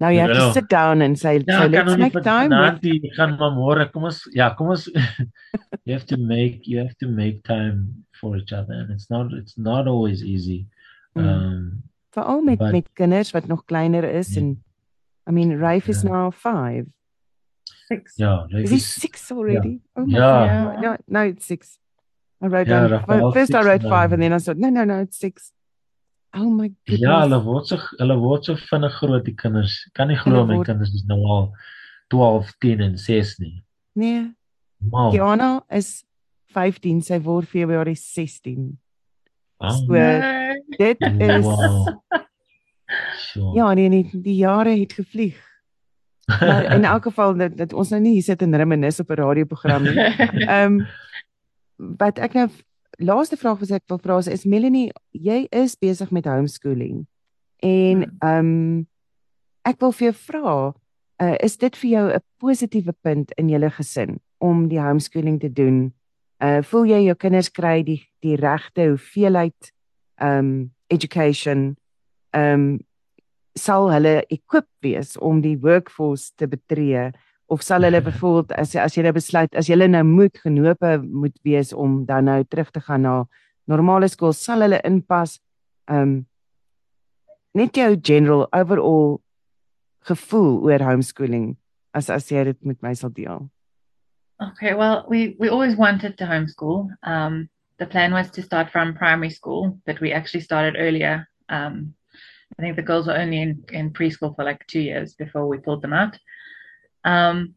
now 0.00 0.08
you, 0.08 0.18
have 0.18 0.32
to 0.32 0.52
sit 0.52 0.68
down 0.68 1.02
and 1.02 1.18
say 1.20 1.38
ja, 1.46 1.60
so 1.60 1.66
let's 1.68 1.96
make 2.02 2.18
time 2.24 2.50
with... 2.50 3.14
gaan 3.14 3.36
maar 3.38 3.54
môre 3.54 3.86
kom 3.94 4.10
ons 4.10 4.22
ja 4.34 4.50
kom 4.58 4.74
ons 4.74 4.88
you 5.86 5.94
have 5.94 6.06
to 6.06 6.18
make 6.18 6.66
you 6.66 6.82
have 6.82 6.96
to 6.98 7.06
make 7.06 7.44
time 7.46 8.04
for 8.18 8.36
each 8.36 8.52
other 8.52 8.74
and 8.74 8.90
it's 8.90 9.10
not 9.10 9.30
it's 9.32 9.56
not 9.56 9.86
always 9.86 10.24
easy 10.24 10.66
mm. 11.14 11.22
um 11.22 11.82
veral 12.10 12.42
met 12.42 12.58
but, 12.58 12.72
met 12.72 12.88
kinders 12.98 13.30
wat 13.30 13.46
nog 13.46 13.64
kleiner 13.70 14.02
is 14.02 14.34
yeah. 14.34 14.42
en 14.42 14.58
I 15.28 15.32
mean 15.32 15.58
Rafe 15.58 15.86
yeah. 15.86 15.96
is 15.96 16.02
now 16.02 16.32
5 16.34 16.90
six. 17.90 18.14
Yeah, 18.16 18.46
is 18.52 18.70
he 18.70 18.78
six 18.78 19.30
already? 19.32 19.68
Yeah. 19.68 19.96
Oh 19.96 20.06
my 20.06 20.18
yeah. 20.18 20.64
God. 20.74 20.82
No, 20.82 20.96
no, 21.06 21.20
it's 21.28 21.46
six. 21.46 21.78
I 22.42 22.46
wrote 22.46 22.68
yeah, 22.68 22.88
down 22.88 23.04
well, 23.06 23.32
first 23.32 23.54
I 23.54 23.62
wrote 23.62 23.82
five 23.82 24.12
and 24.12 24.22
then 24.22 24.32
I 24.32 24.38
said 24.38 24.58
no 24.58 24.70
no 24.70 24.84
no 24.84 25.00
it's 25.00 25.18
six. 25.18 25.52
Oh 26.32 26.48
my 26.48 26.72
goodness. 26.86 27.00
Ja, 27.00 27.20
hulle 27.22 27.40
word 27.44 27.66
so 27.66 27.76
hulle 27.98 28.16
word 28.20 28.44
so 28.44 28.54
vinnig 28.54 28.94
groot 28.98 29.24
die 29.26 29.34
kinders. 29.34 29.74
Kan 29.94 30.08
nie 30.08 30.16
glo 30.16 30.46
my 30.46 30.60
kinders 30.64 30.94
is 30.94 31.04
nou 31.08 31.20
al 31.26 31.50
12, 32.14 32.54
10 32.58 32.80
en 32.86 32.98
6 32.98 33.38
nie. 33.38 33.64
Nee. 33.92 34.30
Wow. 34.78 35.10
Kiana 35.12 35.50
is 35.70 36.04
15, 36.54 37.02
sy 37.06 37.18
word 37.22 37.48
Februarie 37.50 37.96
16. 37.98 38.78
Oh, 39.60 39.70
so, 39.76 39.92
nee. 39.92 40.62
dit 40.78 41.06
is 41.20 41.44
wow. 41.44 41.86
Ja, 43.54 43.72
nee, 43.74 43.88
nee, 43.88 44.08
die 44.10 44.34
jare 44.34 44.72
het 44.74 44.92
gevlieg. 44.92 45.38
Maar 46.38 46.74
in 46.74 46.84
elk 46.84 47.02
geval 47.02 47.36
dat, 47.36 47.56
dat 47.56 47.72
ons 47.72 47.88
nou 47.90 48.00
nie 48.00 48.12
hier 48.12 48.26
sit 48.26 48.42
en 48.42 48.56
reminis 48.56 49.00
op 49.00 49.10
'n 49.10 49.20
radioprogram 49.20 49.82
nie. 49.82 49.98
Ehm 50.54 50.80
um, 50.80 50.86
wat 51.96 52.18
ek 52.18 52.32
nou 52.36 52.48
laaste 53.00 53.36
vraag 53.36 53.58
wat 53.58 53.70
ek 53.70 53.88
wil 53.88 53.98
vra 53.98 54.18
is, 54.18 54.28
is 54.28 54.44
Melanie, 54.44 54.90
jy 55.10 55.46
is 55.50 55.76
besig 55.80 56.10
met 56.10 56.28
homeschooling. 56.28 57.06
En 57.64 58.02
hmm. 58.04 58.16
ehm 58.18 58.46
um, 58.46 58.86
ek 59.62 59.80
wil 59.80 59.92
vir 59.92 60.10
jou 60.10 60.16
vra, 60.16 60.52
uh, 61.22 61.36
is 61.44 61.56
dit 61.56 61.76
vir 61.76 61.90
jou 61.90 62.06
'n 62.12 62.22
positiewe 62.38 62.94
punt 63.02 63.32
in 63.36 63.48
julle 63.48 63.70
gesin 63.70 64.20
om 64.38 64.68
die 64.68 64.80
homeschooling 64.80 65.40
te 65.40 65.52
doen? 65.52 65.92
Uh 66.38 66.62
voel 66.62 66.84
jy 66.84 67.00
jou 67.04 67.14
kinders 67.14 67.50
kry 67.50 67.82
die 67.82 68.08
die 68.20 68.36
regte 68.36 68.88
hoeveelheid 68.88 69.72
ehm 70.20 70.38
um, 70.38 70.70
education 70.88 71.76
ehm 72.30 72.52
um, 72.52 72.78
sal 73.60 73.90
hulle 73.92 74.20
equip 74.32 74.68
wees 74.84 75.16
om 75.20 75.42
die 75.44 75.56
workforce 75.60 76.32
te 76.36 76.48
betree? 76.50 77.10
Of 77.50 77.64
sal 77.66 77.82
hulle 77.82 78.00
byvoorbeeld 78.06 78.54
as 78.62 78.76
as 78.78 78.96
jy 78.96 79.04
nou 79.04 79.14
besluit 79.16 79.56
as 79.58 79.68
jy 79.68 79.76
nou 79.80 80.02
moet 80.06 80.36
genope 80.38 80.98
moet 81.02 81.36
wees 81.44 81.72
om 81.74 82.04
dan 82.06 82.30
nou 82.30 82.42
terug 82.44 82.70
te 82.70 82.80
gaan 82.80 83.02
na 83.02 83.14
normale 83.70 84.08
skool 84.08 84.32
sal 84.32 84.62
hulle 84.62 84.80
inpas 84.86 85.38
um 85.90 86.20
net 87.54 87.74
jou 87.74 87.96
general 87.96 88.46
overall 88.54 89.18
gevoel 90.06 90.60
oor 90.68 90.86
homeschooling 90.86 91.56
as 91.94 92.10
as 92.10 92.30
jy 92.30 92.44
dit 92.52 92.60
met 92.64 92.78
my 92.82 92.94
sal 92.94 93.10
deel? 93.10 93.48
Okay 94.40 94.74
well 94.74 95.04
we 95.08 95.36
we 95.38 95.48
always 95.48 95.76
wanted 95.76 96.16
to 96.18 96.24
homeschool. 96.24 96.88
Um 97.02 97.48
the 97.78 97.86
plan 97.86 98.12
was 98.12 98.30
to 98.30 98.42
start 98.42 98.70
from 98.70 98.94
primary 98.94 99.30
school 99.30 99.80
but 99.86 100.00
we 100.00 100.12
actually 100.12 100.44
started 100.44 100.76
earlier 100.78 101.26
um 101.48 101.94
I 102.58 102.62
think 102.62 102.76
the 102.76 102.82
girls 102.82 103.06
were 103.06 103.16
only 103.16 103.40
in, 103.40 103.64
in 103.72 103.90
preschool 103.90 104.34
for 104.34 104.44
like 104.44 104.66
two 104.66 104.80
years 104.80 105.14
before 105.14 105.46
we 105.46 105.58
pulled 105.58 105.82
them 105.82 105.92
out. 105.92 106.18
Um, 107.04 107.54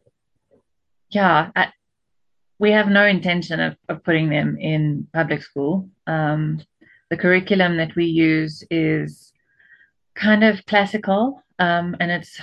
yeah, 1.10 1.52
I, 1.56 1.68
we 2.60 2.72
have 2.72 2.88
no 2.88 3.06
intention 3.06 3.60
of, 3.60 3.76
of 3.90 4.04
putting 4.04 4.30
them 4.30 4.58
in 4.58 5.08
public 5.14 5.44
school. 5.44 5.90
Um, 6.08 6.62
the 7.10 7.18
curriculum 7.18 7.78
that 7.78 7.96
we 7.96 8.06
use 8.06 8.64
is 8.72 9.34
kind 10.16 10.44
of 10.44 10.66
classical 10.66 11.44
um, 11.60 11.96
and 12.00 12.12
it's 12.12 12.40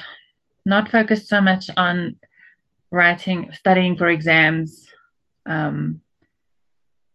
not 0.66 0.90
focused 0.90 1.28
so 1.28 1.40
much 1.40 1.70
on 1.76 2.16
writing, 2.90 3.50
studying 3.52 3.96
for 3.96 4.08
exams 4.08 4.88
um, 5.46 6.00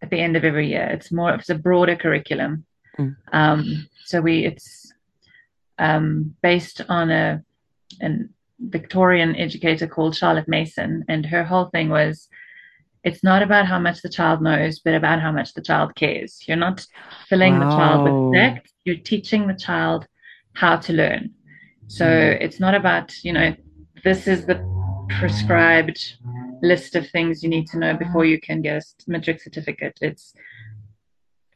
at 0.02 0.10
the 0.10 0.20
end 0.20 0.36
of 0.36 0.44
every 0.44 0.70
year. 0.70 0.88
It's 0.88 1.12
more, 1.12 1.34
it's 1.34 1.50
a 1.50 1.56
broader 1.56 1.96
curriculum. 1.96 2.66
Mm. 2.98 3.16
Um, 3.32 3.88
so 4.04 4.22
we, 4.22 4.46
it's 4.46 4.85
um, 5.78 6.36
based 6.42 6.82
on 6.90 7.12
a 7.12 7.44
an 8.02 8.30
Victorian 8.60 9.36
educator 9.36 9.88
called 9.88 10.16
Charlotte 10.16 10.48
Mason, 10.48 11.04
and 11.08 11.26
her 11.26 11.44
whole 11.44 11.66
thing 11.66 11.90
was 11.90 12.28
it's 13.04 13.24
not 13.24 13.44
about 13.44 13.68
how 13.68 13.78
much 13.78 14.02
the 14.02 14.10
child 14.10 14.42
knows, 14.42 14.80
but 14.80 14.96
about 14.96 15.22
how 15.22 15.32
much 15.32 15.54
the 15.54 15.62
child 15.62 15.96
cares. 15.96 16.40
You're 16.48 16.58
not 16.58 16.86
filling 17.30 17.60
wow. 17.60 17.70
the 17.70 17.76
child 17.76 18.04
with 18.04 18.34
facts, 18.34 18.74
you're 18.84 18.96
teaching 18.96 19.48
the 19.48 19.54
child 19.54 20.08
how 20.54 20.78
to 20.78 20.94
learn. 20.94 21.32
So 21.88 22.06
mm. 22.06 22.38
it's 22.42 22.60
not 22.60 22.74
about, 22.74 23.14
you 23.24 23.32
know, 23.32 23.56
this 24.04 24.28
is 24.28 24.46
the 24.46 24.60
prescribed 25.20 26.00
list 26.64 26.96
of 26.96 27.08
things 27.10 27.44
you 27.44 27.50
need 27.50 27.68
to 27.68 27.78
know 27.78 27.96
before 27.96 28.26
you 28.26 28.40
can 28.40 28.62
get 28.62 28.82
a 28.82 29.12
matric 29.12 29.42
certificate. 29.42 29.98
It's 30.02 30.34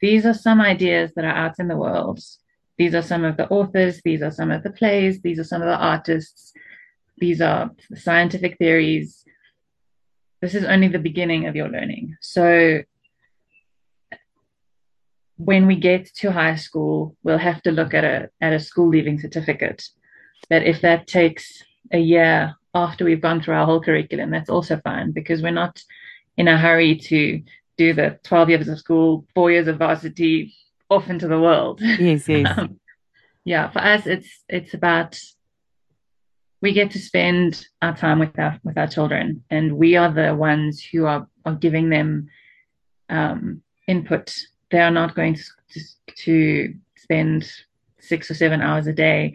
these 0.01 0.26
are 0.26 0.34
some 0.34 0.61
ideas 0.61 1.13
that 1.15 1.26
are 1.26 1.36
out 1.36 1.55
in 1.59 1.67
the 1.67 1.78
world. 1.78 2.20
These 2.80 2.95
are 2.95 3.01
some 3.01 3.25
of 3.25 3.36
the 3.36 3.47
authors, 3.49 4.01
these 4.05 4.21
are 4.21 4.32
some 4.32 4.51
of 4.51 4.63
the 4.63 4.71
plays, 4.71 5.21
these 5.21 5.38
are 5.38 5.43
some 5.43 5.61
of 5.61 5.67
the 5.67 5.77
artists, 5.77 6.53
these 7.17 7.41
are 7.41 7.71
scientific 7.93 8.57
theories. 8.57 9.25
This 10.41 10.55
is 10.55 10.63
only 10.63 10.88
the 10.88 10.97
beginning 10.97 11.45
of 11.45 11.57
your 11.57 11.67
learning. 11.67 12.15
So 12.21 12.84
when 15.36 15.67
we 15.67 15.75
get 15.75 16.05
to 16.15 16.32
high 16.32 16.55
school, 16.55 17.17
we'll 17.21 17.38
have 17.38 17.61
to 17.63 17.71
look 17.71 17.93
at 17.93 18.05
a 18.05 18.30
at 18.39 18.53
a 18.53 18.59
school 18.61 18.88
leaving 18.88 19.19
certificate. 19.19 19.84
But 20.49 20.63
if 20.63 20.80
that 20.80 21.05
takes 21.05 21.61
a 21.91 21.99
year 21.99 22.55
after 22.73 23.03
we've 23.03 23.21
gone 23.21 23.41
through 23.41 23.55
our 23.55 23.65
whole 23.65 23.82
curriculum, 23.82 24.32
that's 24.32 24.49
also 24.49 24.80
fine 24.86 25.11
because 25.11 25.41
we're 25.41 25.51
not 25.51 25.84
in 26.38 26.47
a 26.47 26.57
hurry 26.57 26.95
to 26.95 27.43
do 27.77 27.93
the 27.93 28.19
12 28.23 28.49
years 28.49 28.67
of 28.69 28.80
school, 28.80 29.25
four 29.36 29.51
years 29.51 29.67
of 29.67 29.80
varsity, 29.80 30.53
off 30.89 31.09
into 31.09 31.27
the 31.27 31.39
world. 31.39 31.81
Yes, 31.81 32.27
yes. 32.27 32.47
Um, 32.57 32.79
yeah, 33.45 33.71
for 33.71 33.79
us, 33.79 34.05
it's 34.05 34.43
it's 34.47 34.73
about 34.73 35.17
we 36.61 36.73
get 36.73 36.91
to 36.91 36.99
spend 36.99 37.65
our 37.81 37.95
time 37.95 38.19
with 38.19 38.37
our 38.37 38.59
with 38.63 38.77
our 38.77 38.87
children, 38.87 39.43
and 39.49 39.77
we 39.77 39.95
are 39.95 40.11
the 40.11 40.35
ones 40.35 40.83
who 40.83 41.05
are 41.05 41.27
are 41.45 41.55
giving 41.55 41.89
them 41.89 42.27
um, 43.09 43.61
input. 43.87 44.35
They 44.71 44.79
are 44.79 44.91
not 44.91 45.15
going 45.15 45.35
to, 45.35 45.81
to 46.25 46.73
spend 46.95 47.51
six 47.99 48.29
or 48.29 48.35
seven 48.35 48.61
hours 48.61 48.87
a 48.87 48.93
day 48.93 49.33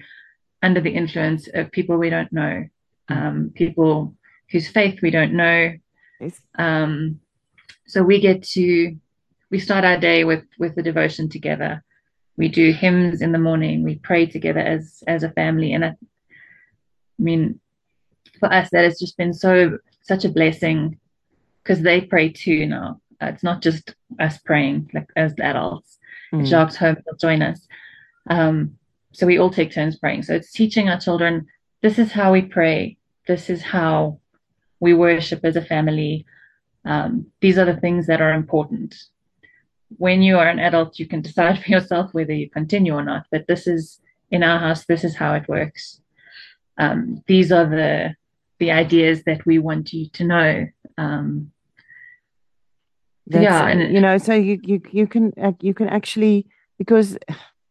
under 0.63 0.81
the 0.81 0.95
influence 0.95 1.49
of 1.53 1.73
people 1.73 1.97
we 1.97 2.11
don't 2.11 2.33
know, 2.33 2.65
um, 3.09 3.51
people 3.55 4.15
whose 4.51 4.69
faith 4.69 5.01
we 5.03 5.11
don't 5.11 5.33
know. 5.33 5.73
Yes. 6.21 6.41
Um, 6.59 7.21
so 7.87 8.03
we 8.03 8.21
get 8.21 8.43
to 8.55 8.97
we 9.55 9.61
start 9.61 9.85
our 9.85 9.97
day 9.97 10.25
with 10.25 10.43
with 10.59 10.75
the 10.75 10.83
devotion 10.83 11.29
together. 11.29 11.85
We 12.37 12.49
do 12.49 12.73
hymns 12.73 13.23
in 13.23 13.31
the 13.31 13.39
morning. 13.39 13.85
We 13.85 13.95
pray 14.11 14.27
together 14.27 14.59
as 14.59 15.05
as 15.07 15.23
a 15.23 15.31
family, 15.31 15.73
and 15.73 15.85
I, 15.85 15.91
I 15.91 17.21
mean, 17.21 17.61
for 18.41 18.53
us, 18.53 18.69
that 18.73 18.83
has 18.83 18.99
just 18.99 19.17
been 19.17 19.33
so 19.33 19.79
such 20.03 20.25
a 20.25 20.29
blessing 20.29 20.99
because 21.63 21.83
they 21.83 22.01
pray 22.01 22.31
too 22.31 22.67
now. 22.67 23.01
Uh, 23.23 23.27
it's 23.27 23.45
not 23.45 23.63
just 23.63 23.95
us 24.19 24.39
praying 24.39 24.91
like 24.93 25.07
as 25.15 25.33
adults. 25.39 26.01
Mm. 26.33 26.45
Jacques 26.49 26.75
home 26.75 26.97
will 27.07 27.17
join 27.17 27.41
us. 27.41 27.61
Um, 28.29 28.77
so 29.13 29.25
we 29.25 29.39
all 29.39 29.51
take 29.51 29.71
turns 29.73 29.97
praying. 29.97 30.25
So 30.25 30.35
it's 30.35 30.51
teaching 30.51 30.89
our 30.89 30.99
children 30.99 31.47
this 31.81 32.01
is 32.01 32.11
how 32.11 32.33
we 32.33 32.43
pray. 32.43 32.97
This 33.29 33.49
is 33.49 33.63
how 33.63 34.19
we 34.81 34.95
worship 34.95 35.45
as 35.45 35.55
a 35.55 35.65
family. 35.65 36.27
Um, 36.85 37.27
these 37.41 37.57
are 37.57 37.67
the 37.67 37.81
things 37.81 38.09
that 38.09 38.21
are 38.21 38.33
important. 38.33 38.97
When 39.99 40.23
you 40.23 40.39
are 40.39 40.49
an 40.49 40.59
adult, 40.59 40.99
you 40.99 41.07
can 41.07 41.23
decide 41.23 41.63
for 41.63 41.71
yourself 41.71 42.13
whether 42.13 42.33
you 42.33 42.51
continue 42.51 42.95
or 42.95 43.05
not. 43.05 43.27
But 43.31 43.47
this 43.47 43.67
is 43.67 44.01
in 44.31 44.43
our 44.43 44.59
house. 44.59 44.85
This 44.85 45.05
is 45.05 45.17
how 45.17 45.35
it 45.35 45.49
works. 45.49 46.01
Um, 46.79 47.23
these 47.27 47.53
are 47.53 47.67
the 47.67 48.17
the 48.59 48.71
ideas 48.71 49.25
that 49.25 49.45
we 49.47 49.59
want 49.59 49.93
you 49.93 50.09
to 50.11 50.25
know. 50.25 50.67
Um, 50.99 51.53
yeah, 53.27 53.67
and 53.67 53.93
you 53.93 54.01
know, 54.01 54.19
so 54.19 54.35
you 54.35 54.59
you 54.63 54.81
you 54.91 55.07
can 55.07 55.33
you 55.61 55.75
can 55.75 55.89
actually 55.89 56.47
because 56.79 57.19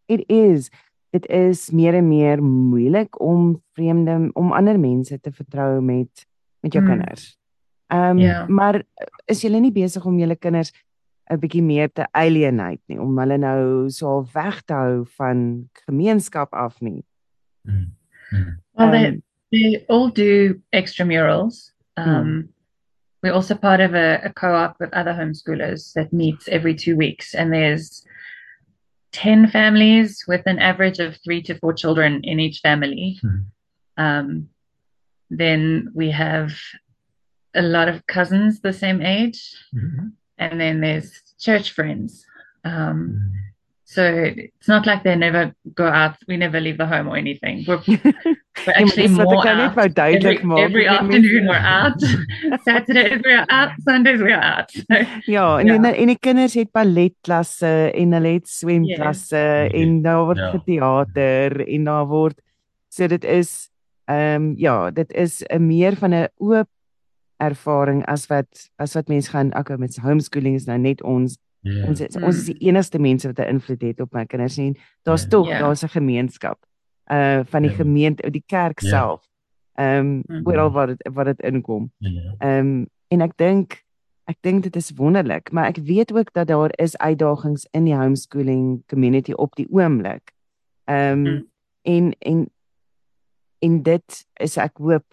it 0.08 0.26
is 0.30 0.70
dit 1.14 1.26
is 1.30 1.70
meer 1.72 1.94
en 1.94 2.08
meer 2.08 2.44
moeilik 2.44 3.22
om 3.22 3.62
vreemde 3.74 4.30
om 4.34 4.52
ander 4.52 4.80
mense 4.80 5.20
te 5.20 5.32
vertrou 5.32 5.82
met 5.82 6.26
met 6.60 6.74
jou 6.74 6.84
mm. 6.84 6.90
kinders. 6.90 7.38
Ehm 7.88 8.10
um, 8.10 8.18
yeah. 8.18 8.48
maar 8.48 8.84
is 9.26 9.42
jy 9.42 9.52
nie 9.60 9.72
besig 9.72 10.06
om 10.06 10.18
julle 10.20 10.36
kinders 10.36 10.74
'n 11.32 11.40
bietjie 11.40 11.64
meer 11.64 11.90
te 11.90 12.06
alienate 12.14 12.82
nie 12.90 13.00
om 13.00 13.18
hulle 13.18 13.38
nou 13.38 13.90
so 13.90 14.22
weg 14.34 14.62
te 14.68 14.74
hou 14.74 15.04
van 15.18 15.70
gemeenskap 15.88 16.54
af 16.54 16.80
nie? 16.82 17.04
Mm. 17.68 17.92
Mm. 18.32 18.58
Well 18.74 18.92
they 18.92 19.08
um, 19.08 19.24
they 19.52 19.86
all 19.90 20.10
do 20.10 20.62
extramurals. 20.74 21.72
Um 21.98 22.08
mm. 22.08 22.50
we're 23.22 23.34
also 23.34 23.56
part 23.56 23.80
of 23.80 23.94
a, 23.94 24.20
a 24.24 24.34
co-op 24.34 24.76
with 24.80 24.94
other 24.94 25.14
homeschoolers 25.14 25.94
that 25.94 26.12
meets 26.12 26.48
every 26.50 26.76
2 26.76 26.98
weeks 26.98 27.34
and 27.34 27.54
there's 27.54 28.06
10 29.14 29.48
families 29.48 30.26
with 30.28 30.42
an 30.46 30.60
average 30.60 31.00
of 31.00 31.16
3 31.24 31.42
to 31.44 31.56
4 31.60 31.74
children 31.74 32.20
in 32.24 32.40
each 32.40 32.60
family. 32.60 33.20
Mm. 33.24 33.46
Um 33.98 34.50
then 35.30 35.92
we 35.96 36.12
have 36.12 36.54
a 37.56 37.62
lot 37.62 37.88
of 37.88 38.06
cousins 38.08 38.60
the 38.60 38.74
same 38.74 39.02
age, 39.02 39.56
mm-hmm. 39.74 40.08
And 40.38 40.60
then 40.60 40.82
there's 40.82 41.12
church 41.40 41.72
friends. 41.72 42.26
Um. 42.64 43.32
So 43.94 44.02
it's 44.02 44.68
not 44.68 44.88
like 44.88 45.04
they 45.04 45.16
never 45.16 45.54
go 45.76 45.86
out. 45.86 46.18
We 46.28 46.36
never 46.36 46.60
leave 46.60 46.80
the 46.80 46.88
home 46.88 47.08
or 47.08 47.16
anything. 47.16 47.64
We're, 47.68 47.84
we're 47.88 48.74
actually 48.74 49.08
more 49.10 49.48
out. 49.48 49.78
Every, 49.78 50.42
every 50.42 50.88
afternoon 50.88 51.46
we're 51.48 51.54
out. 51.54 52.02
Saturdays 52.66 53.22
we're 53.24 53.46
out. 53.50 53.70
Sundays 53.82 54.20
we're 54.20 54.40
out. 54.40 54.72
So, 54.84 55.32
ja, 55.32 55.60
en 55.60 55.68
ja. 55.68 55.94
en 55.94 56.10
die 56.10 56.18
kinders 56.18 56.56
het 56.58 56.72
balletklasse 56.74 57.92
en 57.94 58.14
hulle 58.18 58.34
het 58.38 58.50
swemklasse 58.50 59.38
yes. 59.38 59.74
en 59.78 60.02
daar 60.02 60.26
word 60.26 60.42
ja. 60.42 60.52
teater 60.66 61.56
en 61.68 61.88
daar 61.90 62.08
word 62.10 62.40
so 62.90 63.08
dit 63.08 63.24
is 63.24 63.70
ehm 64.10 64.36
um, 64.36 64.54
ja, 64.58 64.92
dit 64.92 65.14
is 65.14 65.42
'n 65.50 65.68
meer 65.68 65.96
van 65.96 66.14
'n 66.14 66.28
oop 66.38 66.70
ervaring 67.44 68.04
as 68.12 68.28
wat 68.32 68.70
as 68.82 68.96
wat 68.98 69.10
mense 69.12 69.32
gaan 69.32 69.52
okay 69.60 69.78
met 69.78 69.98
homeschooling 70.02 70.56
is 70.56 70.68
nou 70.70 70.78
net 70.78 71.04
ons 71.04 71.38
yeah. 71.64 71.88
ons 71.90 72.02
is, 72.02 72.16
ons 72.20 72.36
is 72.36 72.50
die 72.52 72.70
enigste 72.70 73.00
mense 73.00 73.28
wat 73.28 73.40
'n 73.40 73.56
invloed 73.56 73.82
het 73.82 74.00
op 74.02 74.14
my 74.14 74.26
kinders 74.26 74.58
en 74.58 74.76
daar's 75.04 75.22
yeah. 75.22 75.32
tog 75.32 75.48
yeah. 75.48 75.60
daar's 75.60 75.84
'n 75.84 75.96
gemeenskap 75.96 76.60
uh 77.12 77.40
van 77.44 77.62
die 77.62 77.72
yeah. 77.72 77.80
gemeente 77.80 78.30
die 78.30 78.44
kerk 78.46 78.80
yeah. 78.80 78.92
self 78.92 79.22
ehm 79.76 80.00
um, 80.00 80.06
mm 80.06 80.24
-hmm. 80.28 80.48
oral 80.48 80.72
wat 80.72 80.88
dit 80.88 81.10
wat 81.14 81.26
dit 81.26 81.40
inkom 81.42 81.92
ehm 82.00 82.14
yeah. 82.14 82.60
um, 82.60 82.88
en 83.08 83.22
ek 83.22 83.38
dink 83.38 83.84
ek 84.26 84.38
dink 84.42 84.64
dit 84.64 84.76
is 84.76 84.92
wonderlik 84.96 85.52
maar 85.52 85.68
ek 85.68 85.78
weet 85.78 86.14
ook 86.14 86.34
dat 86.34 86.48
daar 86.48 86.72
is 86.76 86.98
uitdagings 86.98 87.68
in 87.72 87.84
die 87.84 87.96
homeschooling 87.96 88.84
community 88.88 89.32
op 89.32 89.56
die 89.56 89.68
oomblik 89.70 90.32
ehm 90.84 91.12
um, 91.12 91.34
mm. 91.34 91.48
en 91.82 92.16
en 92.20 92.50
en 93.60 93.84
dit 93.84 94.26
is 94.34 94.58
ek 94.58 94.78
hoop 94.78 95.06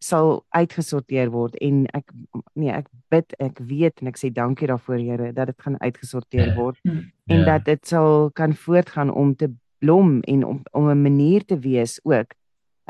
sal 0.00 0.40
uitgesorteer 0.56 1.28
word 1.30 1.56
en 1.60 1.82
ek 1.96 2.12
nee 2.56 2.72
ek 2.72 2.88
bid 3.12 3.34
ek 3.38 3.58
weet 3.68 4.00
en 4.00 4.08
ek 4.08 4.20
sê 4.20 4.30
dankie 4.32 4.68
daarvoor 4.70 5.00
Here 5.00 5.32
dat 5.36 5.52
dit 5.52 5.60
gaan 5.60 5.76
uitgesorteer 5.80 6.52
ja. 6.52 6.54
word 6.56 6.80
ja. 6.88 7.02
en 7.34 7.44
dat 7.44 7.66
dit 7.68 7.84
sal 7.86 8.30
kan 8.34 8.54
voortgaan 8.56 9.12
om 9.12 9.34
te 9.36 9.50
blom 9.80 10.20
en 10.24 10.44
om 10.44 10.62
om 10.72 10.88
'n 10.88 11.02
manier 11.02 11.44
te 11.44 11.58
wees 11.58 12.00
ook 12.04 12.32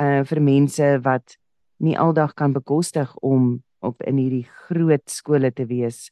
uh 0.01 0.23
vir 0.25 0.41
mense 0.43 1.01
wat 1.03 1.37
nie 1.79 1.99
aldag 1.99 2.35
kan 2.35 2.53
bekostig 2.53 3.17
om 3.17 3.63
op 3.81 4.03
in 4.03 4.17
hierdie 4.17 4.47
groot 4.69 5.11
skole 5.11 5.51
te 5.53 5.67
wees 5.67 6.11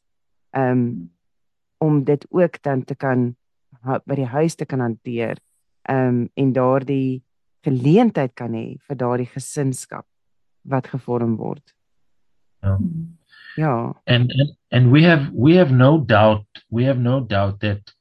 um 0.51 1.11
om 1.77 2.03
dit 2.03 2.25
ook 2.29 2.61
dan 2.61 2.83
te 2.83 2.95
kan 2.95 3.35
by 4.05 4.15
die 4.15 4.31
huis 4.35 4.55
te 4.55 4.65
kan 4.65 4.79
hanteer 4.79 5.39
um 5.89 6.27
en 6.35 6.53
daardie 6.53 7.23
geleentheid 7.63 8.35
kan 8.35 8.53
hê 8.53 8.77
vir 8.87 8.95
daardie 8.97 9.31
gesinskap 9.31 10.05
wat 10.61 10.87
gevorm 10.87 11.35
word. 11.35 11.73
Ja. 12.61 12.79
Ja. 13.55 14.01
And, 14.05 14.31
and 14.31 14.55
and 14.71 14.91
we 14.91 15.03
have 15.03 15.31
we 15.33 15.55
have 15.57 15.71
no 15.71 15.99
doubt 15.99 16.45
we 16.69 16.85
have 16.85 16.99
no 16.99 17.19
doubt 17.19 17.59
that 17.59 17.93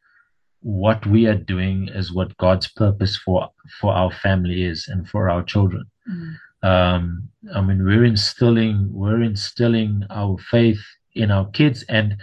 what 0.61 1.07
we 1.07 1.27
are 1.27 1.39
doing 1.39 1.89
is 1.89 2.13
what 2.13 2.37
God's 2.37 2.69
purpose 2.69 3.17
for 3.17 3.51
for 3.81 3.93
our 3.93 4.11
family 4.11 4.65
is 4.65 4.89
and 4.89 5.09
for 5.09 5.31
our 5.31 5.43
children. 5.43 5.85
Mm. 6.09 6.39
Um, 6.63 7.29
I 7.55 7.61
mean, 7.61 7.85
we're 7.85 8.05
instilling 8.05 8.89
we're 8.93 9.23
instilling 9.23 10.05
our 10.11 10.37
faith 10.39 10.81
in 11.15 11.31
our 11.31 11.49
kids 11.51 11.85
and 11.89 12.17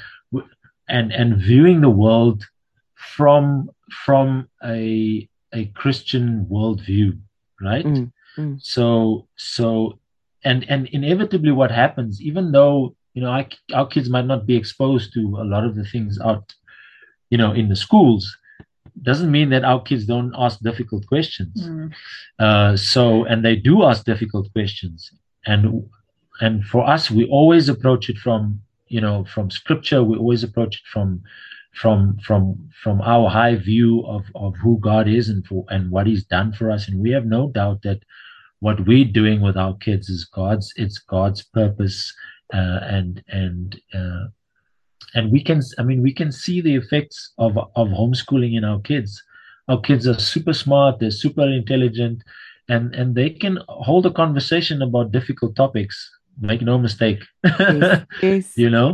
and 0.87 1.11
and 1.11 1.37
viewing 1.37 1.81
the 1.81 1.89
world 1.89 2.45
from 2.95 3.69
from 4.05 4.49
a 4.63 5.27
a 5.53 5.65
Christian 5.67 6.45
worldview, 6.45 7.17
right? 7.61 7.85
Mm. 7.85 8.11
Mm. 8.37 8.61
So 8.61 9.27
so 9.37 9.99
and 10.45 10.65
and 10.69 10.87
inevitably, 10.87 11.51
what 11.51 11.71
happens, 11.71 12.21
even 12.21 12.51
though 12.51 12.95
you 13.13 13.21
know 13.21 13.29
our, 13.29 13.45
our 13.73 13.87
kids 13.87 14.09
might 14.09 14.25
not 14.25 14.45
be 14.45 14.55
exposed 14.55 15.13
to 15.13 15.21
a 15.39 15.45
lot 15.53 15.65
of 15.65 15.75
the 15.75 15.85
things 15.85 16.19
out 16.19 16.53
you 17.29 17.37
know 17.37 17.51
in 17.51 17.69
the 17.69 17.75
schools 17.75 18.37
doesn't 19.01 19.31
mean 19.31 19.49
that 19.49 19.63
our 19.63 19.81
kids 19.81 20.05
don't 20.05 20.33
ask 20.37 20.59
difficult 20.61 21.05
questions. 21.07 21.67
Mm. 21.67 21.93
uh, 22.39 22.77
so 22.77 23.25
and 23.25 23.43
they 23.43 23.55
do 23.55 23.83
ask 23.83 24.05
difficult 24.05 24.51
questions. 24.53 25.11
And 25.45 25.89
and 26.41 26.65
for 26.65 26.87
us 26.87 27.11
we 27.11 27.25
always 27.25 27.69
approach 27.69 28.09
it 28.09 28.17
from 28.17 28.61
you 28.87 29.01
know 29.01 29.25
from 29.25 29.51
scripture. 29.51 30.03
We 30.03 30.17
always 30.17 30.43
approach 30.43 30.75
it 30.75 30.87
from 30.93 31.23
from 31.73 32.17
from 32.19 32.69
from 32.83 33.01
our 33.01 33.29
high 33.29 33.55
view 33.55 34.05
of 34.05 34.23
of 34.35 34.55
who 34.57 34.79
god 34.79 35.07
is 35.07 35.29
and 35.29 35.45
for 35.45 35.65
and 35.69 35.91
what 35.91 36.07
he's 36.07 36.23
done 36.23 36.53
for 36.53 36.71
us. 36.71 36.87
And 36.87 36.99
we 36.99 37.11
have 37.11 37.25
no 37.25 37.49
doubt 37.49 37.81
that 37.83 38.01
what 38.65 38.87
we're 38.87 39.05
doing 39.21 39.41
with 39.41 39.57
our 39.63 39.75
kids 39.77 40.09
is 40.09 40.25
god's 40.25 40.73
it's 40.75 40.97
god's 40.97 41.43
purpose 41.59 41.99
uh, 42.51 42.79
and 42.97 43.23
and 43.27 43.79
uh, 43.93 44.25
and 45.13 45.31
we 45.31 45.41
can 45.49 45.61
i 45.77 45.83
mean 45.83 46.01
we 46.01 46.13
can 46.21 46.31
see 46.31 46.61
the 46.61 46.75
effects 46.75 47.33
of 47.37 47.51
of 47.81 47.87
homeschooling 47.99 48.57
in 48.57 48.63
our 48.71 48.81
kids. 48.81 49.11
Our 49.67 49.81
kids 49.81 50.07
are 50.07 50.19
super 50.19 50.53
smart 50.53 50.99
they're 50.99 51.21
super 51.25 51.47
intelligent 51.59 52.17
and 52.73 52.95
and 52.99 53.15
they 53.19 53.29
can 53.43 53.55
hold 53.87 54.05
a 54.05 54.17
conversation 54.23 54.81
about 54.81 55.11
difficult 55.11 55.55
topics. 55.55 55.95
Make 56.39 56.61
no 56.61 56.77
mistake. 56.77 57.21
Yes, 57.43 58.05
yes. 58.21 58.57
you 58.63 58.69
know? 58.69 58.89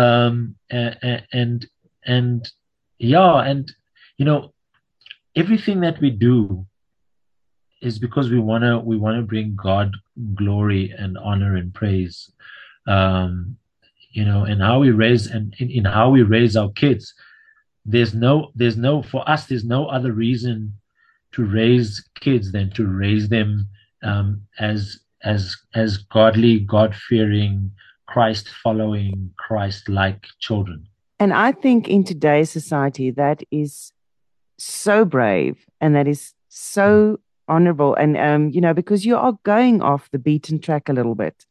Um 0.00 0.56
and, 0.70 1.22
and 1.32 1.66
and 2.16 2.50
yeah 2.98 3.36
and 3.50 3.72
you 4.18 4.26
know 4.28 4.40
everything 5.42 5.80
that 5.86 6.00
we 6.00 6.10
do 6.10 6.66
is 7.80 7.98
because 7.98 8.30
we 8.30 8.38
want 8.38 8.62
to 8.64 8.78
we 8.78 8.96
want 8.96 9.16
to 9.16 9.22
bring 9.22 9.56
god 9.56 9.92
glory 10.34 10.94
and 10.98 11.16
honor 11.18 11.56
and 11.56 11.72
praise 11.72 12.30
um 12.86 13.56
you 14.12 14.24
know, 14.24 14.44
and 14.44 14.60
how 14.60 14.80
we 14.80 14.90
raise 14.90 15.26
and 15.26 15.54
in, 15.58 15.70
in 15.70 15.84
how 15.84 16.10
we 16.10 16.22
raise 16.22 16.56
our 16.56 16.70
kids. 16.72 17.14
There's 17.84 18.12
no, 18.12 18.50
there's 18.54 18.76
no, 18.76 19.02
for 19.02 19.28
us, 19.28 19.46
there's 19.46 19.64
no 19.64 19.86
other 19.86 20.12
reason 20.12 20.74
to 21.32 21.44
raise 21.44 22.04
kids 22.20 22.52
than 22.52 22.70
to 22.70 22.86
raise 22.86 23.28
them 23.28 23.68
um, 24.02 24.42
as 24.58 24.98
as 25.22 25.54
as 25.74 25.98
godly, 25.98 26.60
God 26.60 26.94
fearing, 26.94 27.70
Christ 28.06 28.48
following, 28.62 29.32
Christ 29.36 29.88
like 29.88 30.26
children. 30.40 30.86
And 31.18 31.34
I 31.34 31.52
think 31.52 31.88
in 31.88 32.04
today's 32.04 32.50
society 32.50 33.10
that 33.10 33.42
is 33.50 33.92
so 34.58 35.04
brave 35.04 35.58
and 35.80 35.94
that 35.94 36.08
is 36.08 36.32
so 36.48 37.20
honorable 37.50 37.94
and 37.94 38.16
um 38.16 38.48
you 38.54 38.60
know 38.60 38.74
because 38.74 39.04
you 39.04 39.16
are 39.16 39.34
going 39.42 39.82
off 39.82 40.08
the 40.10 40.18
beaten 40.18 40.58
track 40.58 40.88
a 40.88 40.92
little 40.92 41.14
bit 41.14 41.46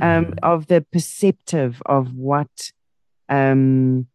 um, 0.00 0.26
mm. 0.26 0.38
of 0.42 0.66
the 0.66 0.80
perceptive 0.92 1.80
of 1.86 2.14
what 2.14 2.72
um, 3.28 4.06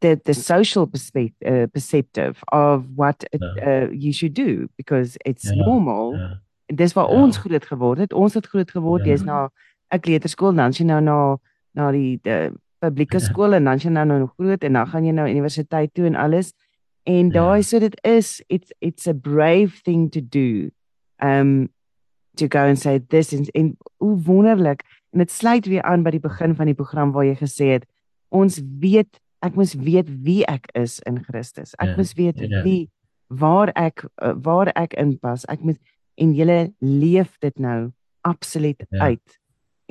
the 0.00 0.20
the 0.24 0.34
social 0.34 0.86
perspective, 0.86 1.64
uh, 1.64 1.66
perceptive 1.66 2.42
of 2.52 2.86
what 2.94 3.24
it, 3.32 3.42
uh, 3.42 3.90
you 3.90 4.12
should 4.12 4.34
do 4.34 4.68
because 4.76 5.18
it's 5.24 5.44
yeah, 5.44 5.64
normal. 5.66 6.16
Yeah. 6.16 6.34
Dis 6.74 6.94
waar 6.94 7.10
ons 7.12 7.36
groot 7.36 7.64
geword 7.66 7.98
het. 7.98 8.12
Ons 8.12 8.34
het 8.34 8.46
groot 8.46 8.70
geword 8.70 9.04
jy's 9.04 9.22
na 9.22 9.50
'n 9.92 10.00
kleuterskool, 10.00 10.54
dan 10.56 10.72
jy 10.72 10.84
nou 10.84 11.00
na 11.00 11.36
na 11.74 11.90
die 11.92 12.18
die 12.22 12.50
publieke 12.80 13.20
skool 13.20 13.54
en 13.54 13.64
dan 13.64 13.78
jy 13.78 13.90
nou 13.90 14.06
nou 14.06 14.26
groot 14.38 14.64
en 14.64 14.72
dan 14.72 14.86
gaan 14.86 15.04
jy 15.04 15.12
nou 15.12 15.28
universiteit 15.28 15.94
toe 15.94 16.06
en 16.06 16.14
alles. 16.14 16.54
En 17.02 17.26
ja. 17.26 17.32
daai 17.32 17.62
so 17.62 17.78
dit 17.78 17.98
is 18.04 18.42
it's 18.46 18.72
it's 18.78 19.06
a 19.06 19.14
brave 19.14 19.82
thing 19.82 20.10
to 20.10 20.20
do. 20.20 20.70
Um 21.18 21.70
to 22.36 22.48
go 22.48 22.64
and 22.64 22.78
say 22.78 22.98
this 22.98 23.32
is 23.32 23.50
en 23.50 23.76
hoe 23.96 24.22
wonderlik 24.22 24.82
en 25.10 25.18
dit 25.18 25.30
sluit 25.30 25.66
weer 25.66 25.82
aan 25.82 26.02
by 26.02 26.14
die 26.14 26.22
begin 26.22 26.54
van 26.56 26.70
die 26.70 26.76
program 26.76 27.12
waar 27.12 27.26
jy 27.26 27.36
gesê 27.40 27.68
het 27.76 27.84
ons 28.32 28.60
weet 28.80 29.20
ek 29.44 29.56
moet 29.58 29.74
weet 29.84 30.08
wie 30.24 30.40
ek 30.48 30.70
is 30.78 30.98
in 31.08 31.20
Christus 31.26 31.74
ek 31.76 31.92
yeah, 31.92 31.92
ja, 31.92 32.00
moet 32.00 32.14
weet 32.16 32.40
yeah. 32.40 32.64
wie 32.64 32.82
waar 33.28 33.72
ek 33.76 34.04
uh, 34.22 34.32
waar 34.44 34.72
ek 34.78 34.96
inpas 35.00 35.44
ek 35.52 35.64
moet 35.66 35.80
en 36.20 36.34
jy 36.36 36.58
leef 36.80 37.36
dit 37.44 37.58
nou 37.60 37.92
absoluut 38.28 38.80
yeah. 38.88 38.98
Ja. 38.98 39.12
uit 39.12 39.38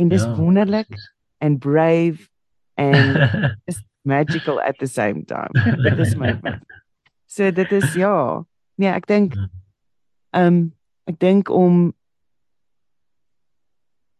en 0.01 0.09
dis 0.09 0.25
yeah, 0.25 0.33
ja, 0.33 0.41
wonderlik 0.41 0.99
and 1.41 1.59
brave 1.61 2.29
and 2.81 3.17
just 3.67 3.85
magical 4.01 4.61
at 4.61 4.77
the 4.79 4.89
same 4.89 5.25
time 5.25 5.53
dit 5.85 5.99
is 5.99 6.15
my 6.17 6.33
so 7.31 7.51
dit 7.51 7.71
is 7.79 7.95
ja 7.95 8.43
nee 8.75 8.91
ek 8.91 9.07
dink 9.07 9.39
ehm 9.39 10.47
um, 10.47 10.61
ek 11.09 11.17
dink 11.19 11.49
om 11.49 11.91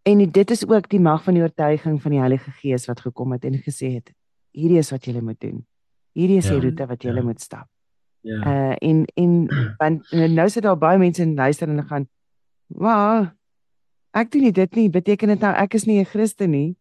En 0.01 0.31
dit 0.31 0.51
is 0.51 0.67
ook 0.67 0.89
die 0.89 0.99
mag 0.99 1.23
van 1.23 1.33
die 1.33 1.43
oortuiging 1.43 2.01
van 2.01 2.11
die 2.11 2.19
Heilige 2.19 2.51
Gees 2.51 2.85
wat 2.85 2.99
gekom 2.99 3.31
het 3.31 3.45
en 3.45 3.59
gesê 3.61 3.93
het 3.99 4.09
hierdie 4.51 4.79
is 4.81 4.89
wat 4.91 5.05
jy 5.05 5.21
moet 5.21 5.39
doen. 5.39 5.61
Hierdie 6.17 6.37
is 6.41 6.47
ja, 6.49 6.55
die 6.57 6.61
roete 6.65 6.87
wat 6.89 7.03
jy 7.03 7.13
ja. 7.13 7.21
moet 7.21 7.41
stap. 7.41 7.67
Ja. 8.21 8.39
Uh 8.41 8.75
en 8.81 9.05
en 9.15 9.45
want 9.81 10.11
nou 10.11 10.47
sit 10.49 10.63
daar 10.63 10.77
baie 10.77 10.97
mense 10.97 11.21
en 11.21 11.35
luister 11.35 11.67
en 11.67 11.75
hulle 11.75 11.87
gaan 11.87 12.09
wow 12.67 13.29
ek 14.11 14.31
doen 14.31 14.41
nie 14.41 14.51
dit 14.51 14.75
nie 14.75 14.89
beteken 14.89 15.27
dit 15.27 15.39
nou 15.39 15.53
ek 15.53 15.73
is 15.73 15.85
nie 15.85 15.99
'n 16.01 16.05
Christen 16.05 16.51
nie. 16.51 16.75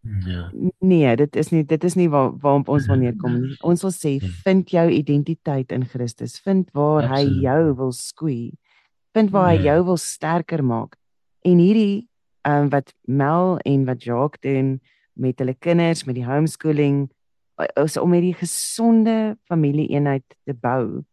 Ja. 0.00 0.50
Nee, 0.78 1.16
dit 1.16 1.36
is 1.36 1.50
nie 1.50 1.64
dit 1.66 1.84
is 1.84 1.94
nie 1.98 2.08
waar 2.08 2.30
waarop 2.40 2.68
ons 2.68 2.86
wil 2.86 3.00
neerkom 3.00 3.34
nie. 3.40 3.56
Ons 3.66 3.82
wil 3.82 3.92
sê 3.92 4.14
ja. 4.16 4.30
vind 4.44 4.70
jou 4.70 4.86
identiteit 4.90 5.72
in 5.74 5.84
Christus. 5.86 6.38
Vind 6.40 6.70
waar 6.72 7.02
Absoluut. 7.02 7.34
hy 7.34 7.42
jou 7.42 7.74
wil 7.80 7.92
skoei. 7.92 8.42
Vind 9.16 9.34
waar 9.34 9.52
ja. 9.52 9.58
hy 9.58 9.66
jou 9.66 9.84
wil 9.90 10.00
sterker 10.00 10.64
maak. 10.64 10.96
En 11.44 11.58
hierdie 11.58 12.08
um, 12.48 12.70
wat 12.72 12.94
Mel 13.04 13.58
en 13.66 13.84
wat 13.84 14.04
Jacques 14.04 14.40
doen 14.46 14.78
met 15.18 15.38
hulle 15.38 15.54
kinders 15.58 16.04
met 16.06 16.14
die 16.14 16.26
homeschooling 16.26 17.08
is 17.74 17.96
om 17.98 18.12
hierdie 18.14 18.36
gesonde 18.38 19.36
familieeenheid 19.50 20.24
te 20.46 20.54
bou. 20.54 21.04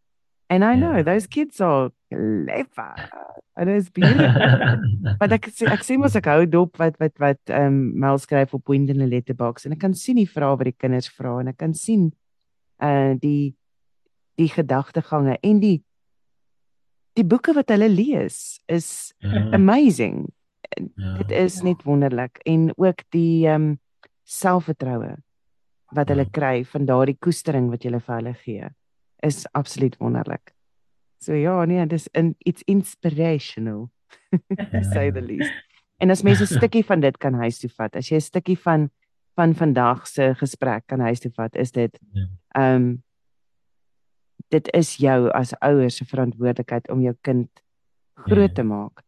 And 0.48 0.62
I 0.62 0.76
know 0.76 0.94
yeah. 0.94 1.02
those 1.02 1.26
kids 1.26 1.60
are 1.60 1.90
clever. 2.12 2.94
And 3.56 3.70
it's 3.70 3.90
beautiful. 3.90 5.16
but 5.20 5.32
ek 5.32 5.48
sê 5.54 5.68
ek 5.72 5.84
sê 5.86 5.96
mos 5.98 6.16
ek 6.18 6.28
hou 6.30 6.44
dop 6.50 6.78
wat 6.82 6.98
wat 7.02 7.16
wat 7.22 7.40
ehm 7.52 7.72
um, 7.72 7.78
Mel 8.04 8.20
skryf 8.22 8.54
op 8.54 8.64
point 8.64 8.90
in 8.90 9.02
'n 9.02 9.10
letterbox 9.10 9.66
en 9.66 9.72
ek 9.72 9.82
kan 9.84 9.94
sien 9.94 10.20
die 10.20 10.28
vrae 10.28 10.56
wat 10.56 10.68
die 10.68 10.76
kinders 10.76 11.08
vra 11.08 11.38
en 11.40 11.48
ek 11.52 11.58
kan 11.58 11.74
sien 11.74 12.12
uh 12.82 13.14
die 13.20 13.56
die 14.36 14.50
gedagtegange 14.52 15.38
en 15.42 15.60
die 15.60 15.80
die 17.16 17.24
boeke 17.24 17.54
wat 17.56 17.72
hulle 17.72 17.88
lees 17.88 18.60
is 18.68 19.14
yeah. 19.24 19.54
amazing 19.56 20.28
ja. 20.76 21.16
dit 21.22 21.30
is 21.32 21.62
net 21.64 21.82
wonderlik 21.88 22.42
en 22.44 22.72
ook 22.76 23.06
die 23.10 23.46
ehm 23.46 23.72
um, 23.72 23.78
selfvertroue 24.26 25.16
wat 25.94 26.10
hulle 26.10 26.26
ja. 26.26 26.34
kry 26.34 26.64
van 26.64 26.86
daardie 26.86 27.16
koestering 27.20 27.70
wat 27.70 27.84
jy 27.84 27.94
vir 27.94 28.14
hulle 28.18 28.34
gee 28.34 28.68
is 29.22 29.46
absoluut 29.52 29.96
wonderlik. 29.96 30.55
So 31.18 31.34
ja, 31.34 31.64
nee, 31.64 31.86
dis 31.86 32.08
in 32.12 32.34
it's 32.38 32.62
inspirational. 32.64 33.90
Ja. 34.72 34.82
say 34.82 35.12
the 35.12 35.22
least. 35.22 35.52
En 35.96 36.10
as 36.10 36.22
mens 36.22 36.40
'n 36.40 36.46
stukkie 36.58 36.84
van 36.84 37.00
dit 37.00 37.16
kan 37.16 37.34
huis 37.34 37.58
toe 37.58 37.70
vat, 37.70 37.96
as 37.96 38.08
jy 38.08 38.16
'n 38.16 38.20
stukkie 38.20 38.58
van 38.58 38.90
van 39.36 39.54
vandag 39.54 40.06
se 40.06 40.34
gesprek 40.34 40.86
kan 40.86 41.00
huis 41.00 41.20
toe 41.20 41.30
vat, 41.32 41.56
is 41.56 41.72
dit 41.72 41.98
ja. 42.12 42.26
ehm 42.48 42.74
um, 42.74 43.04
dit 44.48 44.68
is 44.74 44.96
jou 44.96 45.30
as 45.34 45.54
ouers 45.58 45.96
se 45.96 46.04
verantwoordelikheid 46.04 46.90
om 46.90 47.00
jou 47.00 47.14
kind 47.20 47.50
groot 48.14 48.54
te 48.54 48.62
maak 48.62 49.02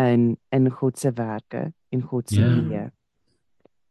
in 0.00 0.36
in 0.50 0.70
God 0.70 0.98
se 0.98 1.12
werke 1.12 1.72
en 1.88 2.02
God 2.02 2.28
se 2.28 2.40
yeah. 2.40 2.56
lewe. 2.56 2.92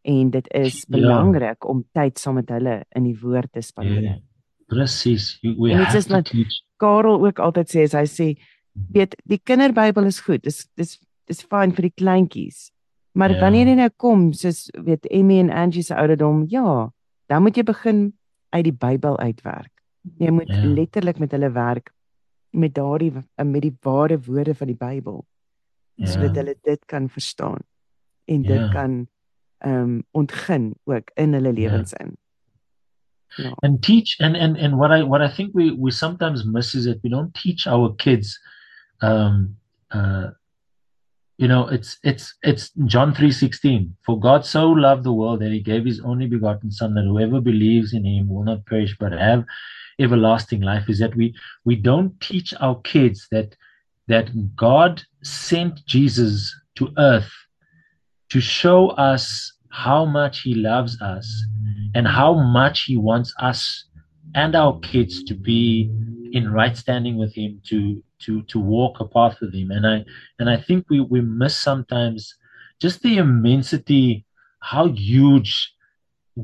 En 0.01 0.29
dit 0.29 0.53
is 0.53 0.79
ja. 0.87 0.97
belangrik 0.97 1.67
om 1.67 1.83
tyd 1.91 2.19
saam 2.19 2.39
met 2.39 2.49
hulle 2.49 2.85
in 2.89 3.03
die 3.03 3.17
woord 3.21 3.51
te 3.51 3.61
spandeer. 3.61 4.01
Yeah. 4.01 4.19
Presies. 4.65 5.37
We 5.41 5.73
have 5.75 6.01
to 6.01 6.13
like, 6.15 6.29
teach. 6.29 6.63
Karel 6.81 7.21
ook 7.21 7.39
altyd 7.39 7.71
sê 7.71 7.85
hy 7.85 8.05
sê 8.09 8.27
weet 8.95 9.15
die 9.27 9.39
kinderbybel 9.39 10.09
is 10.09 10.21
goed. 10.25 10.43
Dis 10.43 10.65
dis 10.79 10.97
dis 11.29 11.43
fyn 11.47 11.75
vir 11.77 11.89
die 11.89 11.97
kleintjies. 12.01 12.69
Maar 13.15 13.35
yeah. 13.35 13.41
wanneer 13.43 13.69
jy 13.71 13.77
nou 13.79 13.89
kom 13.99 14.31
soos 14.35 14.69
weet 14.87 15.07
Emmy 15.11 15.39
en 15.43 15.51
Angie 15.51 15.83
se 15.83 15.95
ouderdom, 15.95 16.45
ja, 16.51 16.89
dan 17.27 17.43
moet 17.43 17.57
jy 17.59 17.65
begin 17.67 18.11
uit 18.55 18.65
die 18.67 18.75
Bybel 18.75 19.17
uitwerk. 19.19 19.71
Jy 20.19 20.31
moet 20.31 20.49
yeah. 20.49 20.69
letterlik 20.75 21.19
met 21.19 21.35
hulle 21.35 21.51
werk 21.55 21.91
met 22.51 22.73
daardie 22.75 23.11
met 23.35 23.61
die 23.61 23.75
ware 23.81 24.19
woorde 24.19 24.55
van 24.55 24.67
die 24.67 24.77
Bybel 24.77 25.21
ja. 25.95 26.07
sodat 26.11 26.35
hulle 26.35 26.55
dit 26.67 26.85
kan 26.85 27.09
verstaan 27.09 27.61
en 28.25 28.41
dit 28.41 28.59
ja. 28.59 28.71
kan 28.73 29.07
ehm 29.61 29.83
um, 29.83 30.03
ontgin 30.11 30.73
ook 30.83 31.11
in 31.15 31.33
hulle 31.33 31.53
ja. 31.53 31.53
lewens 31.53 31.91
ja. 31.91 32.05
in. 32.05 32.17
And 33.63 33.81
teach 33.81 34.17
and 34.19 34.35
and 34.35 34.57
and 34.57 34.77
what 34.77 34.91
i 34.91 35.03
what 35.03 35.21
i 35.21 35.29
think 35.29 35.51
we 35.53 35.71
we 35.71 35.91
sometimes 35.91 36.45
miss 36.45 36.75
is 36.75 36.85
that 36.85 37.01
we 37.03 37.09
don't 37.09 37.33
teach 37.33 37.65
our 37.65 37.93
kids 37.95 38.37
um 39.01 39.55
uh 39.91 40.31
you 41.37 41.47
know 41.47 41.67
it's 41.69 41.97
it's 42.03 42.35
it's 42.43 42.71
john 42.85 43.13
3:16 43.13 43.93
for 44.05 44.19
god 44.19 44.45
so 44.45 44.69
loved 44.69 45.03
the 45.03 45.13
world 45.13 45.39
that 45.39 45.51
he 45.51 45.61
gave 45.61 45.85
his 45.85 46.01
only 46.01 46.27
begotten 46.27 46.71
son 46.71 46.93
that 46.93 47.05
whoever 47.05 47.39
believes 47.39 47.93
in 47.93 48.05
him 48.05 48.27
will 48.27 48.43
not 48.43 48.65
perish 48.65 48.95
but 48.99 49.11
have 49.13 49.45
everlasting 50.01 50.61
life. 50.61 50.89
Is 50.89 50.99
that 50.99 51.15
we 51.15 51.33
we 51.65 51.75
don't 51.75 52.19
teach 52.19 52.53
our 52.59 52.79
kids 52.81 53.27
that 53.31 53.55
that 54.07 54.55
god 54.55 55.03
sent 55.23 55.85
jesus 55.85 56.53
to 56.75 56.89
earth 56.97 57.31
to 58.29 58.41
show 58.41 58.89
us 58.89 59.50
how 59.71 60.05
much 60.05 60.41
he 60.41 60.53
loves 60.53 61.01
us 61.01 61.45
and 61.95 62.07
how 62.07 62.33
much 62.33 62.83
he 62.83 62.97
wants 62.97 63.33
us 63.39 63.85
and 64.35 64.55
our 64.55 64.79
kids 64.79 65.23
to 65.23 65.33
be 65.33 65.91
in 66.33 66.51
right 66.51 66.77
standing 66.77 67.17
with 67.17 67.33
him 67.33 67.61
to 67.65 68.03
to 68.19 68.43
to 68.43 68.59
walk 68.59 68.99
a 68.99 69.05
path 69.05 69.37
with 69.41 69.53
him. 69.53 69.71
And 69.71 69.87
i 69.87 70.05
and 70.39 70.49
i 70.49 70.57
think 70.57 70.85
we 70.89 70.99
we 70.99 71.21
miss 71.21 71.55
sometimes 71.55 72.35
just 72.79 73.01
the 73.01 73.17
immensity 73.17 74.25
how 74.59 74.87
huge 74.89 75.73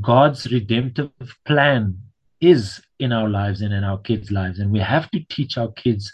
god's 0.01 0.51
redemptive 0.51 1.11
plan 1.45 1.97
is 2.41 2.81
in 2.99 3.11
our 3.11 3.29
lives 3.29 3.61
and 3.61 3.73
in 3.73 3.83
our 3.83 3.97
kids 3.99 4.31
lives. 4.31 4.59
And 4.59 4.71
we 4.71 4.79
have 4.79 5.09
to 5.11 5.19
teach 5.29 5.57
our 5.57 5.71
kids 5.71 6.11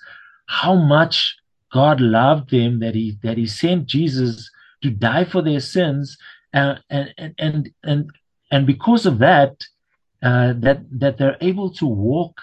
how 0.47 0.75
much 0.75 1.35
god 1.71 2.01
loved 2.01 2.49
them 2.51 2.79
that 2.79 2.95
he 2.95 3.17
that 3.23 3.37
he 3.37 3.47
sent 3.47 3.85
jesus 3.87 4.49
to 4.81 4.89
die 4.89 5.25
for 5.25 5.41
their 5.41 5.59
sins 5.59 6.17
and 6.53 6.79
and 6.89 7.35
and 7.37 7.69
and 7.83 8.11
and 8.51 8.67
because 8.67 9.05
of 9.05 9.19
that 9.19 9.55
uh, 10.21 10.53
that 10.57 10.81
that 10.91 11.17
they're 11.17 11.37
able 11.41 11.69
to 11.71 11.85
walk 11.85 12.37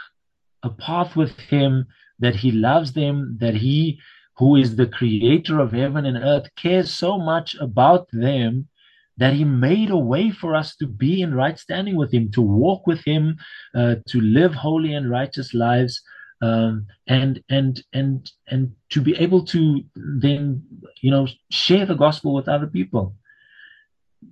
a 0.62 0.70
path 0.70 1.16
with 1.16 1.38
him 1.38 1.86
that 2.18 2.36
he 2.36 2.50
loves 2.50 2.92
them 2.92 3.38
that 3.40 3.54
he 3.54 3.98
who 4.36 4.56
is 4.56 4.76
the 4.76 4.86
creator 4.86 5.58
of 5.60 5.72
heaven 5.72 6.04
and 6.06 6.16
earth 6.18 6.48
cares 6.56 6.92
so 6.92 7.18
much 7.18 7.54
about 7.60 8.08
them 8.12 8.68
that 9.16 9.34
he 9.34 9.44
made 9.44 9.90
a 9.90 9.96
way 9.96 10.30
for 10.30 10.54
us 10.54 10.76
to 10.76 10.86
be 10.86 11.22
in 11.22 11.34
right 11.34 11.58
standing 11.58 11.96
with 11.96 12.12
him 12.12 12.30
to 12.30 12.42
walk 12.42 12.86
with 12.86 13.02
him 13.04 13.36
uh, 13.74 13.96
to 14.08 14.20
live 14.20 14.54
holy 14.54 14.94
and 14.94 15.10
righteous 15.10 15.54
lives 15.54 16.02
um, 16.42 16.86
and 17.06 17.42
and 17.50 17.82
and 17.92 18.32
and 18.48 18.72
to 18.88 19.00
be 19.00 19.14
able 19.16 19.44
to 19.44 19.82
then 19.94 20.62
you 21.02 21.10
know 21.10 21.26
share 21.50 21.86
the 21.86 21.94
gospel 21.94 22.34
with 22.34 22.48
other 22.48 22.66
people 22.66 23.14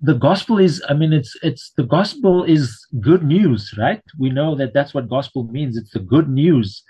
the 0.03 0.14
gospel 0.14 0.59
is 0.59 0.82
i 0.89 0.95
mean 0.95 1.12
it's 1.12 1.36
it's 1.43 1.72
the 1.76 1.82
gospel 1.82 2.45
is 2.45 2.86
good 3.01 3.22
news 3.22 3.74
right 3.78 4.03
we 4.18 4.28
know 4.30 4.55
that 4.55 4.72
that's 4.74 4.93
what 4.95 5.09
gospel 5.09 5.45
means 5.45 5.76
it's 5.76 5.91
the 5.93 5.99
good 6.14 6.28
news 6.28 6.84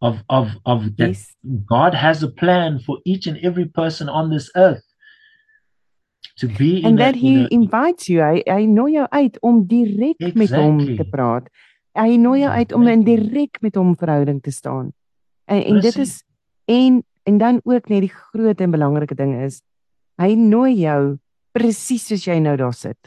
of 0.00 0.22
of 0.28 0.48
of 0.64 0.96
that 0.96 1.10
Yes. 1.10 1.34
god 1.66 1.94
has 1.94 2.22
a 2.22 2.28
plan 2.28 2.78
for 2.78 2.98
each 3.04 3.26
and 3.26 3.38
every 3.42 3.64
person 3.66 4.08
on 4.08 4.30
this 4.30 4.50
earth 4.56 4.84
to 6.38 6.48
be 6.48 6.78
in 6.78 6.86
And 6.86 6.98
a, 6.98 7.02
that 7.02 7.14
in 7.20 7.20
he 7.20 7.44
a, 7.44 7.48
invites 7.50 8.08
you, 8.08 8.20
hy 8.20 8.42
hy 8.46 8.64
nooi 8.66 8.94
jou 8.96 9.06
uit 9.10 9.38
om 9.42 9.60
direk 9.70 10.34
met 10.34 10.50
hom 10.50 10.78
Exactly. 10.80 10.96
te 10.98 11.04
praat. 11.04 11.48
Hy 11.94 12.16
nooi 12.18 12.40
jou 12.40 12.50
uit 12.50 12.72
om 12.72 12.86
in 12.88 13.04
Exactly. 13.04 13.16
direk 13.16 13.60
met 13.62 13.74
hom 13.78 13.94
verhouding 13.96 14.40
te 14.42 14.50
staan. 14.50 14.92
En 15.46 15.62
en 15.64 15.80
dit 15.80 15.98
is 15.98 16.22
en 16.66 17.04
en 17.24 17.38
dan 17.38 17.60
ook 17.64 17.88
net 17.88 18.00
die 18.00 18.12
groot 18.12 18.60
en 18.60 18.70
belangrike 18.70 19.14
ding 19.14 19.34
is 19.42 19.62
hy 20.20 20.34
nooi 20.34 20.74
jou 20.74 21.16
presies 21.54 22.06
soos 22.10 22.24
jy 22.26 22.38
nou 22.42 22.56
daar 22.60 22.74
sit. 22.74 22.98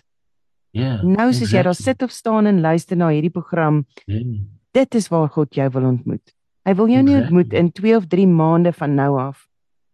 yeah, 0.71 1.01
Nou 1.03 1.31
soos 1.33 1.51
jy 1.51 1.61
daar 1.63 1.73
exactly. 1.73 1.93
sit 1.93 2.03
of 2.03 2.11
staan 2.11 2.45
en 2.47 2.61
luister 2.61 2.97
na 2.97 3.09
hierdie 3.09 3.31
program, 3.33 3.85
Yeah. 4.07 4.39
dit 4.73 4.95
is 4.95 5.07
waar 5.09 5.29
God 5.29 5.53
jou 5.55 5.69
wil 5.73 5.85
ontmoet. 5.89 6.33
Hy 6.65 6.73
wil 6.75 6.87
jou 6.91 7.01
nie 7.03 7.15
Exactly. 7.15 7.37
ontmoet 7.37 7.53
in 7.53 7.71
2 7.71 7.95
of 7.97 8.07
3 8.07 8.27
maande 8.27 8.73
van 8.73 8.95
nou 8.95 9.19
af 9.19 9.47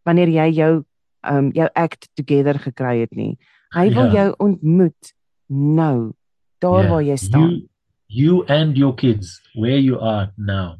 wanneer 0.05 0.27
jy 0.29 0.49
jou 0.57 0.83
um 1.31 1.51
jou 1.55 1.69
act 1.75 2.09
together 2.15 2.57
gekry 2.59 2.99
het 2.99 3.11
nie. 3.15 3.37
Hy 3.73 3.89
wil 3.93 4.05
Ja. 4.11 4.11
jou 4.13 4.33
ontmoet 4.39 5.13
nou, 5.49 6.11
daar 6.59 6.81
Yeah. 6.83 6.89
waar 6.91 7.03
jy 7.03 7.15
staan, 7.17 7.49
you 7.49 7.69
you 8.07 8.43
and 8.47 8.77
your 8.77 8.93
kids 8.95 9.41
where 9.55 9.79
you 9.81 9.97
are 9.99 10.31
now 10.37 10.75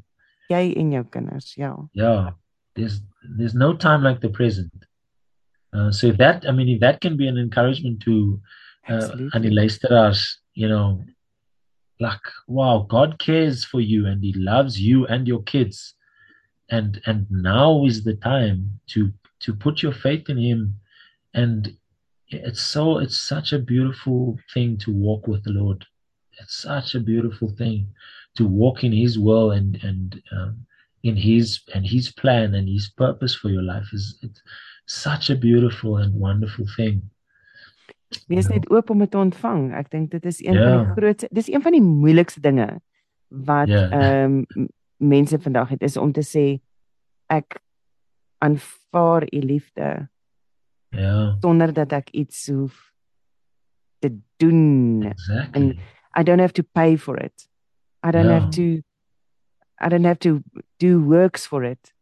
jy 0.49 0.74
en 0.78 0.91
jou 0.91 1.03
kinders, 1.09 1.53
ja. 1.55 1.76
yeah 1.93 2.32
there's 2.76 3.01
there's 3.38 3.53
no 3.55 3.74
time 3.76 4.03
like 4.03 4.19
the 4.19 4.30
present 4.30 4.71
uh, 5.74 5.91
so 5.91 6.07
if 6.07 6.17
that 6.17 6.45
i 6.47 6.51
mean 6.51 6.69
if 6.69 6.80
that 6.80 7.01
can 7.01 7.17
be 7.17 7.28
an 7.28 7.38
encouragement 7.38 8.01
to 8.01 8.39
uh, 8.89 8.93
Absolutely. 8.93 9.30
and 9.34 9.43
the 9.45 9.49
luisteraars 9.49 10.38
you 10.53 10.67
know 10.67 11.01
like 11.99 12.21
wow 12.47 12.86
god 12.89 13.17
cares 13.19 13.63
for 13.63 13.82
you 13.82 14.05
and 14.05 14.24
he 14.24 14.34
loves 14.34 14.80
you 14.80 15.05
and 15.07 15.28
your 15.28 15.43
kids. 15.43 15.95
And 16.69 17.01
and 17.05 17.28
now 17.30 17.86
is 17.86 18.03
the 18.03 18.15
time 18.15 18.80
to 18.88 19.11
to 19.41 19.53
put 19.53 19.84
your 19.84 19.91
faith 19.91 20.30
in 20.30 20.38
him. 20.38 20.80
And 21.34 21.76
it's 22.30 22.61
so 22.61 22.97
it's 22.99 23.17
such 23.17 23.53
a 23.53 23.59
beautiful 23.59 24.38
thing 24.53 24.78
to 24.80 24.91
walk 24.91 25.28
with 25.28 25.43
the 25.43 25.51
lord. 25.51 25.86
It's 26.39 26.57
such 26.57 26.95
a 26.95 26.99
beautiful 26.99 27.49
thing 27.49 27.88
to 28.38 28.47
walk 28.47 28.84
in 28.84 28.91
his 28.91 29.19
will 29.19 29.51
and 29.51 29.76
and 29.84 30.21
um, 30.32 30.65
in 31.03 31.15
his 31.15 31.59
and 31.76 31.86
his 31.86 32.11
plan 32.11 32.55
and 32.55 32.67
his 32.67 32.89
purpose 32.89 33.36
for 33.36 33.49
your 33.49 33.63
life. 33.63 33.88
Is 33.93 34.17
it's 34.24 34.41
such 34.86 35.29
a 35.29 35.36
beautiful 35.36 35.97
and 35.97 36.13
wonderful 36.19 36.65
thing 36.75 37.01
Wees 38.27 38.47
Ja. 38.47 38.53
net 38.53 38.69
oop 38.69 38.89
om 38.89 38.99
dit 38.99 39.11
te 39.11 39.17
ontvang. 39.17 39.73
Ek 39.73 39.89
dink 39.89 40.11
dit 40.11 40.25
is 40.25 40.39
een 40.45 40.53
van 40.55 40.67
Ja. 40.69 40.84
die 40.84 40.91
grootste 40.93 41.27
dis 41.31 41.47
een 41.49 41.61
van 41.61 41.71
die 41.71 41.81
moeilikste 41.81 42.39
dinge 42.39 42.81
wat 43.27 43.67
Ja. 43.67 43.89
ehm 43.89 44.43
m- 44.55 44.67
mense 44.97 45.39
vandag 45.39 45.69
het 45.69 45.81
is 45.81 45.97
om 45.97 46.11
te 46.11 46.21
sê 46.21 46.61
ek 47.27 47.57
aanvaar 48.38 49.23
u 49.34 49.39
liefde 49.39 50.09
yeah 50.89 51.36
sonder 51.41 51.73
dat 51.73 51.91
ek 51.91 52.09
iets 52.09 52.47
hoef 52.49 52.93
te 53.99 54.19
doen. 54.38 55.03
exactly 55.03 55.79
I 56.19 56.23
don't 56.23 56.39
have 56.39 56.53
to 56.53 56.63
pay 56.71 56.97
for 56.97 57.17
it. 57.23 57.49
I 58.05 58.11
don't 58.11 58.25
Ja. 58.29 58.39
have 58.39 58.49
to 58.49 58.81
I 59.86 59.89
don't 59.89 60.05
have 60.05 60.19
to 60.19 60.41
do 60.77 60.99
works 61.01 61.47
for 61.47 61.63
it. 61.63 61.93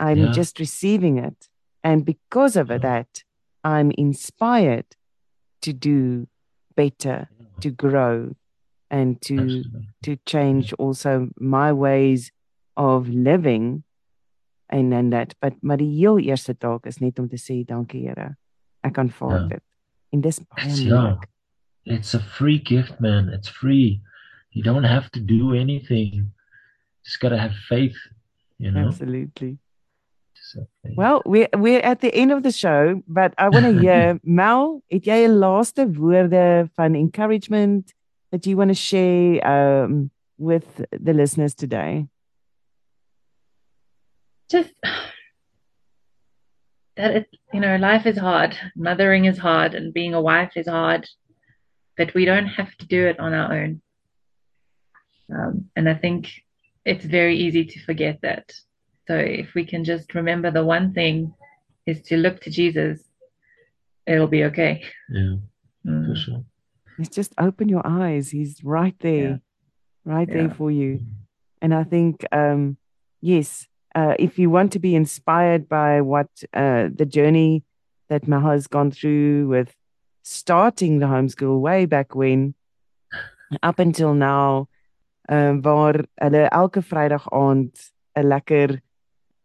I'm 0.00 0.16
Ja. 0.18 0.32
just 0.32 0.58
receiving 0.58 1.24
it. 1.24 1.48
And 1.86 2.04
because 2.04 2.56
of 2.56 2.68
that, 2.68 3.22
I'm 3.62 3.92
inspired 3.96 4.86
to 5.62 5.72
do 5.72 6.26
better, 6.74 7.28
to 7.60 7.70
grow 7.70 8.34
and 8.90 9.20
to 9.22 9.34
Absolutely. 9.38 9.88
to 10.02 10.16
change 10.26 10.72
also 10.78 11.28
my 11.38 11.72
ways 11.72 12.32
of 12.76 13.08
living 13.08 13.82
and 14.68 14.92
then 14.92 15.10
that 15.10 15.34
but 15.40 15.54
maar 15.62 15.76
die 15.78 15.90
heel 16.00 16.18
eerste 16.18 16.54
taak 16.58 16.86
is 16.86 16.98
net 17.00 17.18
om 17.18 17.28
te 17.28 17.36
sê 17.38 17.64
dankie 17.64 18.02
Here. 18.06 18.36
Ek 18.82 18.98
aanvaar 18.98 19.40
Ja. 19.40 19.46
dit. 19.48 19.62
En 20.12 20.20
dis 20.20 20.38
baie 20.40 21.18
It's- 21.84 22.14
a 22.14 22.18
free 22.18 22.58
gift, 22.58 22.98
man. 23.00 23.28
It's 23.28 23.48
free. 23.48 24.00
You 24.50 24.62
don't 24.62 24.84
have 24.86 25.08
to 25.10 25.20
do 25.20 25.52
anything. 25.54 26.32
Just 27.04 27.20
gotta 27.20 27.38
have 27.38 27.54
faith, 27.68 27.96
you 28.58 28.70
know. 28.72 28.88
Absolutely. 28.88 29.58
Just. 30.56 30.70
Well, 30.96 31.22
we're 31.26 31.48
we're 31.54 31.80
at 31.80 32.00
the 32.00 32.14
end 32.14 32.32
of 32.32 32.42
the 32.42 32.52
show, 32.52 33.02
but 33.06 33.34
I 33.36 33.48
want 33.50 33.66
to 33.66 33.72
hear 33.84 34.18
Mel, 34.24 34.82
het 34.90 35.04
jy 35.04 35.26
'n 35.26 35.38
laaste 35.38 35.84
woorde 35.98 36.70
van 36.76 36.94
encouragement 36.94 37.92
that 38.30 38.46
you 38.46 38.56
want 38.56 38.70
to 38.70 38.74
share 38.74 39.44
um 39.46 40.10
with 40.38 40.84
the 40.90 41.12
listeners 41.12 41.54
today? 41.54 42.08
just 44.48 44.72
that 46.96 47.10
it 47.16 47.26
you 47.52 47.60
know 47.60 47.76
life 47.76 48.06
is 48.06 48.18
hard 48.18 48.56
mothering 48.76 49.24
is 49.24 49.38
hard 49.38 49.74
and 49.74 49.92
being 49.92 50.14
a 50.14 50.20
wife 50.20 50.52
is 50.56 50.68
hard 50.68 51.06
but 51.96 52.14
we 52.14 52.24
don't 52.24 52.46
have 52.46 52.74
to 52.76 52.86
do 52.86 53.06
it 53.06 53.18
on 53.18 53.34
our 53.34 53.52
own 53.52 53.80
um, 55.34 55.66
and 55.74 55.88
i 55.88 55.94
think 55.94 56.30
it's 56.84 57.04
very 57.04 57.36
easy 57.36 57.64
to 57.64 57.84
forget 57.84 58.18
that 58.22 58.52
so 59.06 59.14
if 59.16 59.54
we 59.54 59.64
can 59.64 59.84
just 59.84 60.14
remember 60.14 60.50
the 60.50 60.64
one 60.64 60.92
thing 60.92 61.32
is 61.86 62.02
to 62.02 62.16
look 62.16 62.40
to 62.40 62.50
jesus 62.50 62.98
it'll 64.06 64.26
be 64.38 64.44
okay 64.44 64.82
yeah, 65.08 65.36
Mm. 65.86 66.06
for 66.06 66.16
sure. 66.16 66.44
It's 66.98 67.14
just 67.14 67.32
open 67.38 67.68
your 67.68 67.86
eyes. 67.86 68.30
He's 68.30 68.64
right 68.64 68.96
there. 68.98 69.40
Right 70.04 70.26
there 70.26 70.50
for 70.50 70.70
you. 70.70 71.00
And 71.62 71.72
I 71.74 71.84
think 71.84 72.24
um 72.32 72.76
yes, 73.20 73.68
uh 73.94 74.14
if 74.18 74.38
you 74.38 74.50
want 74.50 74.72
to 74.72 74.80
be 74.80 74.94
inspired 74.96 75.68
by 75.68 76.00
what 76.00 76.28
uh 76.54 76.88
the 77.00 77.06
journey 77.06 77.62
that 78.08 78.26
Mel 78.26 78.40
has 78.40 78.66
gone 78.66 78.90
through 78.90 79.46
with 79.48 79.70
starting 80.22 80.98
the 80.98 81.06
homeschool 81.06 81.60
way 81.60 81.86
back 81.86 82.14
when 82.14 82.54
up 83.62 83.78
until 83.78 84.14
now 84.14 84.66
um 85.28 85.62
waar 85.62 85.94
hulle 86.22 86.48
elke 86.50 86.80
Vrydag 86.90 87.24
aand 87.30 87.72
'n 88.16 88.26
lekker 88.32 88.80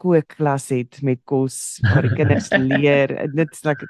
kookklas 0.02 0.72
het 0.74 1.02
met 1.06 1.22
kos 1.30 1.78
waar 1.86 2.08
die 2.08 2.18
kinders 2.18 2.50
leer. 2.72 3.14
En 3.22 3.38
Dit's 3.38 3.64
like 3.68 3.88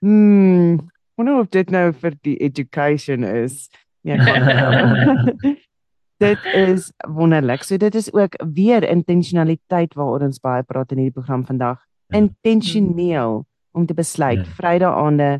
hmm 0.00 0.78
wonder 1.18 1.40
of 1.42 1.50
dit 1.50 1.70
nou 1.74 1.90
vir 1.98 2.14
die 2.22 2.36
education 2.46 3.26
is. 3.26 3.66
Ja. 4.06 4.16
dit 6.24 6.48
is 6.54 6.92
wonderlik. 7.10 7.66
So 7.66 7.76
dit 7.76 7.94
is 7.94 8.12
ook 8.14 8.38
weer 8.54 8.86
intentionaliteit 8.86 9.94
waaroor 9.98 10.28
ons 10.28 10.40
baie 10.42 10.62
praat 10.62 10.94
in 10.94 11.02
hierdie 11.02 11.18
program 11.18 11.44
vandag. 11.46 11.82
Ja. 12.08 12.22
Intentioneel 12.22 13.42
om 13.74 13.86
te 13.86 13.94
besluit 13.94 14.44
ja. 14.44 14.50
Vrydag 14.58 14.94
aande 14.94 15.30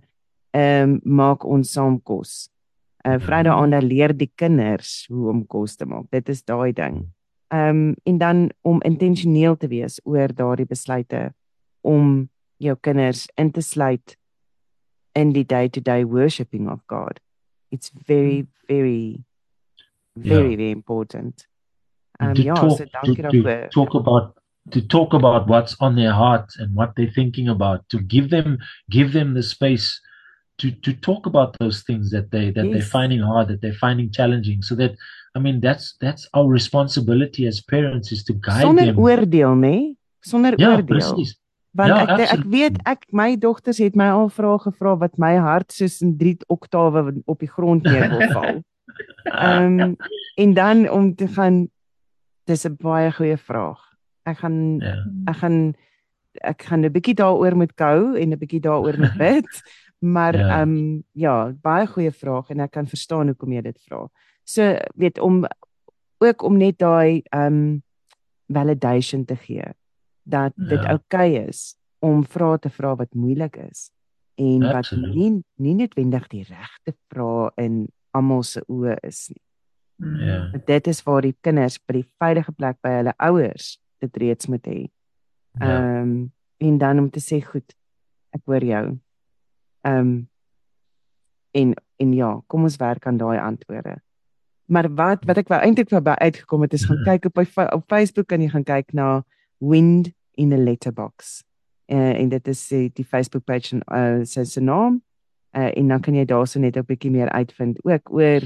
ehm 0.56 0.96
um, 0.96 1.00
maak 1.04 1.44
ons 1.44 1.72
saam 1.72 1.98
kos. 2.02 2.48
Uh. 3.06 3.18
Vrydag 3.22 3.54
aande 3.54 3.82
leer 3.84 4.14
die 4.16 4.30
kinders 4.34 5.04
hoe 5.12 5.28
om 5.30 5.46
kos 5.46 5.76
te 5.76 5.86
maak. 5.86 6.08
Dit 6.10 6.28
is 6.28 6.42
daai 6.42 6.72
ding. 6.72 7.04
Ehm 7.48 7.68
um, 7.68 7.94
en 8.02 8.18
dan 8.18 8.50
om 8.62 8.82
intentioneel 8.82 9.56
te 9.56 9.68
wees 9.68 10.00
oor 10.04 10.34
daardie 10.34 10.66
besluite 10.66 11.34
om 11.80 12.28
jou 12.56 12.76
kinders 12.80 13.28
in 13.34 13.50
te 13.50 13.60
sluit 13.60 14.16
in 15.12 15.32
die 15.32 15.46
day-to-day 15.46 16.04
-day 16.04 16.08
worshiping 16.08 16.70
of 16.70 16.80
God. 16.86 17.20
It's 17.68 17.90
very 18.06 18.46
very 18.66 19.24
very 20.12 20.48
yeah. 20.48 20.56
very 20.56 20.70
important. 20.70 21.48
Um 22.20 22.34
to 22.34 22.42
ja, 22.42 22.54
talk, 22.54 22.70
so 22.70 22.84
dankie 22.84 23.22
daarvoor. 23.22 23.68
Talk 23.68 23.94
about 23.94 24.38
to 24.70 24.86
talk 24.86 25.14
about 25.14 25.48
what's 25.48 25.76
on 25.80 25.94
their 25.94 26.12
heart 26.12 26.56
and 26.58 26.74
what 26.74 26.94
they're 26.94 27.12
thinking 27.12 27.48
about 27.48 27.88
to 27.88 27.98
give 27.98 28.28
them 28.28 28.58
give 28.90 29.12
them 29.12 29.34
the 29.34 29.42
space 29.42 30.00
to 30.58 30.70
to 30.70 30.92
talk 30.92 31.26
about 31.26 31.56
those 31.58 31.82
things 31.82 32.10
that 32.10 32.30
they 32.30 32.50
that 32.50 32.64
yes. 32.66 32.72
they're 32.72 32.90
finding 32.90 33.20
hard 33.20 33.48
that 33.48 33.60
they're 33.60 33.80
finding 33.80 34.10
challenging 34.10 34.62
so 34.62 34.74
that 34.74 34.92
I 35.34 35.38
mean 35.38 35.60
that's 35.60 35.96
that's 36.00 36.28
our 36.34 36.46
responsibility 36.46 37.46
as 37.46 37.60
parents 37.60 38.12
is 38.12 38.24
to 38.24 38.32
guide 38.34 38.64
Sonder 38.64 38.86
them. 38.86 38.96
Sonder 38.96 39.18
oordeel, 39.18 39.54
nê? 39.54 39.70
Nee? 39.70 39.96
Sonder 40.20 40.58
ja, 40.58 40.70
oordeel. 40.70 40.98
Precies. 40.98 41.36
Want 41.70 41.94
ja, 41.94 42.16
ek 42.16 42.32
ek 42.38 42.44
weet 42.50 42.78
ek 42.88 43.04
my 43.14 43.36
dogters 43.38 43.78
het 43.78 43.96
my 43.96 44.08
al 44.10 44.30
vrae 44.32 44.58
gevra 44.64 44.96
wat 44.98 45.18
my 45.20 45.36
hart 45.38 45.70
soos 45.72 46.00
in 46.02 46.16
3 46.18 46.48
oktawe 46.50 47.04
op 47.26 47.38
die 47.38 47.50
grond 47.50 47.86
neer 47.86 48.08
wil 48.10 48.24
val. 48.36 48.62
Ehm 49.30 49.80
um, 49.80 49.96
en 50.38 50.54
dan 50.54 50.88
om 50.90 51.14
te 51.14 51.28
gaan 51.28 51.68
dis 52.48 52.64
'n 52.64 52.76
baie 52.80 53.12
goeie 53.12 53.36
vraag. 53.36 53.78
Ek 54.24 54.38
gaan 54.42 54.80
ja. 54.80 54.96
ek 55.26 55.36
gaan 55.44 55.74
ek 56.42 56.62
gaan 56.62 56.84
'n 56.84 56.92
bietjie 56.92 57.14
daaroor 57.14 57.56
moet 57.56 57.74
gou 57.76 58.16
en 58.16 58.32
'n 58.32 58.38
bietjie 58.38 58.64
daaroor 58.64 58.98
moet 58.98 59.16
bid. 59.26 59.52
Maar 59.98 60.34
ehm 60.34 60.48
ja. 60.48 60.62
Um, 60.62 61.04
ja, 61.12 61.52
baie 61.62 61.86
goeie 61.86 62.12
vraag 62.12 62.50
en 62.50 62.60
ek 62.60 62.70
kan 62.70 62.86
verstaan 62.86 63.26
hoekom 63.32 63.52
jy 63.52 63.62
dit 63.62 63.78
vra. 63.86 64.04
So 64.44 64.76
weet 64.94 65.18
om 65.18 65.44
ook 66.18 66.42
om 66.42 66.56
net 66.56 66.78
daai 66.78 67.22
ehm 67.30 67.52
um, 67.52 67.82
validation 68.48 69.24
te 69.24 69.36
gee 69.36 69.64
dat 70.22 70.52
ja. 70.56 70.64
dit 70.68 70.78
oukei 70.78 71.34
okay 71.34 71.48
is 71.48 71.76
om 71.98 72.24
vrae 72.24 72.58
te 72.58 72.70
vra 72.70 72.94
wat 72.96 73.14
moeilik 73.14 73.56
is 73.56 73.90
en 74.34 74.62
Absolute. 74.62 75.08
wat 75.08 75.16
nie 75.16 75.44
nie 75.54 75.74
noodwendig 75.74 76.28
die 76.28 76.44
regte 76.48 76.94
vrae 77.12 77.50
in 77.56 77.88
almal 78.10 78.42
se 78.42 78.62
oë 78.68 78.96
is 79.02 79.28
nie. 79.28 79.42
Ja. 79.98 80.38
Dit 80.66 80.86
is 80.86 81.02
waar 81.02 81.22
die 81.26 81.36
kinders 81.40 81.78
by 81.86 81.98
die 81.98 82.06
veilige 82.22 82.52
plek 82.52 82.78
by 82.82 82.94
hulle 83.00 83.14
ouers 83.18 83.76
dit 84.00 84.16
reeds 84.16 84.46
moet 84.46 84.66
hê. 84.66 84.80
Ja. 85.58 85.66
Ehm 85.66 85.70
ja. 85.70 86.00
um, 86.02 86.32
en 86.58 86.78
dan 86.78 86.98
om 86.98 87.10
te 87.10 87.20
sê 87.22 87.38
goed, 87.44 87.74
ek 88.34 88.42
hoor 88.50 88.64
jou. 88.66 88.86
Ehm 89.88 89.98
um, 89.98 90.28
en 91.56 91.72
en 91.96 92.12
ja, 92.12 92.42
kom 92.46 92.62
ons 92.62 92.76
werk 92.76 93.06
aan 93.06 93.16
daai 93.16 93.38
antwoorde. 93.38 93.96
Maar 94.68 94.94
wat 94.94 95.24
wat 95.24 95.40
ek 95.40 95.48
wou 95.48 95.58
eintlik 95.64 95.88
verby 95.88 96.14
uitgekom 96.20 96.62
het 96.66 96.76
is 96.76 96.84
gaan 96.84 97.00
kyk 97.04 97.30
op 97.30 97.40
op 97.72 97.84
Facebook 97.88 98.32
en 98.32 98.44
jy 98.44 98.50
gaan 98.52 98.68
kyk 98.68 98.92
na 98.92 99.24
Wind 99.58 100.12
in 100.34 100.52
a 100.52 100.56
letterbox. 100.56 101.42
Uh, 101.86 102.20
en 102.20 102.28
dit 102.28 102.48
is 102.48 102.72
uh, 102.72 102.88
die 102.92 103.04
Facebook 103.04 103.44
page 103.44 103.72
en 103.74 103.82
uh, 103.88 104.24
sy 104.24 104.44
se 104.44 104.60
naam. 104.60 105.00
Uh, 105.56 105.70
en 105.72 105.88
dan 105.88 106.00
kan 106.04 106.14
jy 106.14 106.24
daarso 106.28 106.60
net 106.60 106.76
'n 106.76 106.84
bietjie 106.84 107.10
meer 107.10 107.32
uitvind 107.32 107.80
ook 107.84 108.12
oor 108.12 108.44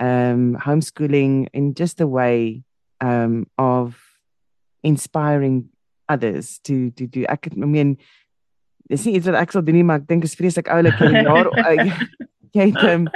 um 0.00 0.56
homeschooling 0.56 1.48
in 1.52 1.72
just 1.72 2.00
a 2.00 2.06
way 2.06 2.64
um 3.00 3.46
of 3.58 4.20
inspiring 4.82 5.68
others 6.08 6.58
to 6.58 6.90
to 6.90 7.06
do 7.06 7.24
ek 7.28 7.52
I 7.52 7.66
mean 7.66 7.98
dis 8.90 9.06
nie 9.06 9.16
iets 9.18 9.30
wat 9.30 9.40
ek 9.40 9.54
sal 9.54 9.64
doen 9.64 9.78
nie 9.80 9.86
maar 9.86 10.02
ek 10.02 10.08
dink 10.10 10.26
is 10.26 10.36
vreeslik 10.38 10.70
oulik 10.74 10.98
vir 10.98 11.10
'n 11.10 11.24
jaar 11.30 11.50
jy 12.52 12.70
het 12.72 12.82
um, 12.82 13.06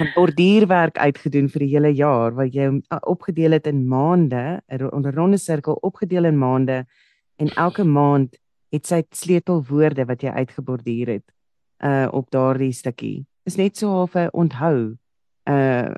'n 0.00 0.12
bordierwerk 0.14 0.98
uitgedoen 0.98 1.48
vir 1.52 1.66
die 1.66 1.72
hele 1.74 1.90
jaar 1.92 2.32
wat 2.34 2.54
jy 2.54 2.70
opgedeel 3.02 3.58
het 3.58 3.66
in 3.66 3.88
maande 3.88 4.62
onder 4.92 5.14
ronde 5.14 5.38
sirkel 5.38 5.74
opgedeel 5.82 6.24
in 6.24 6.38
maande 6.38 6.86
en 7.36 7.48
elke 7.56 7.84
maand 7.84 8.36
het 8.70 8.86
sy 8.86 9.02
sleutelwoorde 9.10 10.06
wat 10.06 10.22
jy 10.22 10.30
uitgeborduur 10.30 11.14
het 11.16 11.26
uh 11.84 12.08
op 12.12 12.30
daardie 12.30 12.72
stukkie. 12.72 13.26
Is 13.48 13.56
net 13.56 13.76
so 13.76 13.88
half 13.88 14.14
'n 14.14 14.28
onthou. 14.32 14.96
Uh 15.48 15.94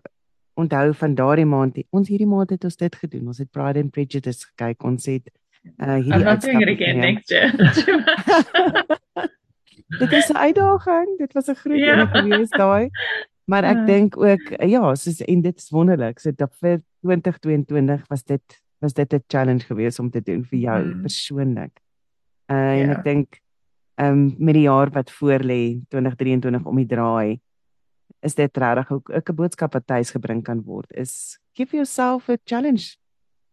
onthou 0.55 0.95
van 0.95 1.15
daardie 1.15 1.47
maand. 1.47 1.79
Ons 1.91 2.09
hierdie 2.09 2.27
maand 2.27 2.51
het 2.51 2.65
ons 2.65 2.77
dit 2.77 2.95
gedoen. 2.95 3.27
Ons 3.27 3.39
het 3.39 3.51
Pride 3.51 3.81
and 3.81 3.91
Prejudice 3.91 4.47
gekyk. 4.47 4.85
Ons 4.85 5.07
het 5.07 5.31
uh 5.79 5.99
hierdie 5.99 6.27
uitstap 6.27 6.69
again 6.75 6.99
next 6.99 7.31
year. 7.31 7.51
dit 10.03 10.13
is 10.13 10.31
'n 10.31 10.37
uitdaging. 10.37 11.19
Dit 11.19 11.33
was 11.33 11.47
'n 11.49 11.55
groot 11.55 11.77
ding 11.77 11.87
yeah. 11.87 12.11
gewees 12.11 12.51
daai. 12.51 12.91
Maar 13.45 13.65
ek 13.65 13.77
uh. 13.77 13.87
dink 13.87 14.17
ook 14.17 14.45
ja, 14.59 14.95
soos 14.95 15.21
en 15.21 15.41
dit 15.41 15.57
is 15.59 15.71
wonderlik. 15.71 16.19
So 16.19 16.31
dat 16.31 16.55
vir 16.61 16.83
2022 17.03 18.07
was 18.09 18.23
dit 18.25 18.63
was 18.79 18.93
dit 18.93 19.13
'n 19.15 19.25
challenge 19.27 19.65
geweest 19.65 19.99
om 19.99 20.11
te 20.11 20.23
doen 20.23 20.45
vir 20.45 20.59
jou 20.59 20.83
mm. 20.85 21.01
persoonlik. 21.01 21.81
Uh 22.47 22.57
yeah. 22.57 22.81
en 22.81 22.89
ja. 22.89 22.97
ek 22.97 23.05
dink 23.05 23.41
ehm 23.95 24.13
um, 24.13 24.35
met 24.39 24.55
die 24.55 24.67
jaar 24.67 24.91
wat 24.91 25.11
voor 25.11 25.41
lê 25.45 25.81
2023 25.89 26.65
om 26.65 26.77
die 26.77 26.87
draai 26.87 27.41
is 28.21 28.35
dit 28.35 28.57
regtig 28.57 28.91
ook 28.91 29.29
'n 29.31 29.35
boodskap 29.35 29.73
wat 29.73 29.87
tuis 29.87 30.11
gebring 30.11 30.43
kan 30.43 30.63
word 30.63 30.93
is 30.93 31.39
give 31.53 31.77
yourself 31.77 32.29
a 32.29 32.37
challenge 32.45 32.97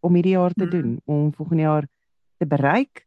om 0.00 0.14
hierdie 0.14 0.36
jaar 0.36 0.52
te 0.52 0.64
mm. 0.64 0.70
doen 0.70 1.00
om 1.04 1.34
volgende 1.34 1.62
jaar 1.62 1.86
te 2.40 2.48
bereik 2.48 3.04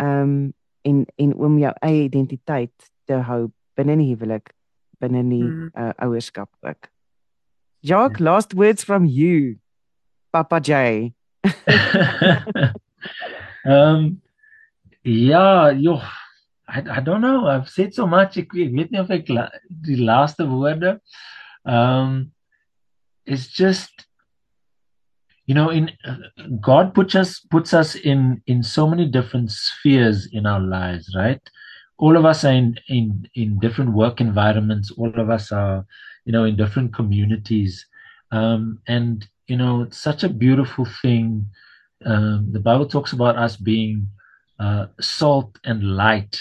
ehm 0.00 0.34
um, 0.34 0.52
en 0.82 1.04
en 1.16 1.34
om 1.34 1.58
jou 1.62 1.70
eie 1.86 2.04
identiteit 2.08 2.90
te 3.06 3.20
hou 3.28 3.52
binne 3.78 3.94
die 4.00 4.08
huwelik 4.10 4.50
binne 5.02 5.22
die 5.28 5.44
mm. 5.44 5.70
uh, 5.74 5.92
ouerskap 6.06 6.50
ook. 6.60 6.88
Jacques, 7.82 8.18
yeah. 8.18 8.30
last 8.30 8.54
words 8.54 8.84
from 8.84 9.04
you. 9.04 9.58
Papa 10.30 10.60
J. 10.60 11.12
um 13.66 14.20
ja, 15.30 15.70
joh. 15.70 16.02
I 16.68 16.80
I 16.98 17.00
don't 17.00 17.20
know. 17.20 17.46
I've 17.46 17.68
said 17.68 17.94
so 17.94 18.06
much. 18.06 18.38
Ek 18.38 18.54
weet 18.54 18.94
nie 18.94 19.02
of 19.02 19.10
ek 19.10 19.28
la, 19.28 19.48
die 19.68 19.98
laaste 20.00 20.46
woorde 20.48 21.00
um 21.62 22.32
it's 23.26 23.46
just 23.46 24.06
you 25.52 25.56
know 25.58 25.68
in 25.68 25.90
uh, 26.08 26.16
God 26.62 26.94
puts 26.94 27.14
us 27.14 27.40
puts 27.54 27.74
us 27.74 27.94
in 27.94 28.40
in 28.46 28.62
so 28.62 28.88
many 28.88 29.06
different 29.06 29.50
spheres 29.50 30.26
in 30.32 30.46
our 30.46 30.60
lives, 30.60 31.14
right? 31.14 31.42
All 31.98 32.16
of 32.16 32.24
us 32.24 32.42
are 32.44 32.52
in 32.52 32.68
in 32.88 33.28
in 33.34 33.58
different 33.58 33.92
work 33.92 34.22
environments. 34.22 34.90
All 34.92 35.12
of 35.24 35.28
us 35.28 35.52
are 35.52 35.84
you 36.24 36.32
know 36.32 36.44
in 36.44 36.56
different 36.56 36.94
communities. 36.94 37.84
Um 38.30 38.78
and 38.86 39.28
you 39.46 39.58
know, 39.58 39.82
it's 39.82 39.98
such 39.98 40.24
a 40.24 40.30
beautiful 40.46 40.86
thing. 41.02 41.26
Um, 42.06 42.48
the 42.56 42.64
Bible 42.68 42.86
talks 42.86 43.12
about 43.12 43.36
us 43.36 43.54
being 43.56 44.08
uh, 44.58 44.86
salt 45.00 45.58
and 45.64 45.96
light 46.04 46.40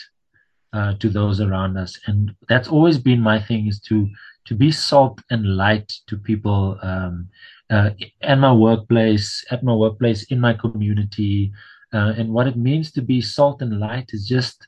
uh, 0.72 0.94
to 1.02 1.10
those 1.10 1.42
around 1.42 1.76
us, 1.76 2.00
and 2.08 2.34
that's 2.48 2.70
always 2.70 2.98
been 2.98 3.20
my 3.20 3.42
thing: 3.42 3.68
is 3.68 3.82
to 3.90 4.08
to 4.46 4.56
be 4.56 4.72
salt 4.72 5.22
and 5.30 5.56
light 5.56 5.92
to 6.08 6.18
people 6.18 6.78
um, 6.82 7.30
uh, 7.70 7.92
at 8.22 8.38
my 8.38 8.52
workplace, 8.52 9.46
at 9.52 9.64
my 9.64 9.74
workplace, 9.74 10.24
in 10.24 10.40
my 10.40 10.54
community, 10.54 11.52
uh, 11.94 12.14
and 12.18 12.32
what 12.32 12.48
it 12.48 12.58
means 12.58 12.92
to 12.92 13.02
be 13.02 13.22
salt 13.22 13.62
and 13.62 13.80
light 13.80 14.10
is 14.14 14.28
just, 14.28 14.68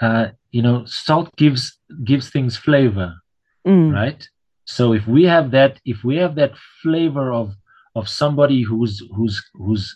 uh, 0.00 0.28
you 0.50 0.62
know, 0.62 0.84
salt 0.84 1.34
gives 1.36 1.78
gives 2.04 2.30
things 2.30 2.56
flavor, 2.56 3.14
mm. 3.66 3.92
right? 3.92 4.28
So 4.64 4.92
if 4.92 5.06
we 5.06 5.24
have 5.24 5.50
that, 5.50 5.80
if 5.84 6.04
we 6.04 6.16
have 6.16 6.34
that 6.36 6.52
flavor 6.82 7.32
of 7.32 7.54
of 7.94 8.08
somebody 8.08 8.62
who's 8.62 9.02
who's 9.14 9.42
who's 9.54 9.94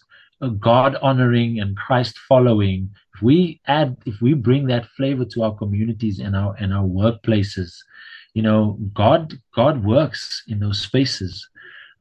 God 0.61 0.97
honoring 0.97 1.61
and 1.61 1.77
Christ 1.77 2.19
following, 2.19 2.91
if 3.15 3.23
we 3.23 3.61
add, 3.67 3.97
if 4.05 4.21
we 4.21 4.35
bring 4.35 4.67
that 4.67 4.87
flavor 4.97 5.25
to 5.25 5.45
our 5.45 5.55
communities 5.55 6.19
and 6.19 6.37
our 6.37 6.55
and 6.59 6.75
our 6.75 6.85
workplaces, 6.85 7.73
you 8.37 8.43
know, 8.43 8.79
God 8.93 9.33
God 9.55 9.83
works 9.83 10.43
in 10.47 10.61
those 10.61 10.79
spaces, 10.79 11.49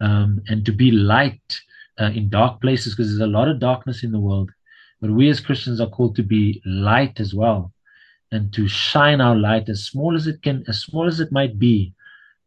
um, 0.02 0.42
and 0.50 0.66
to 0.66 0.74
be 0.74 0.92
light 0.92 1.62
uh, 1.98 2.12
in 2.14 2.28
dark 2.28 2.60
places 2.60 2.94
because 2.94 3.08
there's 3.08 3.30
a 3.30 3.38
lot 3.38 3.48
of 3.48 3.62
darkness 3.62 4.04
in 4.04 4.12
the 4.12 4.20
world, 4.20 4.52
but 5.00 5.12
we 5.12 5.30
as 5.30 5.40
Christians 5.40 5.80
are 5.80 5.90
called 5.90 6.14
to 6.18 6.24
be 6.24 6.62
light 6.66 7.22
as 7.22 7.34
well, 7.34 7.72
and 8.34 8.52
to 8.52 8.68
shine 8.68 9.22
our 9.22 9.38
light 9.38 9.70
as 9.70 9.86
small 9.86 10.14
as 10.14 10.28
it 10.28 10.42
can, 10.42 10.66
as 10.68 10.82
small 10.82 11.08
as 11.08 11.22
it 11.22 11.32
might 11.32 11.58
be, 11.58 11.94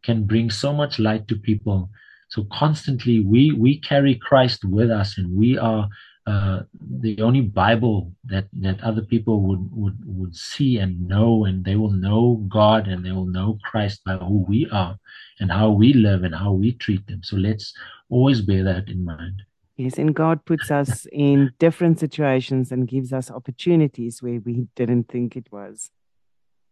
can 0.02 0.24
bring 0.24 0.50
so 0.50 0.70
much 0.74 0.98
light 0.98 1.26
to 1.28 1.36
people. 1.36 1.88
So 2.28 2.44
constantly 2.52 3.20
we 3.20 3.52
we 3.52 3.80
carry 3.80 4.16
Christ 4.16 4.66
with 4.66 4.90
us 4.90 5.16
and 5.16 5.34
we 5.34 5.56
are 5.56 5.88
uh, 6.28 6.60
the 7.04 7.20
only 7.22 7.40
Bible 7.40 8.12
that 8.24 8.46
that 8.64 8.78
other 8.82 9.04
people 9.12 9.36
would 9.46 9.64
would 9.72 9.98
would 10.04 10.34
see 10.36 10.78
and 10.78 11.08
know, 11.12 11.44
and 11.46 11.64
they 11.64 11.76
will 11.76 11.96
know 12.06 12.44
God 12.48 12.86
and 12.86 13.04
they 13.04 13.12
will 13.12 13.30
know 13.36 13.58
Christ 13.64 14.04
by 14.04 14.16
who 14.16 14.44
we 14.48 14.68
are 14.70 14.94
and 15.40 15.50
how 15.50 15.70
we 15.70 15.92
live 15.92 16.24
and 16.24 16.34
how 16.34 16.52
we 16.52 16.72
treat 16.72 17.06
them. 17.06 17.22
So 17.22 17.36
let's 17.36 17.72
always 18.10 18.40
bear 18.42 18.62
that 18.64 18.88
in 18.88 19.04
mind. 19.04 19.42
Yes, 19.76 19.96
and 19.96 20.14
God 20.14 20.44
puts 20.44 20.70
us 20.70 21.06
in 21.12 21.52
different 21.58 22.00
situations 22.00 22.72
and 22.72 22.88
gives 22.88 23.12
us 23.12 23.30
opportunities 23.30 24.20
where 24.22 24.40
we 24.44 24.66
didn't 24.74 25.08
think 25.08 25.36
it 25.36 25.46
was. 25.52 25.90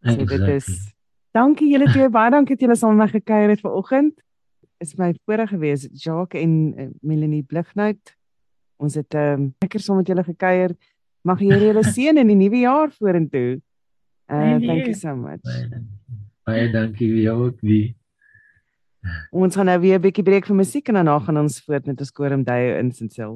So 0.04 0.12
Exactly. 0.12 0.38
dit 0.38 0.48
is 0.57 0.92
Dankie 1.36 1.68
julle 1.68 1.88
twee 1.92 2.09
baie 2.09 2.30
dankie 2.32 2.57
dat 2.57 2.64
julle 2.64 2.76
saam 2.76 2.96
met 2.96 3.12
my 3.12 3.20
gekuier 3.20 3.50
het 3.52 3.61
vanoggend. 3.61 4.14
Is 4.80 4.94
my 4.96 5.14
voorreg 5.24 5.48
gewees 5.52 5.88
Jacques 5.92 6.40
en 6.40 6.52
uh, 6.76 6.88
Melanie 7.00 7.42
Blighnout. 7.42 8.15
Ons 8.77 8.95
het 8.95 9.14
ehm 9.14 9.41
um, 9.41 9.55
lekker 9.61 9.81
saam 9.81 9.97
met 9.97 10.07
julle 10.07 10.24
gekuier. 10.24 10.77
Mag 11.24 11.39
die 11.39 11.53
Here 11.53 11.72
julle 11.72 11.85
seën 11.97 12.16
in 12.16 12.29
die 12.29 12.39
nuwe 12.39 12.61
jaar 12.64 12.91
vorentoe. 12.91 13.61
Uh 14.27 14.37
Thank 14.41 14.64
thank 14.66 14.87
you. 14.87 14.95
so 14.95 15.14
much. 15.16 15.43
Baie 15.43 15.68
dankie. 15.68 16.20
Baie 16.47 16.70
dankie 16.72 17.09
vir 17.12 17.22
jou 17.22 17.37
ook 17.47 17.61
wie. 17.62 17.97
Ons 19.31 19.55
gaan 19.55 19.66
nou 19.66 19.79
weer 19.81 19.99
'n 19.99 20.03
bietjie 20.03 20.24
breek 20.24 20.47
vir 20.47 20.57
musiek 20.57 20.89
en 20.89 20.95
daarna 20.95 21.18
gaan 21.18 21.39
ons 21.39 21.61
voort 21.62 21.87
met 21.87 22.01
ons 22.01 22.11
koorumduie 22.12 22.79
in 22.79 22.93
Sint-Sil. 22.93 23.35